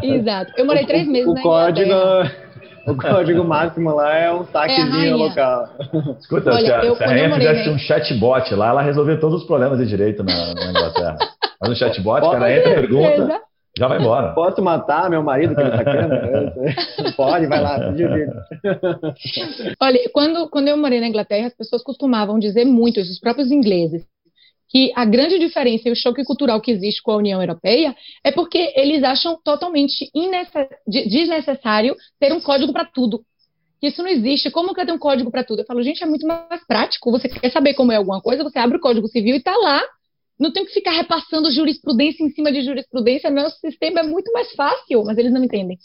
Exato. 0.03 0.51
Eu 0.57 0.65
morei 0.65 0.85
três 0.85 1.07
meses 1.07 1.29
o, 1.29 1.33
na 1.33 1.41
código, 1.41 1.93
O 2.85 2.95
código 2.97 3.45
máximo 3.45 3.95
lá 3.95 4.13
é 4.13 4.33
um 4.33 4.43
saquezinho 4.45 5.13
é 5.13 5.15
local. 5.15 5.69
Escuta, 6.19 6.51
Olha, 6.51 6.65
se, 6.65 6.71
a, 6.73 6.83
eu, 6.83 6.95
se 6.95 7.03
a 7.03 7.07
rainha 7.07 7.33
fizesse 7.33 7.69
um 7.69 7.77
chatbot 7.77 8.53
lá, 8.55 8.69
ela 8.69 8.81
resolvia 8.81 9.17
todos 9.17 9.41
os 9.41 9.47
problemas 9.47 9.77
de 9.79 9.85
direito 9.85 10.21
na, 10.21 10.53
na 10.53 10.69
Inglaterra. 10.69 11.17
Mas 11.61 11.69
um 11.69 11.75
chatbot, 11.75 12.29
cara, 12.29 12.51
entra, 12.53 12.73
pergunta 12.73 13.41
já 13.81 13.87
vai 13.87 13.99
embora. 13.99 14.33
Posso 14.35 14.61
matar 14.61 15.09
meu 15.09 15.23
marido 15.23 15.55
que 15.55 15.61
ele 15.61 15.71
tá 15.71 15.83
querendo? 15.83 16.15
Pode, 17.17 17.47
vai 17.47 17.61
lá, 17.61 17.79
Olha, 19.79 19.99
quando, 20.13 20.49
quando 20.49 20.67
eu 20.67 20.77
morei 20.77 20.99
na 20.99 21.07
Inglaterra, 21.07 21.47
as 21.47 21.55
pessoas 21.55 21.83
costumavam 21.83 22.37
dizer 22.37 22.63
muito, 22.63 22.99
os 22.99 23.19
próprios 23.19 23.51
ingleses, 23.51 24.05
que 24.69 24.93
a 24.95 25.03
grande 25.03 25.39
diferença 25.39 25.89
e 25.89 25.91
o 25.91 25.95
choque 25.95 26.23
cultural 26.23 26.61
que 26.61 26.71
existe 26.71 27.01
com 27.01 27.11
a 27.11 27.17
União 27.17 27.41
Europeia 27.41 27.95
é 28.23 28.31
porque 28.31 28.71
eles 28.75 29.03
acham 29.03 29.37
totalmente 29.43 30.09
desnecessário 30.87 31.95
ter 32.19 32.31
um 32.31 32.39
código 32.39 32.71
para 32.71 32.85
tudo. 32.85 33.21
Isso 33.81 34.03
não 34.03 34.09
existe. 34.09 34.51
Como 34.51 34.73
que 34.75 34.79
eu 34.79 34.85
tenho 34.85 34.95
um 34.95 34.99
código 34.99 35.31
para 35.31 35.43
tudo? 35.43 35.59
Eu 35.59 35.65
falo, 35.65 35.81
gente, 35.81 36.03
é 36.03 36.05
muito 36.05 36.25
mais 36.25 36.65
prático. 36.67 37.11
Você 37.11 37.27
quer 37.27 37.51
saber 37.51 37.73
como 37.73 37.91
é 37.91 37.95
alguma 37.95 38.21
coisa, 38.21 38.43
você 38.43 38.59
abre 38.59 38.77
o 38.77 38.79
Código 38.79 39.07
Civil 39.07 39.33
e 39.33 39.39
está 39.39 39.57
lá 39.57 39.81
não 40.41 40.51
tenho 40.51 40.65
que 40.65 40.73
ficar 40.73 40.91
repassando 40.91 41.51
jurisprudência 41.51 42.23
em 42.23 42.31
cima 42.31 42.51
de 42.51 42.61
jurisprudência, 42.63 43.29
meu 43.29 43.49
sistema 43.49 43.99
é 43.99 44.03
muito 44.03 44.31
mais 44.33 44.51
fácil, 44.53 45.03
mas 45.05 45.17
eles 45.17 45.31
não 45.31 45.43
entendem. 45.43 45.77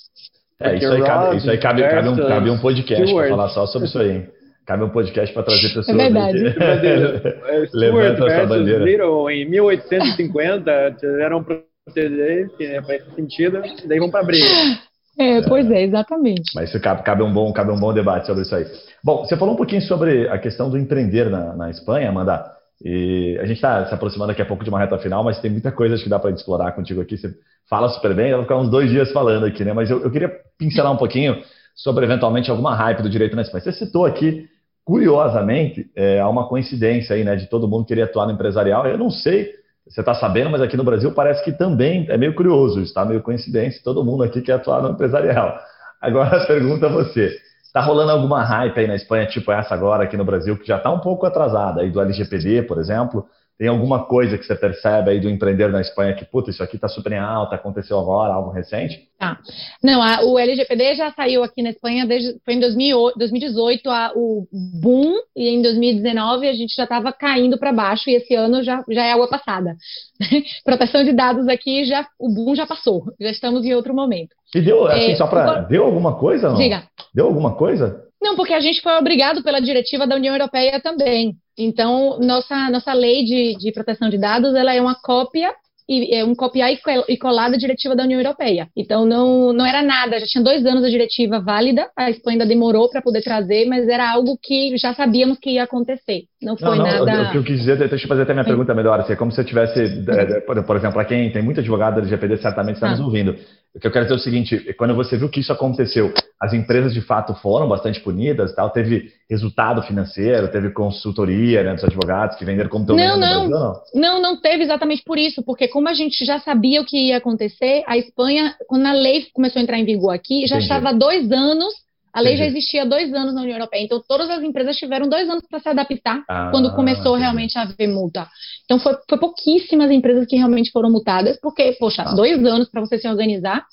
É, 0.59 0.77
isso 0.77 0.91
aí 0.91 1.03
cabe, 1.03 1.37
isso 1.37 1.51
aí 1.51 1.59
cabe, 1.59 1.83
cabe, 1.83 2.09
um, 2.09 2.17
cabe 2.17 2.51
um 2.51 2.59
podcast 2.59 3.15
para 3.15 3.29
falar 3.29 3.49
só 3.51 3.67
sobre 3.67 3.89
isso 3.89 3.99
aí. 3.99 4.25
Cabe 4.67 4.83
um 4.83 4.89
podcast 4.89 5.33
para 5.33 5.43
trazer 5.43 5.69
pessoas. 5.69 5.89
É 5.89 5.95
verdade. 5.95 6.39
Que... 7.71 7.77
Levanta 7.77 8.27
essa 8.27 8.47
bandeira. 8.47 8.85
Little, 8.85 9.31
em 9.31 9.49
1850 9.49 10.97
tiveram 10.99 11.45
precedente 11.45 12.67
né, 12.67 12.81
para 12.81 12.97
esse 12.97 13.15
sentido, 13.15 13.63
daí 13.87 13.99
vão 13.99 14.11
para 14.11 14.25
briga. 14.25 14.47
É, 15.19 15.41
pois 15.49 15.71
é, 15.71 15.83
exatamente. 15.83 16.53
Mas 16.55 16.69
isso 16.69 16.79
cabe, 16.79 17.03
cabe, 17.03 17.23
um 17.23 17.33
bom, 17.33 17.51
cabe 17.51 17.73
um 17.73 17.81
bom 17.81 17.91
debate 17.91 18.27
sobre 18.27 18.43
isso 18.43 18.55
aí. 18.55 18.67
Bom, 19.03 19.25
você 19.25 19.35
falou 19.35 19.55
um 19.55 19.57
pouquinho 19.57 19.81
sobre 19.81 20.29
a 20.29 20.37
questão 20.37 20.69
do 20.69 20.77
empreender 20.77 21.31
na, 21.31 21.57
na 21.57 21.71
Espanha, 21.71 22.11
Amanda. 22.11 22.56
E 22.89 23.37
a 23.41 23.47
gente 23.47 23.57
está 23.57 23.85
se 23.85 23.93
aproximando 23.93 24.29
daqui 24.29 24.41
a 24.41 24.47
pouco 24.47 24.63
de 24.63 24.71
uma 24.71 24.79
reta 24.79 24.97
final, 24.99 25.25
mas 25.25 25.41
tem 25.41 25.51
muita 25.51 25.73
coisa 25.73 26.01
que 26.01 26.09
dá 26.09 26.21
para 26.21 26.31
explorar 26.31 26.71
contigo 26.71 27.01
aqui. 27.01 27.17
Você 27.17 27.35
fala 27.69 27.89
super 27.89 28.15
bem, 28.15 28.31
eu 28.31 28.37
vou 28.37 28.45
ficar 28.45 28.59
uns 28.59 28.71
dois 28.71 28.89
dias 28.89 29.11
falando 29.11 29.45
aqui, 29.45 29.65
né? 29.65 29.73
Mas 29.73 29.91
eu, 29.91 30.05
eu 30.05 30.09
queria 30.09 30.31
pincelar 30.57 30.93
um 30.93 30.97
pouquinho 30.97 31.43
sobre 31.75 32.05
eventualmente 32.05 32.49
alguma 32.49 32.77
hype 32.77 33.03
do 33.03 33.11
direito 33.11 33.35
na 33.35 33.43
Espanha. 33.43 33.65
Você 33.65 33.73
citou 33.73 34.07
aqui, 34.07 34.49
curiosamente, 34.85 35.91
é, 35.97 36.21
há 36.21 36.29
uma 36.29 36.47
coincidência 36.47 37.17
aí, 37.17 37.25
né, 37.25 37.35
de 37.35 37.49
todo 37.49 37.67
mundo 37.67 37.87
querer 37.87 38.03
atuar 38.03 38.27
no 38.27 38.35
empresarial. 38.35 38.87
Eu 38.87 38.97
não 38.97 39.11
sei, 39.11 39.51
você 39.85 39.99
está 39.99 40.15
sabendo, 40.15 40.51
mas 40.51 40.63
aqui 40.63 40.77
no 40.77 40.85
Brasil 40.85 41.11
parece 41.11 41.43
que 41.43 41.51
também 41.51 42.07
é 42.09 42.17
meio 42.17 42.37
curioso, 42.37 42.81
está 42.83 43.05
meio 43.05 43.21
coincidência, 43.21 43.81
todo 43.83 44.05
mundo 44.05 44.23
aqui 44.23 44.41
quer 44.41 44.53
atuar 44.53 44.81
no 44.81 44.91
empresarial. 44.91 45.59
Agora 46.01 46.47
pergunta 46.47 46.87
a 46.87 46.89
você. 46.89 47.37
Está 47.77 47.85
rolando 47.87 48.11
alguma 48.11 48.43
hype 48.43 48.81
aí 48.81 48.87
na 48.87 48.95
Espanha, 48.95 49.27
tipo 49.27 49.53
essa 49.53 49.75
agora 49.75 50.05
aqui 50.05 50.17
no 50.17 50.25
Brasil, 50.25 50.57
que 50.57 50.67
já 50.67 50.79
está 50.79 50.91
um 50.91 50.99
pouco 50.99 51.27
atrasada, 51.27 51.83
aí 51.83 51.91
do 51.91 52.01
LGPD, 52.01 52.63
por 52.63 52.79
exemplo, 52.79 53.29
Tem 53.59 53.69
alguma 53.69 54.05
coisa 54.05 54.37
que 54.37 54.45
você 54.45 54.55
percebe 54.55 55.11
aí 55.11 55.19
do 55.19 55.31
empreender 55.31 55.69
na 55.69 55.81
Espanha 55.81 56.15
que, 56.15 56.27
puta, 56.27 56.51
isso 56.51 56.63
aqui 56.63 56.77
está 56.77 56.89
super 56.89 57.13
em 57.13 57.19
alta, 57.19 57.55
aconteceu 57.55 57.99
agora, 57.99 58.35
algo 58.35 58.51
recente? 58.51 59.09
Tá. 59.19 59.39
Não, 59.83 60.03
a, 60.03 60.23
o 60.25 60.39
LGPD 60.39 60.97
já 60.97 61.11
saiu 61.13 61.43
aqui 61.43 61.63
na 61.63 61.71
Espanha 61.71 62.05
desde 62.05 62.39
foi 62.45 62.53
em 62.53 62.61
2008, 62.61 63.19
2018 63.19 63.89
a, 63.89 64.13
o 64.15 64.47
boom 64.53 65.15
e 65.35 65.49
em 65.49 65.63
2019 65.63 66.47
a 66.47 66.53
gente 66.53 66.75
já 66.75 66.83
estava 66.85 67.11
caindo 67.13 67.59
para 67.59 67.73
baixo 67.73 68.11
e 68.11 68.17
esse 68.17 68.35
ano 68.35 68.63
já, 68.63 68.85
já 68.91 69.07
é 69.07 69.13
água 69.13 69.29
passada. 69.29 69.75
Proteção 70.63 71.03
de 71.03 71.15
dados 71.15 71.49
aqui 71.49 71.87
já 71.87 72.07
o 72.19 72.29
boom 72.29 72.55
já 72.55 72.67
passou, 72.67 73.05
já 73.19 73.31
estamos 73.31 73.65
em 73.65 73.75
outro 73.75 73.95
momento. 73.95 74.37
E 74.55 74.61
deu 74.61 74.87
assim 74.87 75.13
é, 75.13 75.17
só 75.17 75.27
para 75.27 75.61
deu 75.63 75.85
alguma 75.85 76.19
coisa? 76.19 76.51
Não? 76.51 76.57
Diga. 76.57 76.85
Deu 77.15 77.27
alguma 77.27 77.55
coisa? 77.55 78.06
Não, 78.27 78.35
porque 78.35 78.53
a 78.53 78.59
gente 78.59 78.83
foi 78.83 78.93
obrigado 78.95 79.41
pela 79.41 79.61
diretiva 79.61 80.05
da 80.05 80.17
União 80.17 80.35
Europeia 80.35 80.81
também. 80.81 81.37
Então, 81.57 82.19
nossa, 82.19 82.69
nossa 82.71 82.93
lei 82.93 83.23
de, 83.23 83.57
de 83.57 83.71
proteção 83.71 84.11
de 84.11 84.19
dados 84.19 84.53
ela 84.57 84.75
é 84.75 84.81
uma 84.81 84.97
cópia 85.01 85.55
e 85.89 86.13
é 86.13 86.25
um 86.25 86.35
copiar 86.35 86.73
e 87.09 87.17
colar 87.17 87.49
da 87.49 87.57
diretiva 87.57 87.95
da 87.95 88.03
União 88.03 88.21
Europeia. 88.21 88.67
Então 88.77 89.07
não, 89.07 89.53
não 89.53 89.65
era 89.65 89.81
nada, 89.81 90.19
já 90.19 90.27
tinha 90.27 90.43
dois 90.43 90.67
anos 90.67 90.83
a 90.83 90.89
diretiva 90.89 91.39
válida, 91.39 91.89
a 91.97 92.11
Espanha 92.11 92.35
ainda 92.35 92.47
demorou 92.47 92.91
para 92.91 93.01
poder 93.01 93.23
trazer, 93.23 93.67
mas 93.67 93.87
era 93.87 94.11
algo 94.11 94.37
que 94.43 94.77
já 94.77 94.93
sabíamos 94.93 95.39
que 95.39 95.51
ia 95.51 95.63
acontecer. 95.63 96.25
Não 96.43 96.57
foi 96.57 96.77
não, 96.77 96.85
não, 96.85 97.05
nada. 97.07 97.29
O 97.29 97.31
que 97.31 97.39
eu 97.39 97.45
quis 97.45 97.61
dizer, 97.61 97.79
deixa 97.79 98.05
eu 98.05 98.09
fazer 98.09 98.23
até 98.23 98.33
minha 98.33 98.45
pergunta 98.45 98.75
melhor, 98.75 98.99
assim, 98.99 99.13
é 99.13 99.17
como 99.17 99.31
se 99.31 99.41
eu 99.41 99.45
tivesse, 99.45 99.79
é, 99.81 100.41
por 100.41 100.77
exemplo, 100.77 100.95
para 100.95 101.05
quem 101.05 101.31
tem 101.31 101.43
muito 101.43 101.61
advogado 101.61 101.95
da 101.95 102.01
LGPD, 102.01 102.39
certamente 102.39 102.75
está 102.75 102.89
ah. 102.89 102.91
nos 102.91 103.01
ouvindo. 103.01 103.37
O 103.77 103.79
que 103.79 103.87
eu 103.87 103.91
quero 103.91 104.07
dizer 104.07 104.15
é 104.15 104.17
o 104.17 104.21
seguinte: 104.21 104.75
quando 104.79 104.95
você 104.95 105.19
viu 105.19 105.29
que 105.29 105.41
isso 105.41 105.53
aconteceu, 105.53 106.13
as 106.41 106.55
empresas 106.55 106.95
de 106.95 107.03
fato 107.03 107.35
foram 107.35 107.69
bastante 107.69 108.01
punidas, 108.01 108.55
tal, 108.55 108.71
teve 108.71 109.13
resultado 109.29 109.83
financeiro, 109.83 110.51
teve 110.51 110.71
consultoria 110.71 111.63
né, 111.63 111.75
dos 111.75 111.85
advogados 111.85 112.37
que 112.37 112.45
venderam 112.45 112.71
como 112.71 112.85
estão 112.85 112.97
não, 112.97 113.19
não, 113.19 113.49
Brasil, 113.49 113.51
não, 113.51 113.83
não, 113.95 114.23
não 114.23 114.41
teve 114.41 114.65
exatamente 114.65 115.03
por 115.05 115.19
isso, 115.19 115.43
porque 115.43 115.69
como 115.69 115.89
a 115.89 115.93
gente 115.93 116.25
já 116.25 116.41
sabia 116.41 116.81
o 116.81 116.87
que 116.87 117.09
ia 117.09 117.19
acontecer, 117.19 117.85
a 117.87 117.99
Espanha, 117.99 118.55
quando 118.67 118.87
a 118.87 118.93
lei 118.95 119.27
começou 119.35 119.61
a 119.61 119.63
entrar 119.63 119.79
em 119.79 119.85
vigor 119.85 120.15
aqui, 120.15 120.47
já 120.47 120.57
Entendi. 120.57 120.73
estava 120.73 120.97
dois 120.97 121.31
anos 121.31 121.86
a 122.17 122.21
lei 122.23 122.33
entendi. 122.33 122.51
já 122.51 122.57
existia 122.57 122.83
há 122.83 122.85
dois 122.87 123.13
anos 123.13 123.35
na 123.35 123.43
União 123.43 123.57
Europeia, 123.59 123.85
então 123.85 124.03
todas 124.09 124.31
as 124.31 124.43
empresas 124.43 124.75
tiveram 124.79 125.07
dois 125.07 125.29
anos 125.29 125.45
para 125.47 125.61
se 125.61 125.69
adaptar 125.69 126.23
ah, 126.27 126.49
quando 126.51 126.75
começou 126.75 127.13
entendi. 127.13 127.21
realmente 127.21 127.59
a 127.59 127.63
haver 127.63 127.89
multa. 127.89 128.27
Então 128.65 128.79
foi, 128.79 128.95
foi, 129.07 129.19
pouquíssimas 129.19 129.91
empresas 129.91 130.27
que 130.27 130.35
realmente 130.35 130.71
foram 130.71 130.91
multadas, 130.91 131.39
porque, 131.43 131.77
poxa, 131.79 132.05
ah. 132.07 132.15
dois 132.15 132.43
anos 132.47 132.71
para 132.71 132.81
você 132.81 132.97
se 132.97 133.07
organizar. 133.07 133.67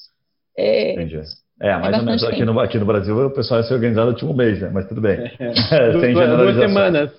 É, 0.58 0.92
entendi. 0.92 1.22
É, 1.62 1.70
é 1.70 1.78
mais 1.78 1.98
ou 1.98 2.04
menos 2.04 2.24
aqui 2.26 2.44
no, 2.44 2.60
aqui 2.60 2.78
no 2.78 2.86
Brasil 2.86 3.18
o 3.18 3.30
pessoal 3.32 3.62
ia 3.62 3.66
se 3.66 3.74
organizar 3.74 4.04
no 4.04 4.12
último 4.12 4.34
mês, 4.34 4.60
né? 4.60 4.70
Mas 4.74 4.90
tudo 4.90 5.00
bem. 5.00 5.20
É. 5.40 5.54
Sem 6.02 6.14
generalizações. 6.14 6.56
Duas 6.56 6.68
semanas. 6.68 7.12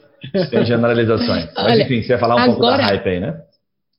Sem 0.50 0.64
generalizações. 0.66 1.48
Mas 1.56 1.72
Olha, 1.72 1.82
enfim, 1.84 2.02
você 2.02 2.12
ia 2.12 2.18
falar 2.18 2.34
um 2.34 2.38
agora, 2.38 2.54
pouco 2.54 2.76
da 2.76 2.84
hype 2.84 3.08
aí, 3.08 3.20
né? 3.20 3.40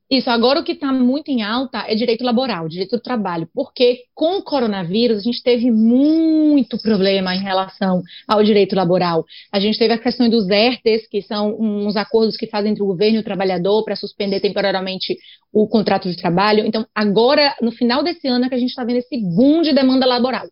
Isso, 0.10 0.30
agora 0.30 0.60
o 0.60 0.64
que 0.64 0.74
está 0.74 0.94
muito 0.94 1.30
em 1.30 1.42
alta 1.42 1.84
é 1.88 1.96
direito 1.96 2.24
laboral, 2.24 2.68
direito 2.68 2.96
do 2.96 3.02
trabalho, 3.02 3.50
porque 3.52 4.04
com 4.14 4.38
o 4.38 4.44
coronavírus 4.44 5.18
a 5.18 5.22
gente 5.22 5.42
teve 5.42 5.72
muito 5.72 6.78
problema 6.78 7.36
em 7.36 7.42
relação 7.42 8.04
ao 8.28 8.44
direito 8.44 8.76
laboral. 8.76 9.26
A 9.52 9.60
gente 9.60 9.80
teve 9.80 9.96
a 9.96 9.98
questão 9.98 10.30
dos 10.30 10.48
ERTES, 10.48 11.08
que 11.10 11.24
são 11.24 11.58
uns 11.60 11.96
acordos 11.96 12.38
que 12.38 12.46
fazem 12.46 12.72
entre 12.72 12.84
o 12.84 12.88
governo 12.88 13.18
e 13.18 13.22
o 13.22 13.24
trabalhador 13.24 13.84
para 13.84 13.96
suspender 13.96 14.40
temporariamente 14.42 15.18
o 15.52 15.68
contrato 15.68 16.08
de 16.08 16.16
trabalho. 16.16 16.68
Então, 16.68 16.86
agora, 16.94 17.56
no 17.60 17.72
final 17.72 18.04
desse 18.04 18.28
ano, 18.28 18.46
é 18.46 18.50
que 18.50 18.56
a 18.56 18.60
gente 18.60 18.70
está 18.70 18.84
vendo 18.84 18.98
esse 18.98 19.18
boom 19.18 19.64
de 19.64 19.74
demanda 19.74 20.06
laboral 20.06 20.48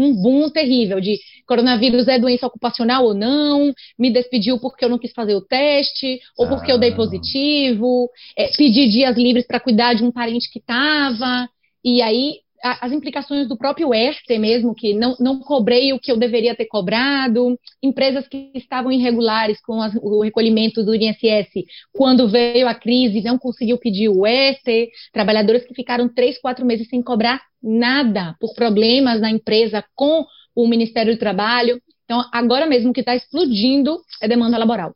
um 0.00 0.14
boom 0.14 0.50
terrível 0.50 1.00
de 1.00 1.18
coronavírus 1.46 2.08
é 2.08 2.18
doença 2.18 2.46
ocupacional 2.46 3.04
ou 3.04 3.14
não, 3.14 3.72
me 3.98 4.10
despediu 4.12 4.58
porque 4.58 4.84
eu 4.84 4.88
não 4.88 4.98
quis 4.98 5.12
fazer 5.12 5.34
o 5.34 5.40
teste, 5.40 6.20
ou 6.36 6.48
porque 6.48 6.70
ah. 6.70 6.74
eu 6.74 6.78
dei 6.78 6.92
ah. 6.92 6.96
positivo, 6.96 8.08
é, 8.36 8.48
pedir 8.56 8.88
dias 8.88 9.16
livres 9.16 9.46
para 9.46 9.60
cuidar 9.60 9.94
de 9.94 10.04
um 10.04 10.12
parente 10.12 10.50
que 10.50 10.58
estava, 10.58 11.48
e 11.84 12.00
aí 12.02 12.40
as 12.62 12.92
implicações 12.92 13.48
do 13.48 13.56
próprio 13.56 13.94
ERTE 13.94 14.38
mesmo, 14.38 14.74
que 14.74 14.94
não, 14.94 15.16
não 15.18 15.40
cobrei 15.40 15.92
o 15.92 15.98
que 15.98 16.12
eu 16.12 16.16
deveria 16.16 16.54
ter 16.54 16.66
cobrado, 16.66 17.58
empresas 17.82 18.28
que 18.28 18.50
estavam 18.54 18.92
irregulares 18.92 19.60
com 19.60 19.80
as, 19.80 19.94
o 19.96 20.22
recolhimento 20.22 20.84
do 20.84 20.94
INSS 20.94 21.64
quando 21.92 22.28
veio 22.28 22.68
a 22.68 22.74
crise, 22.74 23.22
não 23.22 23.38
conseguiu 23.38 23.78
pedir 23.78 24.08
o 24.08 24.26
ERTE, 24.26 24.90
trabalhadores 25.12 25.64
que 25.64 25.74
ficaram 25.74 26.08
três, 26.08 26.38
quatro 26.38 26.64
meses 26.64 26.88
sem 26.88 27.02
cobrar 27.02 27.40
nada 27.62 28.34
por 28.40 28.54
problemas 28.54 29.20
na 29.20 29.30
empresa 29.30 29.84
com 29.94 30.24
o 30.54 30.68
Ministério 30.68 31.14
do 31.14 31.18
Trabalho. 31.18 31.80
Então, 32.04 32.24
agora 32.32 32.66
mesmo 32.66 32.92
que 32.92 33.00
está 33.00 33.14
explodindo 33.14 33.98
é 34.20 34.28
demanda 34.28 34.58
laboral. 34.58 34.94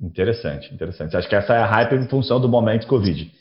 Interessante, 0.00 0.72
interessante. 0.72 1.16
Acho 1.16 1.28
que 1.28 1.34
essa 1.34 1.54
é 1.54 1.58
a 1.58 1.66
hype 1.66 1.94
em 1.94 2.08
função 2.08 2.40
do 2.40 2.48
momento 2.48 2.86
Covid. 2.86 3.32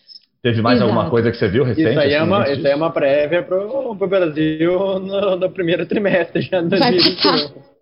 Teve 0.42 0.62
mais 0.62 0.78
Exato. 0.78 0.92
alguma 0.92 1.10
coisa 1.10 1.32
que 1.32 1.38
você 1.38 1.48
viu 1.48 1.64
recente? 1.64 1.90
Isso 1.90 2.00
aí 2.00 2.14
é 2.14 2.22
uma, 2.22 2.50
isso 2.50 2.68
é 2.68 2.76
uma 2.76 2.92
prévia 2.92 3.44
para 3.44 3.58
o 3.58 3.96
Brasil 3.96 5.00
no, 5.00 5.36
no, 5.36 5.52
primeiro 5.52 5.86
trimestre 5.86 6.42
já 6.42 6.62
de 6.62 6.70
2021. 6.70 7.78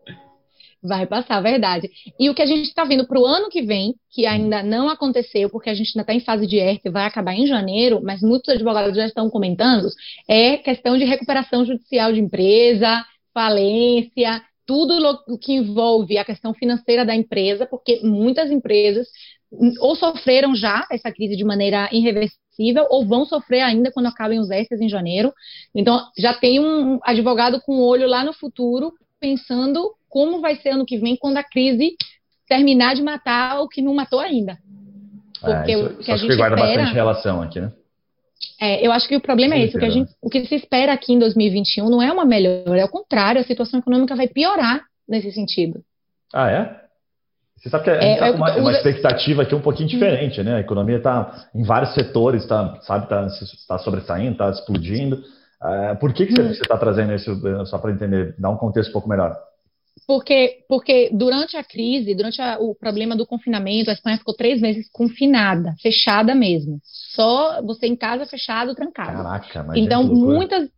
Vai 0.82 1.08
passar, 1.08 1.42
verdade. 1.42 1.90
E 2.20 2.30
o 2.30 2.36
que 2.36 2.42
a 2.42 2.46
gente 2.46 2.68
está 2.68 2.84
vendo 2.84 3.08
para 3.08 3.20
o 3.20 3.26
ano 3.26 3.50
que 3.50 3.64
vem, 3.64 3.96
que 4.12 4.26
ainda 4.26 4.62
não 4.62 4.88
aconteceu, 4.88 5.50
porque 5.50 5.70
a 5.70 5.74
gente 5.74 5.90
ainda 5.90 6.02
está 6.02 6.14
em 6.14 6.20
fase 6.20 6.46
de 6.46 6.58
ERT, 6.58 6.90
vai 6.92 7.06
acabar 7.06 7.34
em 7.34 7.48
janeiro, 7.48 8.02
mas 8.04 8.22
muitos 8.22 8.50
advogados 8.50 8.96
já 8.96 9.06
estão 9.06 9.30
comentando, 9.30 9.88
é 10.28 10.58
questão 10.58 10.98
de 10.98 11.04
recuperação 11.04 11.66
judicial 11.66 12.14
de 12.14 12.20
empresa, 12.20 13.04
falência, 13.34 14.42
tudo 14.66 14.94
o 15.28 15.38
que 15.38 15.54
envolve 15.54 16.18
a 16.18 16.26
questão 16.26 16.54
financeira 16.54 17.04
da 17.04 17.16
empresa, 17.16 17.66
porque 17.66 18.02
muitas 18.04 18.52
empresas 18.52 19.08
ou 19.80 19.96
sofreram 19.96 20.56
já 20.56 20.86
essa 20.92 21.12
crise 21.12 21.36
de 21.36 21.44
maneira 21.44 21.90
irreversível, 21.92 22.45
ou 22.90 23.06
vão 23.06 23.26
sofrer 23.26 23.62
ainda 23.62 23.92
quando 23.92 24.08
acabem 24.08 24.40
os 24.40 24.50
ERTs 24.50 24.82
em 24.82 24.90
janeiro. 24.90 25.34
Então, 25.74 26.00
já 26.18 26.34
tem 26.34 26.60
um 26.60 27.00
advogado 27.04 27.62
com 27.62 27.78
o 27.78 27.86
olho 27.86 28.08
lá 28.08 28.24
no 28.24 28.34
futuro, 28.34 28.94
pensando 29.20 29.94
como 30.10 30.42
vai 30.42 30.56
ser 30.56 30.70
ano 30.70 30.86
que 30.86 30.98
vem 30.98 31.16
quando 31.16 31.38
a 31.38 31.44
crise 31.44 31.96
terminar 32.48 32.96
de 32.96 33.02
matar 33.02 33.62
o 33.62 33.68
que 33.68 33.82
não 33.82 33.94
matou 33.94 34.20
ainda. 34.20 34.58
Porque 35.42 35.72
é, 35.72 35.76
isso, 35.76 35.86
o 35.86 35.98
que 35.98 36.12
a 36.12 36.18
gente 36.18 36.30
que 36.30 36.38
guarda 36.38 36.56
espera, 36.56 36.78
bastante 36.78 36.96
relação 36.96 37.42
aqui, 37.42 37.60
né? 37.60 37.72
É, 38.60 38.86
eu 38.86 38.92
acho 38.92 39.08
que 39.08 39.16
o 39.16 39.22
problema 39.22 39.56
é 39.56 39.64
esse. 39.64 39.76
O 39.76 39.80
que, 39.80 39.86
a 39.86 39.90
gente, 39.90 40.12
o 40.22 40.30
que 40.30 40.46
se 40.46 40.56
espera 40.56 40.94
aqui 40.94 41.14
em 41.14 41.20
2021 41.20 41.90
não 41.90 42.02
é 42.02 42.12
uma 42.12 42.26
melhora, 42.26 42.80
é 42.80 42.86
o 42.86 42.90
contrário, 42.90 43.42
a 43.42 43.44
situação 43.44 43.80
econômica 43.80 44.16
vai 44.16 44.28
piorar 44.28 44.82
nesse 45.08 45.32
sentido. 45.32 45.84
Ah, 46.34 46.50
é? 46.50 46.85
Você 47.58 47.70
sabe 47.70 47.84
que 47.86 47.90
a 47.90 48.02
gente 48.02 48.14
está 48.14 48.28
é, 48.28 48.32
com 48.32 48.38
uma, 48.38 48.58
uma, 48.58 48.72
expectativa 48.72 49.42
aqui 49.42 49.56
um 49.56 49.62
pouquinho 49.62 49.90
diferente, 49.90 50.44
né? 50.44 50.56
A 50.56 50.60
economia 50.60 50.98
está 50.98 51.48
em 51.54 51.64
vários 51.64 51.94
setores, 51.94 52.46
tá, 52.46 52.80
sabe, 52.82 53.06
está 53.06 53.28
tá 53.68 53.78
sobressaindo, 53.80 54.34
está 54.34 54.50
explodindo. 54.50 55.18
Uh, 55.62 55.96
por 56.00 56.14
que, 56.14 56.28
que 56.28 56.34
você 56.34 56.62
está 56.62 56.76
hum. 56.76 56.80
trazendo 56.80 57.14
isso, 57.14 57.66
só 57.66 57.78
para 57.78 57.92
entender, 57.92 58.36
dar 58.38 58.50
um 58.50 58.58
contexto 58.58 58.90
um 58.90 58.94
pouco 58.94 59.10
melhor? 59.10 59.36
Porque, 60.06 60.64
porque 60.68 61.10
durante 61.12 61.58
a 61.58 61.64
crise, 61.64 62.14
durante 62.14 62.42
a, 62.42 62.60
o 62.60 62.76
problema 62.76 63.16
do 63.16 63.26
confinamento, 63.26 63.90
a 63.90 63.94
Espanha 63.94 64.18
ficou 64.18 64.36
três 64.36 64.62
meses 64.62 64.90
confinada, 64.92 65.74
fechada 65.82 66.36
mesmo. 66.36 66.80
Só 66.84 67.62
você 67.64 67.88
em 67.88 67.96
casa, 67.96 68.26
fechado, 68.26 68.76
trancado. 68.76 69.24
Caraca, 69.24 69.64
mas 69.64 69.78
Então, 69.78 70.04
muitas, 70.04 70.70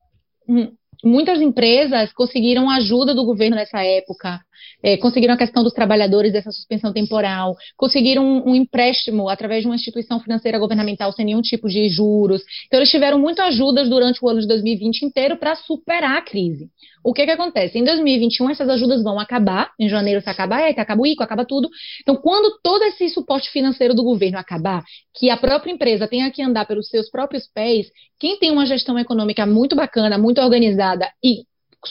hum, 0.48 0.72
muitas 1.04 1.42
empresas 1.42 2.14
conseguiram 2.14 2.70
ajuda 2.70 3.14
do 3.14 3.26
governo 3.26 3.56
nessa 3.56 3.84
época, 3.84 4.40
é, 4.84 4.98
conseguiram 4.98 5.34
a 5.34 5.38
questão 5.38 5.64
dos 5.64 5.74
trabalhadores 5.74 6.32
dessa 6.32 6.52
suspensão 6.52 6.94
temporal, 6.94 7.56
conseguiram 7.76 8.24
um, 8.24 8.52
um, 8.52 8.56
empréstimo 8.56 9.30
através 9.30 9.62
de 9.62 9.68
uma 9.68 9.76
instituição 9.76 10.20
financeira 10.20 10.60
governamental 10.60 11.12
sem 11.12 11.26
nenhum 11.26 11.42
tipo 11.42 11.68
de 11.68 11.88
juros. 11.90 12.42
Então, 12.68 12.80
eles 12.80 12.92
tiveram 12.92 13.20
muitas 13.20 13.46
ajudas 13.48 13.90
durante 13.90 14.24
o 14.24 14.30
ano 14.30 14.42
de 14.42 14.48
2020 14.48 15.04
inteiro 15.04 15.38
para 15.38 15.56
superar 15.56 16.18
a 16.18 16.22
crise. 16.22 16.70
O 17.04 17.14
que 17.14 17.24
que 17.24 17.32
acontece? 17.32 17.78
Em 17.78 17.84
2021, 17.84 18.50
essas 18.50 18.68
ajudas 18.68 19.02
vão 19.02 19.20
acabar, 19.20 19.72
em 19.80 19.88
janeiro 19.88 20.22
se 20.22 20.30
acaba 20.30 20.58
a 20.58 20.70
ETA, 20.70 20.82
acaba 20.82 21.02
o 21.02 21.08
ICO, 21.08 21.24
acaba 21.24 21.46
tudo. 21.46 21.70
Então, 22.02 22.16
quando 22.16 22.60
todo 22.62 22.84
esse 22.84 23.08
suporte 23.10 23.50
financeiro 23.50 23.94
do 23.94 24.04
governo 24.04 24.38
acabar, 24.38 24.84
que 25.16 25.30
a 25.30 25.38
própria 25.38 25.72
empresa 25.72 26.08
tenha 26.08 26.30
que 26.30 26.42
andar 26.42 26.66
pelos 26.66 26.90
seus 26.90 27.10
próprios 27.10 27.48
pés, 27.48 27.88
quem 28.20 28.38
tem 28.38 28.52
uma 28.52 28.66
gestão 28.66 29.00
econômica 29.00 29.46
muito 29.46 29.76
bacana, 29.76 30.18
muito 30.18 30.42
organizada 30.42 31.10
e 31.24 31.46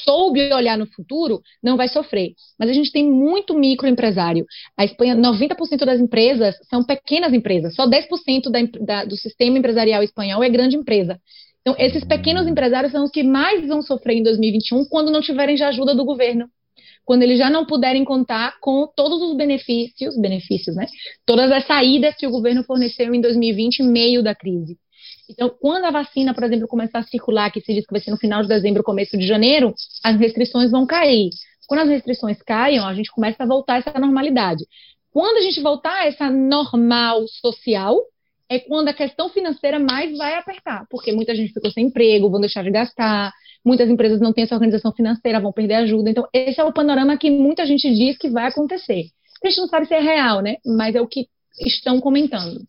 soube 0.04 0.52
olhar 0.52 0.78
no 0.78 0.86
futuro, 0.86 1.40
não 1.62 1.76
vai 1.76 1.88
sofrer. 1.88 2.32
Mas 2.58 2.70
a 2.70 2.72
gente 2.72 2.92
tem 2.92 3.10
muito 3.10 3.54
microempresário. 3.54 4.46
A 4.76 4.84
Espanha, 4.84 5.16
90% 5.16 5.84
das 5.84 6.00
empresas 6.00 6.54
são 6.68 6.84
pequenas 6.84 7.32
empresas, 7.32 7.74
só 7.74 7.86
10% 7.86 8.50
da, 8.50 8.60
da, 8.84 9.04
do 9.04 9.16
sistema 9.16 9.58
empresarial 9.58 10.02
espanhol 10.02 10.42
é 10.42 10.48
grande 10.48 10.76
empresa. 10.76 11.20
Então, 11.60 11.74
esses 11.78 12.04
pequenos 12.04 12.46
empresários 12.46 12.92
são 12.92 13.04
os 13.04 13.10
que 13.10 13.24
mais 13.24 13.66
vão 13.66 13.82
sofrer 13.82 14.18
em 14.18 14.22
2021 14.22 14.84
quando 14.84 15.10
não 15.10 15.20
tiverem 15.20 15.56
já 15.56 15.68
ajuda 15.68 15.96
do 15.96 16.04
governo. 16.04 16.48
Quando 17.04 17.22
eles 17.22 17.38
já 17.38 17.50
não 17.50 17.66
puderem 17.66 18.04
contar 18.04 18.58
com 18.60 18.86
todos 18.96 19.20
os 19.22 19.36
benefícios, 19.36 20.16
benefícios, 20.20 20.76
né? 20.76 20.86
Todas 21.24 21.50
as 21.50 21.66
saídas 21.66 22.16
que 22.16 22.26
o 22.26 22.30
governo 22.30 22.62
forneceu 22.64 23.14
em 23.14 23.20
2020, 23.20 23.80
em 23.80 23.88
meio 23.88 24.22
da 24.22 24.34
crise. 24.34 24.76
Então, 25.28 25.48
quando 25.60 25.84
a 25.84 25.90
vacina, 25.90 26.32
por 26.32 26.44
exemplo, 26.44 26.68
começar 26.68 27.00
a 27.00 27.02
circular, 27.02 27.50
que 27.50 27.60
se 27.60 27.74
diz 27.74 27.84
que 27.84 27.92
vai 27.92 28.00
ser 28.00 28.10
no 28.10 28.16
final 28.16 28.42
de 28.42 28.48
dezembro, 28.48 28.82
começo 28.82 29.18
de 29.18 29.26
janeiro, 29.26 29.74
as 30.02 30.18
restrições 30.18 30.70
vão 30.70 30.86
cair. 30.86 31.30
Quando 31.66 31.80
as 31.80 31.88
restrições 31.88 32.40
caem, 32.42 32.78
a 32.78 32.94
gente 32.94 33.10
começa 33.10 33.42
a 33.42 33.46
voltar 33.46 33.74
a 33.74 33.78
essa 33.78 33.98
normalidade. 33.98 34.64
quando 35.12 35.38
a 35.38 35.40
gente 35.40 35.62
voltar 35.62 35.94
a 35.94 36.06
essa 36.06 36.30
normal 36.30 37.26
social, 37.26 37.98
é 38.50 38.58
quando 38.58 38.88
a 38.88 38.92
questão 38.92 39.30
financeira 39.30 39.78
mais 39.78 40.16
vai 40.16 40.34
apertar, 40.34 40.86
porque 40.90 41.10
muita 41.10 41.34
gente 41.34 41.54
ficou 41.54 41.70
sem 41.70 41.86
emprego, 41.86 42.30
vão 42.30 42.38
deixar 42.38 42.62
de 42.62 42.70
gastar, 42.70 43.32
muitas 43.64 43.88
empresas 43.88 44.20
não 44.20 44.32
têm 44.32 44.44
essa 44.44 44.54
organização 44.54 44.92
financeira, 44.92 45.40
vão 45.40 45.52
perder 45.52 45.74
ajuda. 45.74 46.10
Então, 46.10 46.28
esse 46.32 46.60
é 46.60 46.64
o 46.64 46.72
panorama 46.72 47.16
que 47.16 47.30
muita 47.30 47.66
gente 47.66 47.92
diz 47.94 48.18
que 48.18 48.28
vai 48.28 48.46
acontecer. 48.46 49.06
A 49.42 49.48
gente 49.48 49.60
não 49.60 49.68
sabe 49.68 49.86
se 49.86 49.94
é 49.94 50.00
real, 50.00 50.40
né? 50.42 50.56
Mas 50.64 50.94
é 50.94 51.00
o 51.00 51.08
que 51.08 51.26
estão 51.60 52.00
comentando. 52.00 52.60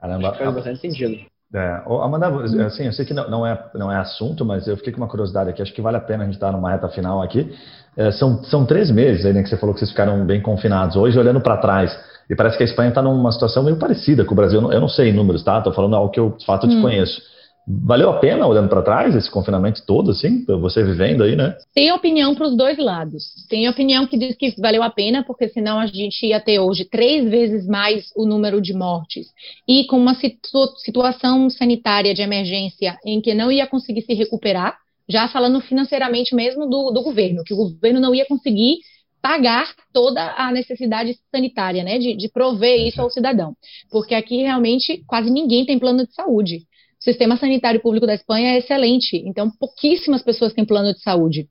Caramba, 0.00 0.34
faz 0.34 0.54
bastante 0.54 0.80
sentido. 0.80 1.31
É, 1.54 1.82
Amanda, 1.86 2.28
assim, 2.64 2.86
eu 2.86 2.92
sei 2.92 3.04
que 3.04 3.12
não, 3.12 3.28
não, 3.28 3.46
é, 3.46 3.62
não 3.74 3.92
é 3.92 3.96
assunto, 3.96 4.42
mas 4.44 4.66
eu 4.66 4.76
fiquei 4.76 4.92
com 4.92 5.00
uma 5.00 5.08
curiosidade 5.08 5.50
aqui. 5.50 5.60
Acho 5.60 5.72
que 5.72 5.82
vale 5.82 5.98
a 5.98 6.00
pena 6.00 6.22
a 6.22 6.26
gente 6.26 6.34
estar 6.34 6.50
numa 6.50 6.70
reta 6.70 6.88
final 6.88 7.20
aqui. 7.20 7.54
É, 7.94 8.10
são, 8.10 8.42
são 8.44 8.64
três 8.64 8.90
meses 8.90 9.26
aí, 9.26 9.34
né, 9.34 9.42
que 9.42 9.50
você 9.50 9.58
falou 9.58 9.74
que 9.74 9.80
vocês 9.80 9.90
ficaram 9.90 10.24
bem 10.24 10.40
confinados. 10.40 10.96
Hoje, 10.96 11.18
olhando 11.18 11.42
para 11.42 11.58
trás, 11.58 11.94
e 12.30 12.34
parece 12.34 12.56
que 12.56 12.62
a 12.62 12.66
Espanha 12.66 12.88
está 12.88 13.02
numa 13.02 13.30
situação 13.30 13.62
meio 13.62 13.76
parecida 13.76 14.24
com 14.24 14.32
o 14.32 14.36
Brasil. 14.36 14.58
Eu 14.58 14.62
não, 14.62 14.72
eu 14.72 14.80
não 14.80 14.88
sei 14.88 15.12
números, 15.12 15.42
tá? 15.42 15.58
Estou 15.58 15.74
falando 15.74 15.94
algo 15.94 16.10
que 16.10 16.18
eu, 16.18 16.30
de 16.30 16.46
fato, 16.46 16.66
hum. 16.66 16.70
desconheço. 16.70 17.20
Valeu 17.66 18.10
a 18.10 18.18
pena, 18.18 18.46
olhando 18.46 18.68
para 18.68 18.82
trás, 18.82 19.14
esse 19.14 19.30
confinamento 19.30 19.84
todo, 19.86 20.10
assim, 20.10 20.44
você 20.44 20.82
vivendo 20.82 21.22
aí, 21.22 21.36
né? 21.36 21.56
Tem 21.72 21.92
opinião 21.92 22.34
para 22.34 22.48
os 22.48 22.56
dois 22.56 22.76
lados. 22.76 23.46
Tem 23.48 23.68
opinião 23.68 24.06
que 24.06 24.18
diz 24.18 24.34
que 24.36 24.60
valeu 24.60 24.82
a 24.82 24.90
pena, 24.90 25.22
porque 25.24 25.48
senão 25.48 25.78
a 25.78 25.86
gente 25.86 26.26
ia 26.26 26.40
ter 26.40 26.58
hoje 26.58 26.84
três 26.84 27.30
vezes 27.30 27.66
mais 27.66 28.10
o 28.16 28.26
número 28.26 28.60
de 28.60 28.74
mortes. 28.74 29.28
E 29.68 29.84
com 29.86 29.96
uma 29.96 30.14
situ 30.14 30.66
situação 30.78 31.48
sanitária 31.48 32.12
de 32.12 32.20
emergência 32.20 32.98
em 33.06 33.20
que 33.20 33.32
não 33.32 33.52
ia 33.52 33.66
conseguir 33.66 34.02
se 34.02 34.12
recuperar, 34.12 34.76
já 35.08 35.28
falando 35.28 35.60
financeiramente 35.60 36.34
mesmo 36.34 36.68
do, 36.68 36.90
do 36.90 37.02
governo, 37.02 37.44
que 37.44 37.54
o 37.54 37.56
governo 37.56 38.00
não 38.00 38.14
ia 38.14 38.26
conseguir 38.26 38.78
pagar 39.22 39.72
toda 39.92 40.34
a 40.36 40.50
necessidade 40.50 41.16
sanitária, 41.30 41.84
né, 41.84 41.96
de, 41.96 42.16
de 42.16 42.28
prover 42.28 42.88
isso 42.88 43.00
ao 43.00 43.08
cidadão, 43.08 43.54
porque 43.88 44.16
aqui 44.16 44.38
realmente 44.38 45.00
quase 45.06 45.30
ninguém 45.30 45.64
tem 45.64 45.78
plano 45.78 46.04
de 46.04 46.12
saúde. 46.12 46.66
O 47.02 47.04
sistema 47.04 47.36
sanitário 47.36 47.80
público 47.80 48.06
da 48.06 48.14
Espanha 48.14 48.52
é 48.52 48.58
excelente, 48.58 49.16
então 49.26 49.50
pouquíssimas 49.58 50.22
pessoas 50.22 50.52
têm 50.52 50.64
plano 50.64 50.94
de 50.94 51.00
saúde. 51.00 51.48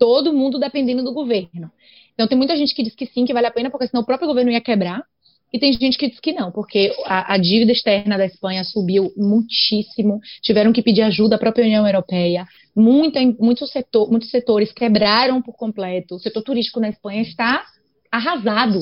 Todo 0.00 0.32
mundo 0.32 0.58
dependendo 0.58 1.04
do 1.04 1.12
governo. 1.12 1.70
Então 2.12 2.26
tem 2.26 2.36
muita 2.36 2.56
gente 2.56 2.74
que 2.74 2.82
diz 2.82 2.92
que 2.96 3.06
sim, 3.06 3.24
que 3.24 3.32
vale 3.32 3.46
a 3.46 3.52
pena, 3.52 3.70
porque 3.70 3.86
senão 3.86 4.02
o 4.02 4.04
próprio 4.06 4.26
governo 4.26 4.50
ia 4.50 4.60
quebrar. 4.60 5.04
E 5.52 5.60
tem 5.60 5.72
gente 5.72 5.96
que 5.96 6.08
diz 6.08 6.18
que 6.18 6.32
não, 6.32 6.50
porque 6.50 6.92
a, 7.04 7.34
a, 7.34 7.38
dívida 7.38 7.70
externa 7.70 8.18
da 8.18 8.24
Espanha 8.24 8.64
subiu 8.64 9.12
muitíssimo, 9.16 10.18
tiveram 10.42 10.72
que 10.72 10.82
pedir 10.82 11.02
ajuda 11.02 11.36
à 11.36 11.38
própria 11.38 11.64
União 11.64 11.86
Europeia, 11.86 12.46
muita, 12.74 13.20
muitos, 13.38 13.70
setor, 13.70 14.10
muitos 14.10 14.30
setores 14.30 14.72
quebraram 14.72 15.40
por 15.40 15.54
completo, 15.54 16.16
o 16.16 16.20
setor 16.20 16.42
turístico 16.42 16.80
na 16.80 16.88
Espanha 16.88 17.22
está 17.22 17.64
arrasado. 18.10 18.80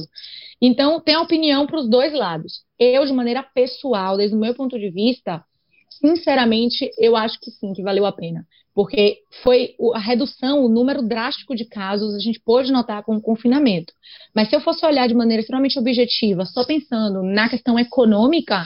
Então, 0.61 1.01
tem 1.01 1.15
a 1.15 1.23
opinião 1.23 1.67
para 1.67 1.79
os 1.79 1.89
dois 1.89 2.13
lados. 2.15 2.63
Eu, 2.79 3.05
de 3.05 3.13
maneira 3.13 3.43
pessoal, 3.43 4.17
desde 4.17 4.35
o 4.35 4.41
meu 4.41 4.55
ponto 4.55 4.79
de 4.79 4.91
vista, 4.91 5.43
sinceramente, 5.99 6.91
eu 6.99 7.17
acho 7.17 7.39
que 7.41 7.51
sim, 7.51 7.73
que 7.73 7.83
valeu 7.83 8.07
a 8.07 8.13
pena. 8.13 8.47
Porque 8.75 9.19
foi 9.43 9.75
a 9.95 9.99
redução, 9.99 10.65
o 10.65 10.69
número 10.69 11.03
drástico 11.03 11.57
de 11.57 11.65
casos, 11.65 12.15
a 12.15 12.21
gente 12.21 12.41
pôde 12.41 12.71
notar 12.71 13.03
com 13.03 13.17
o 13.17 13.21
confinamento. 13.21 13.93
Mas 14.35 14.49
se 14.49 14.57
eu 14.57 14.61
fosse 14.61 14.87
olhar 14.87 15.09
de 15.09 15.15
maneira 15.15 15.41
extremamente 15.41 15.79
objetiva, 15.79 16.45
só 16.45 16.65
pensando 16.65 17.23
na 17.23 17.49
questão 17.49 17.79
econômica, 17.79 18.65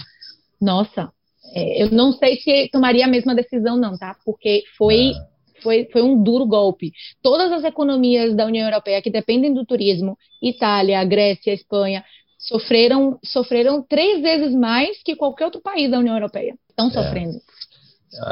nossa, 0.61 1.11
é, 1.55 1.83
eu 1.83 1.91
não 1.91 2.12
sei 2.12 2.37
se 2.37 2.68
tomaria 2.70 3.05
a 3.05 3.09
mesma 3.09 3.35
decisão, 3.35 3.76
não, 3.76 3.97
tá? 3.97 4.16
Porque 4.24 4.64
foi. 4.76 5.11
É. 5.11 5.33
Foi, 5.62 5.89
foi 5.93 6.03
um 6.03 6.20
duro 6.20 6.45
golpe. 6.45 6.91
Todas 7.22 7.53
as 7.53 7.62
economias 7.62 8.35
da 8.35 8.47
União 8.47 8.66
Europeia 8.66 9.01
que 9.01 9.09
dependem 9.09 9.55
do 9.55 9.64
turismo, 9.64 10.18
Itália, 10.43 11.05
Grécia, 11.05 11.53
Espanha, 11.53 12.03
sofreram, 12.43 13.18
sofreram 13.24 13.82
três 13.82 14.20
vezes 14.20 14.55
mais 14.55 15.03
que 15.03 15.16
qualquer 15.16 15.45
outro 15.45 15.61
país 15.61 15.90
da 15.90 15.99
União 15.99 16.16
Europeia 16.16 16.55
estão 16.68 16.88
é. 16.88 16.90
sofrendo. 16.90 17.38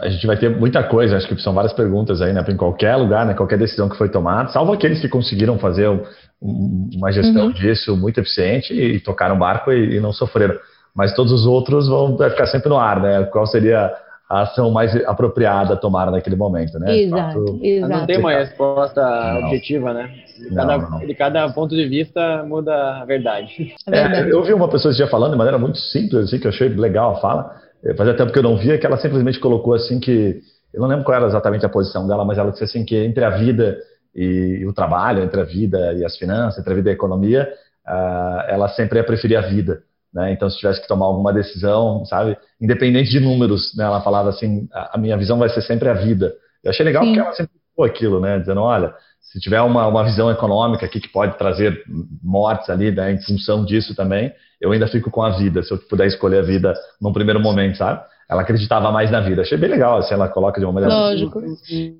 A 0.03 0.11
gente 0.11 0.27
vai 0.27 0.37
ter 0.37 0.51
muita 0.51 0.83
coisa, 0.83 1.17
acho 1.17 1.27
que 1.27 1.41
são 1.41 1.55
várias 1.55 1.73
perguntas 1.73 2.21
aí, 2.21 2.35
né? 2.35 2.45
Em 2.47 2.57
qualquer 2.57 2.97
lugar, 2.97 3.25
né? 3.25 3.33
Qualquer 3.33 3.59
decisão 3.59 3.89
que 3.89 3.97
foi 3.97 4.11
tomada, 4.11 4.51
salvo 4.51 4.73
aqueles 4.73 5.01
que 5.01 5.09
conseguiram 5.09 5.59
fazer 5.59 5.89
um, 5.89 6.91
uma 6.95 7.11
gestão 7.11 7.47
uhum. 7.47 7.53
disso 7.53 7.97
muito 7.97 8.19
eficiente 8.21 8.75
e, 8.75 9.01
tocaram 9.01 9.37
o 9.37 9.39
barco 9.39 9.73
e, 9.73 9.97
e, 9.97 10.01
não 10.01 10.13
sofreram. 10.13 10.55
Mas 10.95 11.15
todos 11.15 11.33
os 11.33 11.47
outros 11.47 11.89
vão 11.89 12.15
ficar 12.19 12.47
sempre 12.47 12.69
no 12.69 12.77
ar, 12.77 13.01
né? 13.01 13.25
Qual 13.27 13.47
seria 13.47 13.91
a 14.31 14.43
ação 14.43 14.70
mais 14.70 14.95
apropriada 15.07 15.74
a 15.74 15.76
tomar 15.76 16.09
naquele 16.09 16.37
momento, 16.37 16.78
né? 16.78 16.97
Exato, 16.97 17.47
fato, 17.47 17.59
exato. 17.64 17.93
Não 17.93 18.07
tem 18.07 18.16
uma 18.16 18.33
resposta 18.33 19.03
não. 19.03 19.47
objetiva, 19.49 19.93
né? 19.93 20.09
De 20.39 20.55
cada, 20.55 20.78
não, 20.78 20.91
não. 20.91 20.99
de 21.01 21.14
cada, 21.16 21.49
ponto 21.49 21.74
de 21.74 21.89
vista 21.89 22.45
muda 22.45 23.01
a 23.01 23.05
verdade. 23.05 23.74
É, 23.91 23.99
é, 23.99 24.31
eu 24.31 24.39
ouvi 24.39 24.55
uma 24.55 24.68
pessoa 24.68 24.95
já 24.95 25.09
falando 25.09 25.33
de 25.33 25.37
maneira 25.37 25.59
muito 25.59 25.78
simples, 25.78 26.26
assim, 26.26 26.39
que 26.39 26.47
eu 26.47 26.51
achei 26.51 26.68
legal 26.68 27.16
a 27.16 27.20
fala, 27.20 27.57
é, 27.85 27.93
fazia 27.95 28.14
tempo 28.14 28.31
que 28.31 28.39
eu 28.39 28.43
não 28.45 28.57
via, 28.57 28.78
que 28.78 28.87
ela 28.87 28.99
simplesmente 28.99 29.41
colocou 29.41 29.74
assim 29.74 29.99
que. 29.99 30.41
Eu 30.72 30.81
não 30.81 30.89
lembro 30.89 31.05
qual 31.05 31.16
era 31.16 31.26
exatamente 31.26 31.66
a 31.66 31.68
posição 31.68 32.07
dela, 32.07 32.24
mas 32.24 32.39
ela 32.39 32.53
disse 32.53 32.62
assim 32.62 32.85
que 32.85 32.97
entre 32.97 33.24
a 33.24 33.31
vida 33.31 33.76
e, 34.14 34.64
o 34.64 34.72
trabalho, 34.72 35.24
entre 35.24 35.41
a 35.41 35.45
vida 35.45 35.93
e 35.95 36.05
as 36.05 36.16
finanças, 36.16 36.61
entre 36.61 36.72
a 36.72 36.76
vida 36.76 36.89
e 36.89 36.93
a 36.93 36.95
economia, 36.95 37.49
uh, 37.85 38.43
ela 38.49 38.68
sempre 38.68 39.01
ia 39.01 39.05
preferir 39.05 39.37
a 39.37 39.41
vida. 39.41 39.83
Né? 40.13 40.33
Então, 40.33 40.51
se 40.51 40.59
tivesse 40.59 40.81
que 40.81 40.89
tomar 40.89 41.07
alguma 41.07 41.33
decisão, 41.33 42.05
sabe, 42.05 42.37
independente 42.61 43.11
de 43.11 43.21
números, 43.21 43.75
né? 43.77 43.85
ela 43.85 44.01
falava 44.01 44.29
assim: 44.31 44.69
a, 44.73 44.97
a 44.97 44.99
minha 44.99 45.17
visão 45.17 45.39
vai 45.39 45.49
ser 45.49 45.63
sempre 45.63 45.89
a 45.89 45.95
vida. 45.95 46.35
Eu 46.63 46.71
achei 46.71 46.85
legal 46.85 47.03
Sim. 47.03 47.11
porque 47.11 47.21
ela 47.21 47.33
sempre 47.33 47.53
falou 47.77 47.91
aquilo, 47.91 48.21
né? 48.21 48.39
Dizendo: 48.39 48.61
olha, 48.61 48.95
se 49.21 49.39
tiver 49.39 49.61
uma, 49.61 49.87
uma 49.87 50.05
visão 50.05 50.31
econômica 50.31 50.85
aqui 50.85 51.01
que 51.01 51.09
pode 51.09 51.39
trazer 51.39 51.85
mortes 52.23 52.69
ali, 52.69 52.91
né, 52.91 53.13
em 53.13 53.23
função 53.23 53.65
disso 53.65 53.95
também, 53.95 54.33
eu 54.61 54.73
ainda 54.73 54.89
fico 54.89 55.11
com 55.11 55.23
a 55.23 55.31
vida, 55.31 55.63
se 55.63 55.73
eu 55.73 55.79
puder 55.79 56.07
escolher 56.07 56.39
a 56.39 56.43
vida 56.43 56.75
num 57.01 57.13
primeiro 57.13 57.41
momento, 57.41 57.77
sabe? 57.77 58.03
Ela 58.29 58.43
acreditava 58.43 58.93
mais 58.93 59.11
na 59.11 59.21
vida. 59.21 59.43
Achei 59.43 59.59
bem 59.59 59.71
legal, 59.71 59.99
assim, 59.99 60.15
ela 60.15 60.29
coloca 60.29 60.61
de 60.61 60.65
uma 60.65 60.73
maneira... 60.73 60.95
Lógico. 60.95 61.43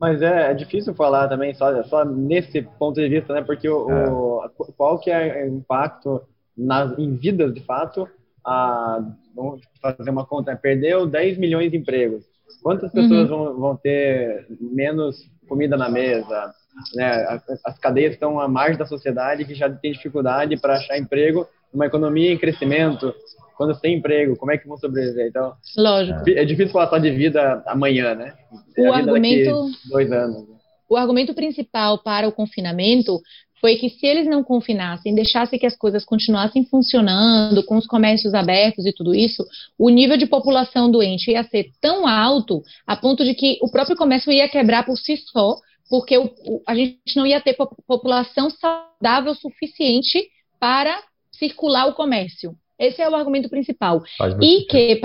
Mas 0.01 0.23
é, 0.23 0.51
é 0.51 0.55
difícil 0.55 0.95
falar 0.95 1.29
também 1.29 1.53
só, 1.55 1.83
só 1.85 2.05
nesse 2.05 2.63
ponto 2.79 3.01
de 3.01 3.09
vista, 3.09 3.33
né? 3.33 3.43
Porque 3.43 3.69
o, 3.69 3.91
é. 3.91 4.11
o 4.11 4.73
qual 4.77 4.99
que 5.01 5.11
é 5.11 5.45
o 5.45 5.57
impacto 5.57 6.23
nas, 6.61 6.99
em 6.99 7.15
vidas, 7.17 7.55
de 7.55 7.61
fato, 7.61 8.09
a, 8.45 9.01
vamos 9.35 9.61
fazer 9.81 10.11
uma 10.11 10.27
conta, 10.27 10.55
perdeu 10.57 11.07
10 11.07 11.39
milhões 11.39 11.71
de 11.71 11.77
empregos. 11.77 12.25
Quantas 12.63 12.93
pessoas 12.93 13.31
uhum. 13.31 13.45
vão, 13.45 13.59
vão 13.59 13.77
ter 13.77 14.47
menos 14.61 15.17
comida 15.49 15.77
na 15.77 15.89
mesa? 15.89 16.53
Né? 16.95 17.11
As, 17.25 17.43
as 17.65 17.79
cadeias 17.79 18.13
estão 18.13 18.39
à 18.39 18.49
margem 18.49 18.79
da 18.79 18.87
sociedade 18.87 19.45
que 19.45 19.55
já 19.55 19.71
tem 19.71 19.93
dificuldade 19.93 20.57
para 20.61 20.75
achar 20.75 20.99
emprego 20.99 21.47
uma 21.73 21.87
economia 21.87 22.33
em 22.33 22.39
crescimento, 22.39 23.15
quando 23.57 23.79
tem 23.79 23.99
emprego, 23.99 24.37
como 24.37 24.53
é 24.53 24.59
que 24.59 24.67
vão 24.67 24.77
sobreviver? 24.77 25.29
Então, 25.29 25.53
Lógico. 25.77 26.29
É 26.31 26.45
difícil 26.45 26.73
falar 26.73 26.89
só 26.89 26.99
de 26.99 27.11
vida 27.11 27.63
amanhã, 27.67 28.15
né? 28.15 28.35
É 28.77 28.89
o 28.89 28.93
argumento, 28.93 29.71
dois 29.89 30.11
anos. 30.11 30.49
O 30.89 30.97
argumento 30.97 31.35
principal 31.35 32.03
para 32.03 32.27
o 32.27 32.33
confinamento 32.33 33.21
foi 33.61 33.77
que 33.77 33.91
se 33.91 34.07
eles 34.07 34.27
não 34.27 34.43
confinassem, 34.43 35.15
deixassem 35.15 35.59
que 35.59 35.67
as 35.67 35.77
coisas 35.77 36.05
continuassem 36.05 36.65
funcionando, 36.65 37.63
com 37.63 37.77
os 37.77 37.87
comércios 37.87 38.35
abertos 38.35 38.87
e 38.87 38.93
tudo 38.93 39.15
isso, 39.15 39.45
o 39.79 39.91
nível 39.91 40.17
de 40.17 40.27
população 40.27 40.91
doente 40.91 41.31
ia 41.31 41.45
ser 41.45 41.71
tão 41.81 42.07
alto 42.07 42.63
a 42.87 42.97
ponto 42.97 43.25
de 43.25 43.35
que 43.35 43.59
o 43.61 43.71
próprio 43.71 43.97
comércio 43.97 44.33
ia 44.33 44.49
quebrar 44.49 44.85
por 44.85 44.97
si 44.97 45.17
só, 45.17 45.57
porque 45.89 46.17
o, 46.17 46.25
o, 46.25 46.63
a 46.67 46.75
gente 46.75 47.17
não 47.17 47.27
ia 47.27 47.41
ter 47.41 47.57
população 47.87 48.49
saudável 48.51 49.35
suficiente 49.35 50.29
para 50.59 50.99
circular 51.33 51.87
o 51.87 51.95
comércio. 51.95 52.55
Esse 52.81 53.03
é 53.03 53.09
o 53.09 53.15
argumento 53.15 53.51
principal. 53.51 54.03
E 54.41 54.65
que, 54.65 54.97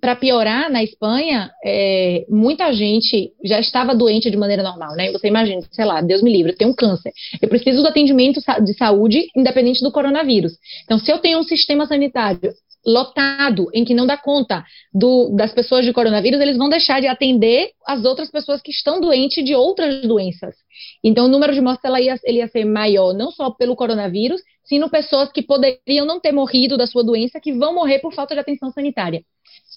para 0.00 0.16
piorar, 0.16 0.70
na 0.70 0.82
Espanha, 0.82 1.50
é, 1.64 2.26
muita 2.28 2.72
gente 2.72 3.32
já 3.42 3.58
estava 3.58 3.94
doente 3.94 4.30
de 4.30 4.36
maneira 4.36 4.62
normal, 4.62 4.94
né? 4.94 5.10
Você 5.10 5.28
imagina, 5.28 5.62
sei 5.70 5.84
lá, 5.84 6.02
Deus 6.02 6.22
me 6.22 6.30
livre, 6.30 6.52
eu 6.52 6.56
tenho 6.56 6.70
um 6.70 6.74
câncer. 6.74 7.12
Eu 7.40 7.48
preciso 7.48 7.80
do 7.80 7.88
atendimento 7.88 8.40
de 8.62 8.74
saúde 8.74 9.26
independente 9.34 9.82
do 9.82 9.90
coronavírus. 9.90 10.52
Então, 10.84 10.98
se 10.98 11.10
eu 11.10 11.18
tenho 11.18 11.38
um 11.38 11.44
sistema 11.44 11.86
sanitário 11.86 12.52
lotado, 12.84 13.68
em 13.72 13.84
que 13.84 13.94
não 13.94 14.06
dá 14.06 14.16
conta 14.16 14.64
do, 14.92 15.30
das 15.36 15.52
pessoas 15.52 15.84
de 15.84 15.92
coronavírus, 15.92 16.40
eles 16.40 16.56
vão 16.56 16.68
deixar 16.68 17.00
de 17.00 17.06
atender 17.06 17.70
as 17.86 18.04
outras 18.04 18.30
pessoas 18.30 18.60
que 18.60 18.70
estão 18.70 19.00
doentes 19.00 19.44
de 19.44 19.54
outras 19.54 20.02
doenças. 20.02 20.54
Então, 21.02 21.26
o 21.26 21.28
número 21.28 21.52
de 21.52 21.60
mortes 21.60 21.84
ela 21.84 22.00
ia, 22.00 22.16
ele 22.24 22.38
ia 22.38 22.48
ser 22.48 22.64
maior, 22.64 23.12
não 23.14 23.30
só 23.30 23.50
pelo 23.50 23.76
coronavírus, 23.76 24.40
sino 24.64 24.90
pessoas 24.90 25.30
que 25.30 25.42
poderiam 25.42 26.06
não 26.06 26.20
ter 26.20 26.32
morrido 26.32 26.76
da 26.76 26.86
sua 26.86 27.04
doença, 27.04 27.40
que 27.40 27.52
vão 27.52 27.74
morrer 27.74 27.98
por 28.00 28.12
falta 28.14 28.34
de 28.34 28.40
atenção 28.40 28.70
sanitária. 28.70 29.22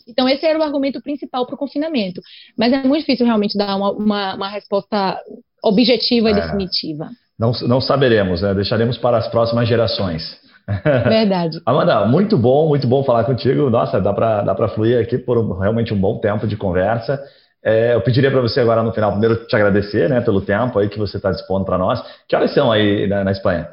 Então, 0.08 0.30
esse 0.30 0.46
era 0.46 0.58
o 0.58 0.64
argumento 0.64 1.02
principal 1.02 1.46
para 1.46 1.56
o 1.56 1.58
confinamento. 1.58 2.22
Mas 2.58 2.72
é 2.72 2.84
muito 2.84 3.02
difícil 3.02 3.26
realmente 3.26 3.58
dar 3.58 3.76
uma, 3.76 3.92
uma, 3.92 4.36
uma 4.36 4.50
resposta 4.50 5.20
objetiva 5.64 6.30
é, 6.30 6.32
e 6.32 6.36
definitiva. 6.36 7.10
Não, 7.38 7.52
não 7.68 7.82
saberemos, 7.82 8.42
né? 8.42 8.54
deixaremos 8.54 8.98
para 8.98 9.18
as 9.18 9.28
próximas 9.28 9.68
gerações. 9.68 10.45
Verdade. 10.68 11.62
Amanda, 11.66 12.06
muito 12.06 12.38
bom, 12.38 12.68
muito 12.68 12.88
bom 12.88 13.04
falar 13.04 13.24
contigo. 13.24 13.70
Nossa, 13.70 14.02
dá 14.02 14.14
para 14.14 14.42
dá 14.42 14.68
fluir 14.70 15.00
aqui 15.00 15.18
por 15.18 15.38
um, 15.38 15.60
realmente 15.60 15.94
um 15.94 16.00
bom 16.00 16.20
tempo 16.20 16.48
de 16.48 16.58
conversa. 16.58 17.22
É, 17.64 17.96
eu 17.96 18.02
pediria 18.02 18.30
para 18.30 18.42
você 18.42 18.60
agora 18.60 18.84
no 18.84 18.94
final, 18.94 19.12
primeiro 19.12 19.48
te 19.48 19.56
agradecer 19.56 20.08
né, 20.08 20.22
pelo 20.22 20.40
tempo 20.40 20.78
aí 20.78 20.88
que 20.88 21.00
você 21.00 21.18
está 21.18 21.32
dispondo 21.32 21.66
para 21.66 21.78
nós. 21.78 22.00
Que 22.28 22.36
horas 22.36 22.54
são 22.54 22.72
aí 22.72 23.08
na, 23.08 23.24
na 23.24 23.32
Espanha? 23.32 23.70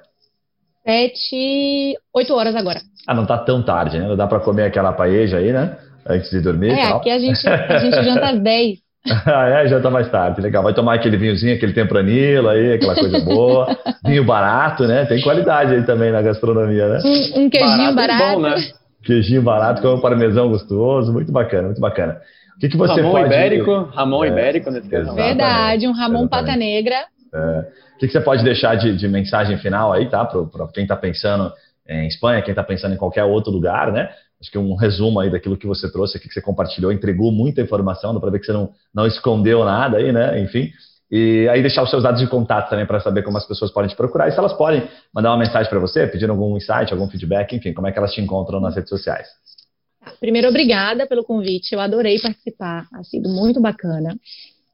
Sete, 0.85 1.97
oito 2.15 2.35
horas 2.35 2.57
agora. 2.57 2.81
Ah, 3.07 3.15
não 3.15 3.27
tá 3.27 3.39
tão 3.39 3.63
tarde, 3.63 3.99
né? 3.99 4.09
Não 4.09 4.17
dá 4.17 4.27
para 4.27 4.41
comer 4.41 4.65
aquela 4.65 4.93
paeja 4.93 5.37
aí, 5.37 5.53
né? 5.53 5.77
Antes 6.07 6.31
de 6.31 6.41
dormir. 6.41 6.73
É, 6.73 6.87
aqui 6.87 7.11
a 7.11 7.19
gente, 7.19 7.47
a 7.47 7.79
gente 7.79 8.03
janta 8.03 8.31
às 8.31 8.41
dez. 8.41 8.82
ah, 9.27 9.49
é, 9.49 9.67
janta 9.67 9.91
mais 9.91 10.09
tarde, 10.11 10.41
legal. 10.41 10.63
Vai 10.63 10.75
tomar 10.75 10.95
aquele 10.95 11.17
vinhozinho, 11.17 11.55
aquele 11.55 11.73
tempranilo 11.73 12.49
aí, 12.49 12.75
aquela 12.75 12.95
coisa 12.95 13.21
boa. 13.21 13.77
Vinho 14.07 14.25
barato, 14.25 14.87
né? 14.87 15.05
Tem 15.07 15.21
qualidade 15.21 15.75
aí 15.75 15.83
também 15.85 16.13
na 16.13 16.23
gastronomia, 16.23 16.89
né? 16.89 17.01
Um, 17.05 17.43
um 17.43 17.51
queijinho 17.51 17.95
barato. 17.95 18.19
barato. 18.19 18.35
Bom, 18.35 18.41
né? 18.41 18.57
Queijinho 19.03 19.43
barato 19.43 19.83
com 19.83 19.95
um 19.95 20.01
parmesão 20.01 20.49
gostoso, 20.49 21.13
muito 21.13 21.33
bacana, 21.33 21.65
muito 21.65 21.81
bacana. 21.81 22.21
O 22.57 22.61
que, 22.61 22.69
que 22.69 22.77
você 22.77 23.01
Ramon 23.01 23.13
pode... 23.13 23.27
Ibérico, 23.27 23.91
Ramon 23.93 24.25
é, 24.25 24.29
Ibérico 24.29 24.71
nesse 24.71 24.89
caso. 24.89 25.15
Verdade, 25.15 25.89
um 25.89 25.93
Ramon 25.93 26.21
Exatamente. 26.21 26.47
Pata 26.47 26.57
Negra. 26.57 27.05
É. 27.35 27.59
O 27.97 27.99
que, 27.99 28.07
que 28.07 28.13
você 28.13 28.21
pode 28.21 28.45
deixar 28.45 28.77
de, 28.77 28.97
de 28.97 29.09
mensagem 29.09 29.57
final 29.59 29.93
aí, 29.93 30.09
tá? 30.09 30.25
Para 30.25 30.69
quem 30.73 30.85
está 30.85 30.97
pensando 30.97 31.53
em 31.89 32.07
Espanha, 32.07 32.43
quem 32.43 32.53
está 32.53 32.63
pensando 32.63 32.95
em 32.95 32.99
qualquer 32.99 33.25
outro 33.25 33.51
lugar, 33.53 33.91
né? 33.91 34.11
Acho 34.43 34.51
que 34.51 34.59
um 34.59 34.75
resumo 34.75 35.21
aí 35.21 35.31
daquilo 35.31 35.57
que 35.57 35.69
você 35.69 35.91
trouxe 35.91 36.17
aqui, 36.17 36.27
que 36.27 36.35
você 36.35 36.43
compartilhou, 36.43 36.91
entregou 36.91 37.31
muita 37.31 37.63
informação, 37.63 38.13
dá 38.13 38.19
para 38.19 38.31
ver 38.31 38.41
que 38.41 38.47
você 38.47 38.53
não, 38.53 38.71
não 38.93 39.07
escondeu 39.07 39.65
nada 39.65 39.99
aí, 39.99 40.11
né? 40.11 40.41
Enfim. 40.43 40.69
E 41.09 41.49
aí 41.49 41.63
deixar 41.63 41.85
os 41.85 41.91
seus 41.91 42.03
dados 42.03 42.21
de 42.21 42.27
contato 42.27 42.69
também 42.69 42.85
para 42.85 42.99
saber 42.99 43.23
como 43.23 43.39
as 43.39 43.47
pessoas 43.47 43.71
podem 43.71 43.89
te 43.89 43.95
procurar 43.95 44.29
e 44.29 44.33
se 44.33 44.39
elas 44.39 44.53
podem 44.55 44.83
mandar 45.15 45.31
uma 45.31 45.39
mensagem 45.39 45.71
para 45.71 45.79
você, 45.79 46.09
pedir 46.09 46.29
algum 46.29 46.57
insight, 46.57 46.93
algum 46.93 47.09
feedback, 47.09 47.55
enfim, 47.55 47.73
como 47.73 47.87
é 47.87 47.93
que 47.93 47.99
elas 47.99 48.13
te 48.13 48.21
encontram 48.21 48.59
nas 48.59 48.75
redes 48.75 48.89
sociais. 48.89 49.29
Primeiro, 50.19 50.49
obrigada 50.49 51.07
pelo 51.07 51.23
convite, 51.23 51.73
eu 51.73 51.81
adorei 51.81 52.19
participar, 52.19 52.89
ha 52.93 53.05
sido 53.05 53.29
muito 53.29 53.61
bacana. 53.61 54.17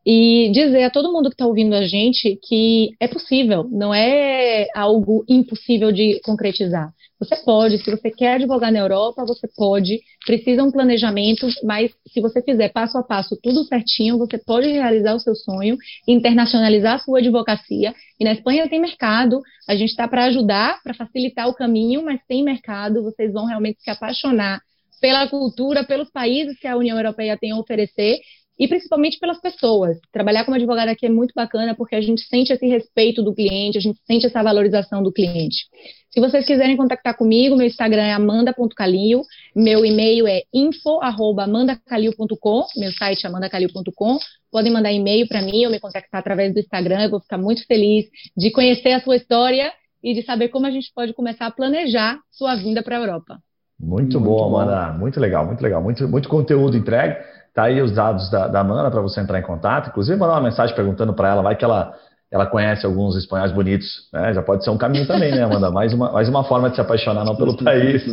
E 0.06 0.50
dizer 0.54 0.84
a 0.84 0.90
todo 0.90 1.12
mundo 1.12 1.28
que 1.28 1.34
está 1.34 1.46
ouvindo 1.46 1.74
a 1.74 1.82
gente 1.82 2.38
que 2.42 2.90
é 2.98 3.06
possível, 3.06 3.68
não 3.70 3.92
é 3.92 4.66
algo 4.74 5.22
impossível 5.28 5.92
de 5.92 6.18
concretizar. 6.24 6.94
Você 7.18 7.34
pode, 7.44 7.78
se 7.78 7.90
você 7.90 8.12
quer 8.12 8.34
advogar 8.34 8.70
na 8.70 8.78
Europa, 8.78 9.24
você 9.26 9.48
pode, 9.56 10.00
precisa 10.24 10.62
um 10.62 10.70
planejamento, 10.70 11.48
mas 11.64 11.90
se 12.06 12.20
você 12.20 12.40
fizer 12.40 12.68
passo 12.68 12.96
a 12.96 13.02
passo 13.02 13.36
tudo 13.42 13.64
certinho, 13.64 14.18
você 14.18 14.38
pode 14.38 14.68
realizar 14.68 15.14
o 15.14 15.20
seu 15.20 15.34
sonho, 15.34 15.76
internacionalizar 16.06 16.94
a 16.94 16.98
sua 17.00 17.18
advocacia. 17.18 17.92
E 18.20 18.24
na 18.24 18.32
Espanha 18.32 18.68
tem 18.68 18.80
mercado, 18.80 19.40
a 19.68 19.74
gente 19.74 19.90
está 19.90 20.06
para 20.06 20.26
ajudar, 20.26 20.80
para 20.84 20.94
facilitar 20.94 21.48
o 21.48 21.54
caminho, 21.54 22.04
mas 22.04 22.20
tem 22.28 22.44
mercado, 22.44 23.02
vocês 23.02 23.32
vão 23.32 23.46
realmente 23.46 23.82
se 23.82 23.90
apaixonar 23.90 24.60
pela 25.00 25.28
cultura, 25.28 25.84
pelos 25.84 26.10
países 26.10 26.58
que 26.58 26.66
a 26.66 26.76
União 26.76 26.96
Europeia 26.96 27.36
tem 27.36 27.52
a 27.52 27.58
oferecer 27.58 28.18
e 28.58 28.66
principalmente 28.66 29.18
pelas 29.18 29.38
pessoas. 29.40 29.98
Trabalhar 30.12 30.44
como 30.44 30.56
advogada 30.56 30.90
aqui 30.90 31.06
é 31.06 31.10
muito 31.10 31.32
bacana 31.34 31.74
porque 31.74 31.94
a 31.94 32.00
gente 32.00 32.22
sente 32.22 32.52
esse 32.52 32.66
respeito 32.66 33.22
do 33.22 33.34
cliente, 33.34 33.76
a 33.78 33.80
gente 33.80 34.00
sente 34.04 34.26
essa 34.26 34.42
valorização 34.42 35.02
do 35.02 35.12
cliente. 35.12 35.66
Se 36.10 36.20
vocês 36.20 36.46
quiserem 36.46 36.76
contactar 36.76 37.16
comigo, 37.16 37.54
meu 37.54 37.66
Instagram 37.66 38.02
é 38.02 38.12
amanda.calil, 38.12 39.22
meu 39.54 39.84
e-mail 39.84 40.26
é 40.26 40.42
info@amandacalil.com, 40.52 42.66
meu 42.76 42.90
site 42.92 43.24
é 43.24 43.28
amandacalil.com. 43.28 44.18
Podem 44.50 44.72
mandar 44.72 44.90
e-mail 44.90 45.28
para 45.28 45.42
mim 45.42 45.66
ou 45.66 45.70
me 45.70 45.78
contactar 45.78 46.20
através 46.20 46.52
do 46.52 46.60
Instagram, 46.60 47.04
eu 47.04 47.10
vou 47.10 47.20
ficar 47.20 47.38
muito 47.38 47.64
feliz 47.66 48.06
de 48.36 48.50
conhecer 48.50 48.92
a 48.92 49.00
sua 49.00 49.16
história 49.16 49.72
e 50.02 50.14
de 50.14 50.22
saber 50.22 50.48
como 50.48 50.66
a 50.66 50.70
gente 50.70 50.90
pode 50.94 51.12
começar 51.12 51.46
a 51.46 51.50
planejar 51.50 52.18
sua 52.30 52.56
vinda 52.56 52.82
para 52.82 52.96
a 52.96 53.00
Europa. 53.00 53.38
Muito, 53.78 54.18
muito 54.18 54.20
bom, 54.20 54.44
Amanda. 54.44 54.92
Muito 54.98 55.20
legal, 55.20 55.46
muito 55.46 55.62
legal. 55.62 55.82
Muito, 55.82 56.08
muito 56.08 56.28
conteúdo 56.28 56.76
entregue. 56.76 57.16
Tá 57.54 57.64
aí 57.64 57.82
os 57.82 57.92
dados 57.92 58.30
da, 58.30 58.46
da 58.46 58.60
Amanda 58.60 58.90
para 58.90 59.00
você 59.00 59.20
entrar 59.20 59.38
em 59.38 59.42
contato. 59.42 59.88
Inclusive, 59.88 60.18
mandar 60.18 60.34
uma 60.34 60.42
mensagem 60.42 60.74
perguntando 60.74 61.12
para 61.12 61.28
ela, 61.28 61.42
vai 61.42 61.56
que 61.56 61.64
ela, 61.64 61.94
ela 62.30 62.46
conhece 62.46 62.86
alguns 62.86 63.16
espanhóis 63.16 63.52
bonitos. 63.52 64.08
Né? 64.12 64.32
Já 64.34 64.42
pode 64.42 64.64
ser 64.64 64.70
um 64.70 64.78
caminho 64.78 65.06
também, 65.06 65.32
né, 65.32 65.42
Amanda? 65.42 65.70
Mais 65.70 65.92
uma, 65.92 66.12
mais 66.12 66.28
uma 66.28 66.44
forma 66.44 66.70
de 66.70 66.76
se 66.76 66.80
apaixonar, 66.80 67.24
não 67.24 67.36
pelo 67.36 67.56
país, 67.56 68.04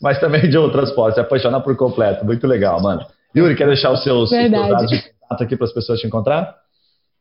mas 0.00 0.18
também 0.20 0.48
de 0.48 0.56
outras 0.56 0.92
formas, 0.94 1.14
se 1.14 1.20
apaixonar 1.20 1.60
por 1.60 1.76
completo. 1.76 2.24
Muito 2.24 2.46
legal, 2.46 2.78
Amanda. 2.78 3.06
Yuri, 3.36 3.56
quer 3.56 3.66
deixar 3.66 3.90
os 3.90 4.02
seus, 4.02 4.30
seus 4.30 4.50
dados 4.50 4.88
de 4.88 5.02
contato 5.20 5.42
aqui 5.42 5.56
para 5.56 5.66
as 5.66 5.72
pessoas 5.72 6.00
te 6.00 6.06
encontrar? 6.06 6.54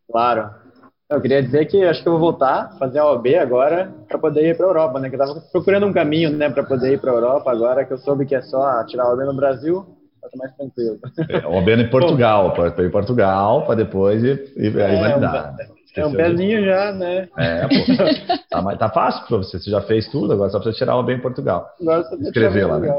Claro. 0.09 0.63
Eu 1.09 1.21
queria 1.21 1.43
dizer 1.43 1.65
que 1.65 1.83
acho 1.83 2.01
que 2.01 2.07
eu 2.07 2.13
vou 2.13 2.21
voltar, 2.21 2.75
fazer 2.79 2.99
a 2.99 3.05
OAB 3.05 3.35
agora, 3.39 3.93
para 4.07 4.17
poder 4.17 4.49
ir 4.49 4.57
para 4.57 4.65
a 4.65 4.69
Europa, 4.69 4.99
né? 4.99 5.09
Que 5.09 5.15
eu 5.15 5.21
estava 5.21 5.41
procurando 5.51 5.85
um 5.85 5.93
caminho, 5.93 6.31
né, 6.31 6.49
para 6.49 6.63
poder 6.63 6.93
ir 6.93 6.99
para 6.99 7.11
a 7.11 7.13
Europa 7.13 7.51
agora, 7.51 7.85
que 7.85 7.93
eu 7.93 7.97
soube 7.97 8.25
que 8.25 8.33
é 8.33 8.41
só 8.41 8.83
tirar 8.85 9.03
a 9.03 9.09
OAB 9.09 9.25
no 9.25 9.35
Brasil, 9.35 9.85
vai 10.23 10.29
ser 10.31 10.37
mais 10.37 10.55
tranquilo. 10.55 10.99
É, 11.29 11.47
OAB 11.47 11.69
em 11.69 11.89
Portugal, 11.89 12.53
para 12.53 12.83
ir 12.83 12.87
em 12.87 12.91
Portugal, 12.91 13.65
para 13.65 13.75
depois 13.75 14.23
ir, 14.23 14.53
ir 14.57 14.77
é, 14.77 14.85
aí 14.85 14.99
validar. 14.99 15.55
Um, 15.97 16.01
é 16.01 16.05
um 16.05 16.13
pezinho 16.13 16.65
já, 16.65 16.91
né? 16.91 17.27
É, 17.37 17.61
pô. 17.67 18.33
Tá, 18.49 18.75
tá 18.77 18.89
fácil 18.89 19.27
para 19.27 19.37
você, 19.37 19.59
você 19.59 19.69
já 19.69 19.81
fez 19.81 20.07
tudo, 20.09 20.33
agora 20.33 20.49
só 20.49 20.59
precisa 20.59 20.77
tirar 20.77 20.95
o 20.95 20.99
OAB 20.99 21.09
em 21.09 21.21
Portugal. 21.21 21.67
Agora 21.81 22.03
só 22.03 22.15
Escrever 22.15 22.65
lá, 22.65 22.79
né? 22.79 22.93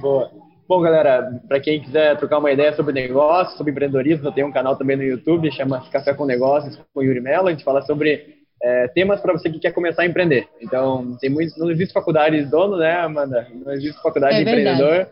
Boa. 0.00 0.30
Bom, 0.68 0.80
galera, 0.80 1.40
para 1.48 1.58
quem 1.58 1.80
quiser 1.80 2.16
trocar 2.16 2.38
uma 2.38 2.52
ideia 2.52 2.72
sobre 2.74 2.92
negócio, 2.92 3.56
sobre 3.56 3.72
empreendedorismo, 3.72 4.28
eu 4.28 4.32
tenho 4.32 4.46
um 4.46 4.52
canal 4.52 4.76
também 4.76 4.96
no 4.96 5.02
YouTube, 5.02 5.50
chama 5.50 5.82
Café 5.90 6.14
com 6.14 6.24
Negócios, 6.24 6.76
com 6.76 7.00
o 7.00 7.02
Yuri 7.02 7.20
Mello. 7.20 7.48
A 7.48 7.50
gente 7.50 7.64
fala 7.64 7.82
sobre 7.82 8.40
é, 8.62 8.86
temas 8.88 9.20
para 9.20 9.32
você 9.32 9.50
que 9.50 9.58
quer 9.58 9.72
começar 9.72 10.02
a 10.02 10.06
empreender. 10.06 10.46
Então, 10.60 11.16
tem 11.20 11.28
muito, 11.30 11.58
não 11.58 11.70
existe 11.70 11.92
faculdade 11.92 12.36
de 12.38 12.48
dono, 12.48 12.76
né, 12.76 13.00
Amanda? 13.00 13.48
Não 13.52 13.72
existe 13.72 14.00
faculdade 14.00 14.34
é 14.34 14.44
de 14.44 14.48
empreendedor. 14.48 15.08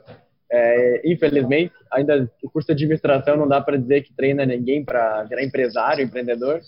É, 0.51 1.03
infelizmente, 1.05 1.74
ainda 1.92 2.30
o 2.42 2.51
curso 2.51 2.68
de 2.68 2.72
administração 2.72 3.36
não 3.36 3.46
dá 3.46 3.61
para 3.61 3.76
dizer 3.76 4.03
que 4.03 4.14
treina 4.14 4.46
ninguém 4.46 4.84
para 4.84 5.22
virar 5.24 5.44
empresário, 5.44 6.03
empreendedor. 6.03 6.61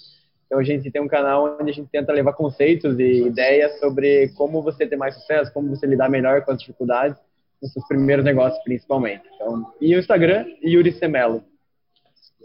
Então, 0.47 0.59
a 0.59 0.63
gente 0.63 0.91
tem 0.91 1.01
um 1.01 1.09
canal 1.09 1.59
onde 1.61 1.71
a 1.71 1.75
gente 1.75 1.89
tenta 1.91 2.13
levar 2.13 2.33
conceitos 2.33 2.99
e 2.99 3.23
ideias 3.23 3.79
sobre 3.79 4.29
como 4.37 4.61
você 4.61 4.87
ter 4.87 4.97
mais 4.97 5.15
sucesso, 5.15 5.53
como 5.53 5.69
você 5.69 5.87
lidar 5.87 6.11
melhor 6.11 6.45
com 6.45 6.51
as 6.51 6.59
dificuldades 6.59 7.17
nos 7.63 7.73
seus 7.73 7.87
primeiros 7.87 8.25
negócios, 8.25 8.63
principalmente. 8.65 9.23
Então, 9.35 9.73
e 9.81 9.95
o 9.95 9.99
Instagram, 9.99 10.47
Yuri 10.63 10.93
Semelo. 10.93 11.45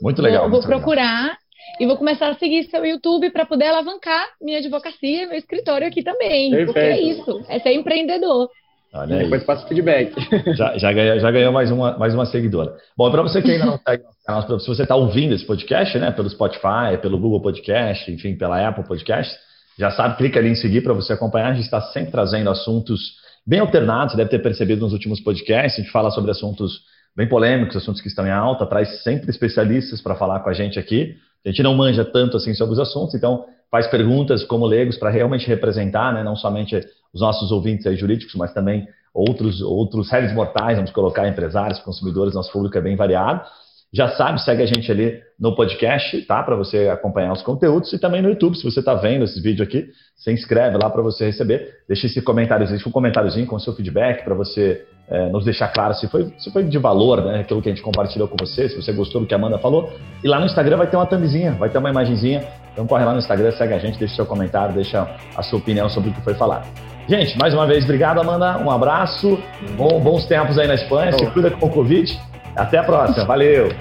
Muito 0.01 0.21
legal. 0.21 0.43
Vou, 0.43 0.51
vou 0.51 0.59
muito 0.61 0.67
procurar 0.67 1.23
legal. 1.23 1.37
e 1.79 1.85
vou 1.85 1.97
começar 1.97 2.29
a 2.29 2.35
seguir 2.35 2.63
seu 2.65 2.85
YouTube 2.85 3.29
para 3.31 3.45
poder 3.45 3.67
alavancar 3.67 4.25
minha 4.41 4.59
advocacia, 4.59 5.27
meu 5.27 5.37
escritório 5.37 5.87
aqui 5.87 6.03
também. 6.03 6.51
Perfeito. 6.51 6.73
Porque 6.73 6.79
é 6.79 7.01
isso, 7.01 7.45
é 7.49 7.59
ser 7.59 7.73
empreendedor. 7.73 8.49
Olha 8.95 9.17
Depois 9.17 9.43
passa 9.43 9.67
feedback. 9.67 10.13
Já, 10.55 10.77
já, 10.77 10.93
ganhou, 10.93 11.19
já 11.19 11.29
ganhou 11.29 11.51
mais 11.51 11.69
uma, 11.69 11.97
mais 11.97 12.13
uma 12.13 12.25
seguidora. 12.25 12.75
Bom, 12.97 13.11
para 13.11 13.21
você 13.21 13.41
que 13.41 13.51
ainda 13.51 13.65
não 13.65 13.77
segue 13.77 14.03
nosso 14.03 14.17
canal, 14.25 14.59
se 14.59 14.67
você 14.67 14.83
está 14.83 14.95
ouvindo 14.95 15.33
esse 15.33 15.45
podcast, 15.45 15.97
né, 15.99 16.11
pelo 16.11 16.29
Spotify, 16.29 16.97
pelo 17.01 17.19
Google 17.19 17.41
Podcast, 17.41 18.09
enfim, 18.09 18.35
pela 18.35 18.65
Apple 18.65 18.85
Podcast, 18.85 19.35
já 19.77 19.91
sabe, 19.91 20.15
clica 20.15 20.39
ali 20.39 20.49
em 20.49 20.55
seguir 20.55 20.81
para 20.81 20.93
você 20.93 21.11
acompanhar. 21.11 21.51
A 21.51 21.53
gente 21.53 21.65
está 21.65 21.81
sempre 21.81 22.11
trazendo 22.11 22.49
assuntos 22.49 23.15
bem 23.45 23.59
alternado, 23.59 24.11
você 24.11 24.17
deve 24.17 24.29
ter 24.29 24.39
percebido 24.39 24.81
nos 24.81 24.93
últimos 24.93 25.19
podcasts, 25.19 25.79
a 25.79 25.81
gente 25.83 25.91
fala 25.91 26.09
sobre 26.09 26.31
assuntos 26.31 26.79
bem 27.15 27.27
polêmicos, 27.27 27.75
assuntos 27.75 28.01
que 28.01 28.07
estão 28.07 28.25
em 28.25 28.31
alta, 28.31 28.65
traz 28.65 29.03
sempre 29.03 29.29
especialistas 29.29 30.01
para 30.01 30.15
falar 30.15 30.39
com 30.39 30.49
a 30.49 30.53
gente 30.53 30.79
aqui. 30.79 31.15
A 31.45 31.49
gente 31.49 31.61
não 31.61 31.75
manja 31.75 32.03
tanto 32.03 32.37
assim 32.37 32.53
sobre 32.53 32.73
os 32.73 32.79
assuntos, 32.79 33.13
então 33.13 33.45
faz 33.69 33.87
perguntas 33.87 34.43
como 34.43 34.65
leigos 34.65 34.97
para 34.97 35.09
realmente 35.09 35.47
representar, 35.47 36.13
né, 36.13 36.23
não 36.23 36.35
somente 36.35 36.79
os 37.15 37.21
nossos 37.21 37.49
ouvintes 37.51 37.97
jurídicos, 37.97 38.35
mas 38.35 38.53
também 38.53 38.85
outros 39.13 39.61
outros 39.61 40.11
réis 40.11 40.33
mortais, 40.33 40.75
vamos 40.75 40.91
colocar 40.91 41.27
empresários, 41.27 41.79
consumidores, 41.79 42.35
nosso 42.35 42.51
público 42.51 42.77
é 42.77 42.81
bem 42.81 42.97
variado. 42.97 43.41
Já 43.93 44.09
sabe, 44.09 44.41
segue 44.41 44.61
a 44.61 44.65
gente 44.65 44.91
ali 44.91 45.21
no 45.39 45.55
podcast, 45.55 46.21
tá? 46.23 46.43
Para 46.43 46.57
você 46.57 46.89
acompanhar 46.89 47.31
os 47.31 47.41
conteúdos 47.41 47.93
e 47.93 47.99
também 47.99 48.21
no 48.21 48.27
YouTube. 48.27 48.57
Se 48.57 48.63
você 48.63 48.79
está 48.81 48.93
vendo 48.93 49.23
esse 49.23 49.39
vídeo 49.41 49.63
aqui, 49.63 49.87
se 50.17 50.33
inscreve 50.33 50.77
lá 50.81 50.89
para 50.89 51.01
você 51.01 51.27
receber. 51.27 51.69
Deixa 51.87 52.07
esse 52.07 52.21
comentário, 52.21 52.67
deixa 52.67 52.89
um 52.89 52.91
comentáriozinho 52.91 53.47
com 53.47 53.55
o 53.55 53.59
seu 53.59 53.73
feedback 53.73 54.25
para 54.25 54.35
você 54.35 54.85
é, 55.07 55.29
nos 55.29 55.45
deixar 55.45 55.69
claro 55.69 55.93
se 55.93 56.09
foi, 56.09 56.33
se 56.37 56.51
foi 56.51 56.63
de 56.63 56.77
valor, 56.77 57.23
né? 57.23 57.39
Aquilo 57.39 57.61
que 57.61 57.69
a 57.69 57.71
gente 57.71 57.83
compartilhou 57.83 58.27
com 58.27 58.35
você, 58.37 58.67
se 58.67 58.75
você 58.75 58.91
gostou 58.91 59.21
do 59.21 59.27
que 59.27 59.33
a 59.33 59.37
Amanda 59.37 59.57
falou. 59.59 59.93
E 60.21 60.27
lá 60.27 60.39
no 60.39 60.45
Instagram 60.45 60.75
vai 60.75 60.87
ter 60.87 60.97
uma 60.97 61.05
thumbzinha, 61.05 61.53
vai 61.53 61.69
ter 61.69 61.77
uma 61.77 61.89
imagenzinha. 61.89 62.45
Então 62.73 62.85
corre 62.85 63.05
lá 63.05 63.13
no 63.13 63.19
Instagram, 63.19 63.51
segue 63.51 63.73
a 63.73 63.79
gente, 63.79 63.97
deixa 63.97 64.15
seu 64.15 64.25
comentário, 64.25 64.75
deixa 64.75 65.07
a 65.37 65.41
sua 65.41 65.59
opinião 65.59 65.87
sobre 65.87 66.09
o 66.09 66.13
que 66.13 66.21
foi 66.21 66.33
falado. 66.33 66.67
Gente, 67.07 67.37
mais 67.37 67.53
uma 67.53 67.67
vez, 67.67 67.83
obrigado, 67.83 68.19
Amanda. 68.19 68.57
Um 68.57 68.71
abraço. 68.71 69.39
Bom, 69.77 69.99
bons 69.99 70.25
tempos 70.25 70.57
aí 70.57 70.67
na 70.67 70.73
Espanha. 70.73 71.11
Se 71.13 71.25
cuida 71.27 71.51
com 71.51 71.67
o 71.67 71.69
Covid. 71.69 72.19
Até 72.55 72.79
a 72.79 72.83
próxima. 72.83 73.25
Valeu. 73.25 73.71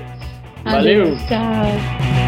Valeu. 0.64 1.16
Tchau. 1.28 2.23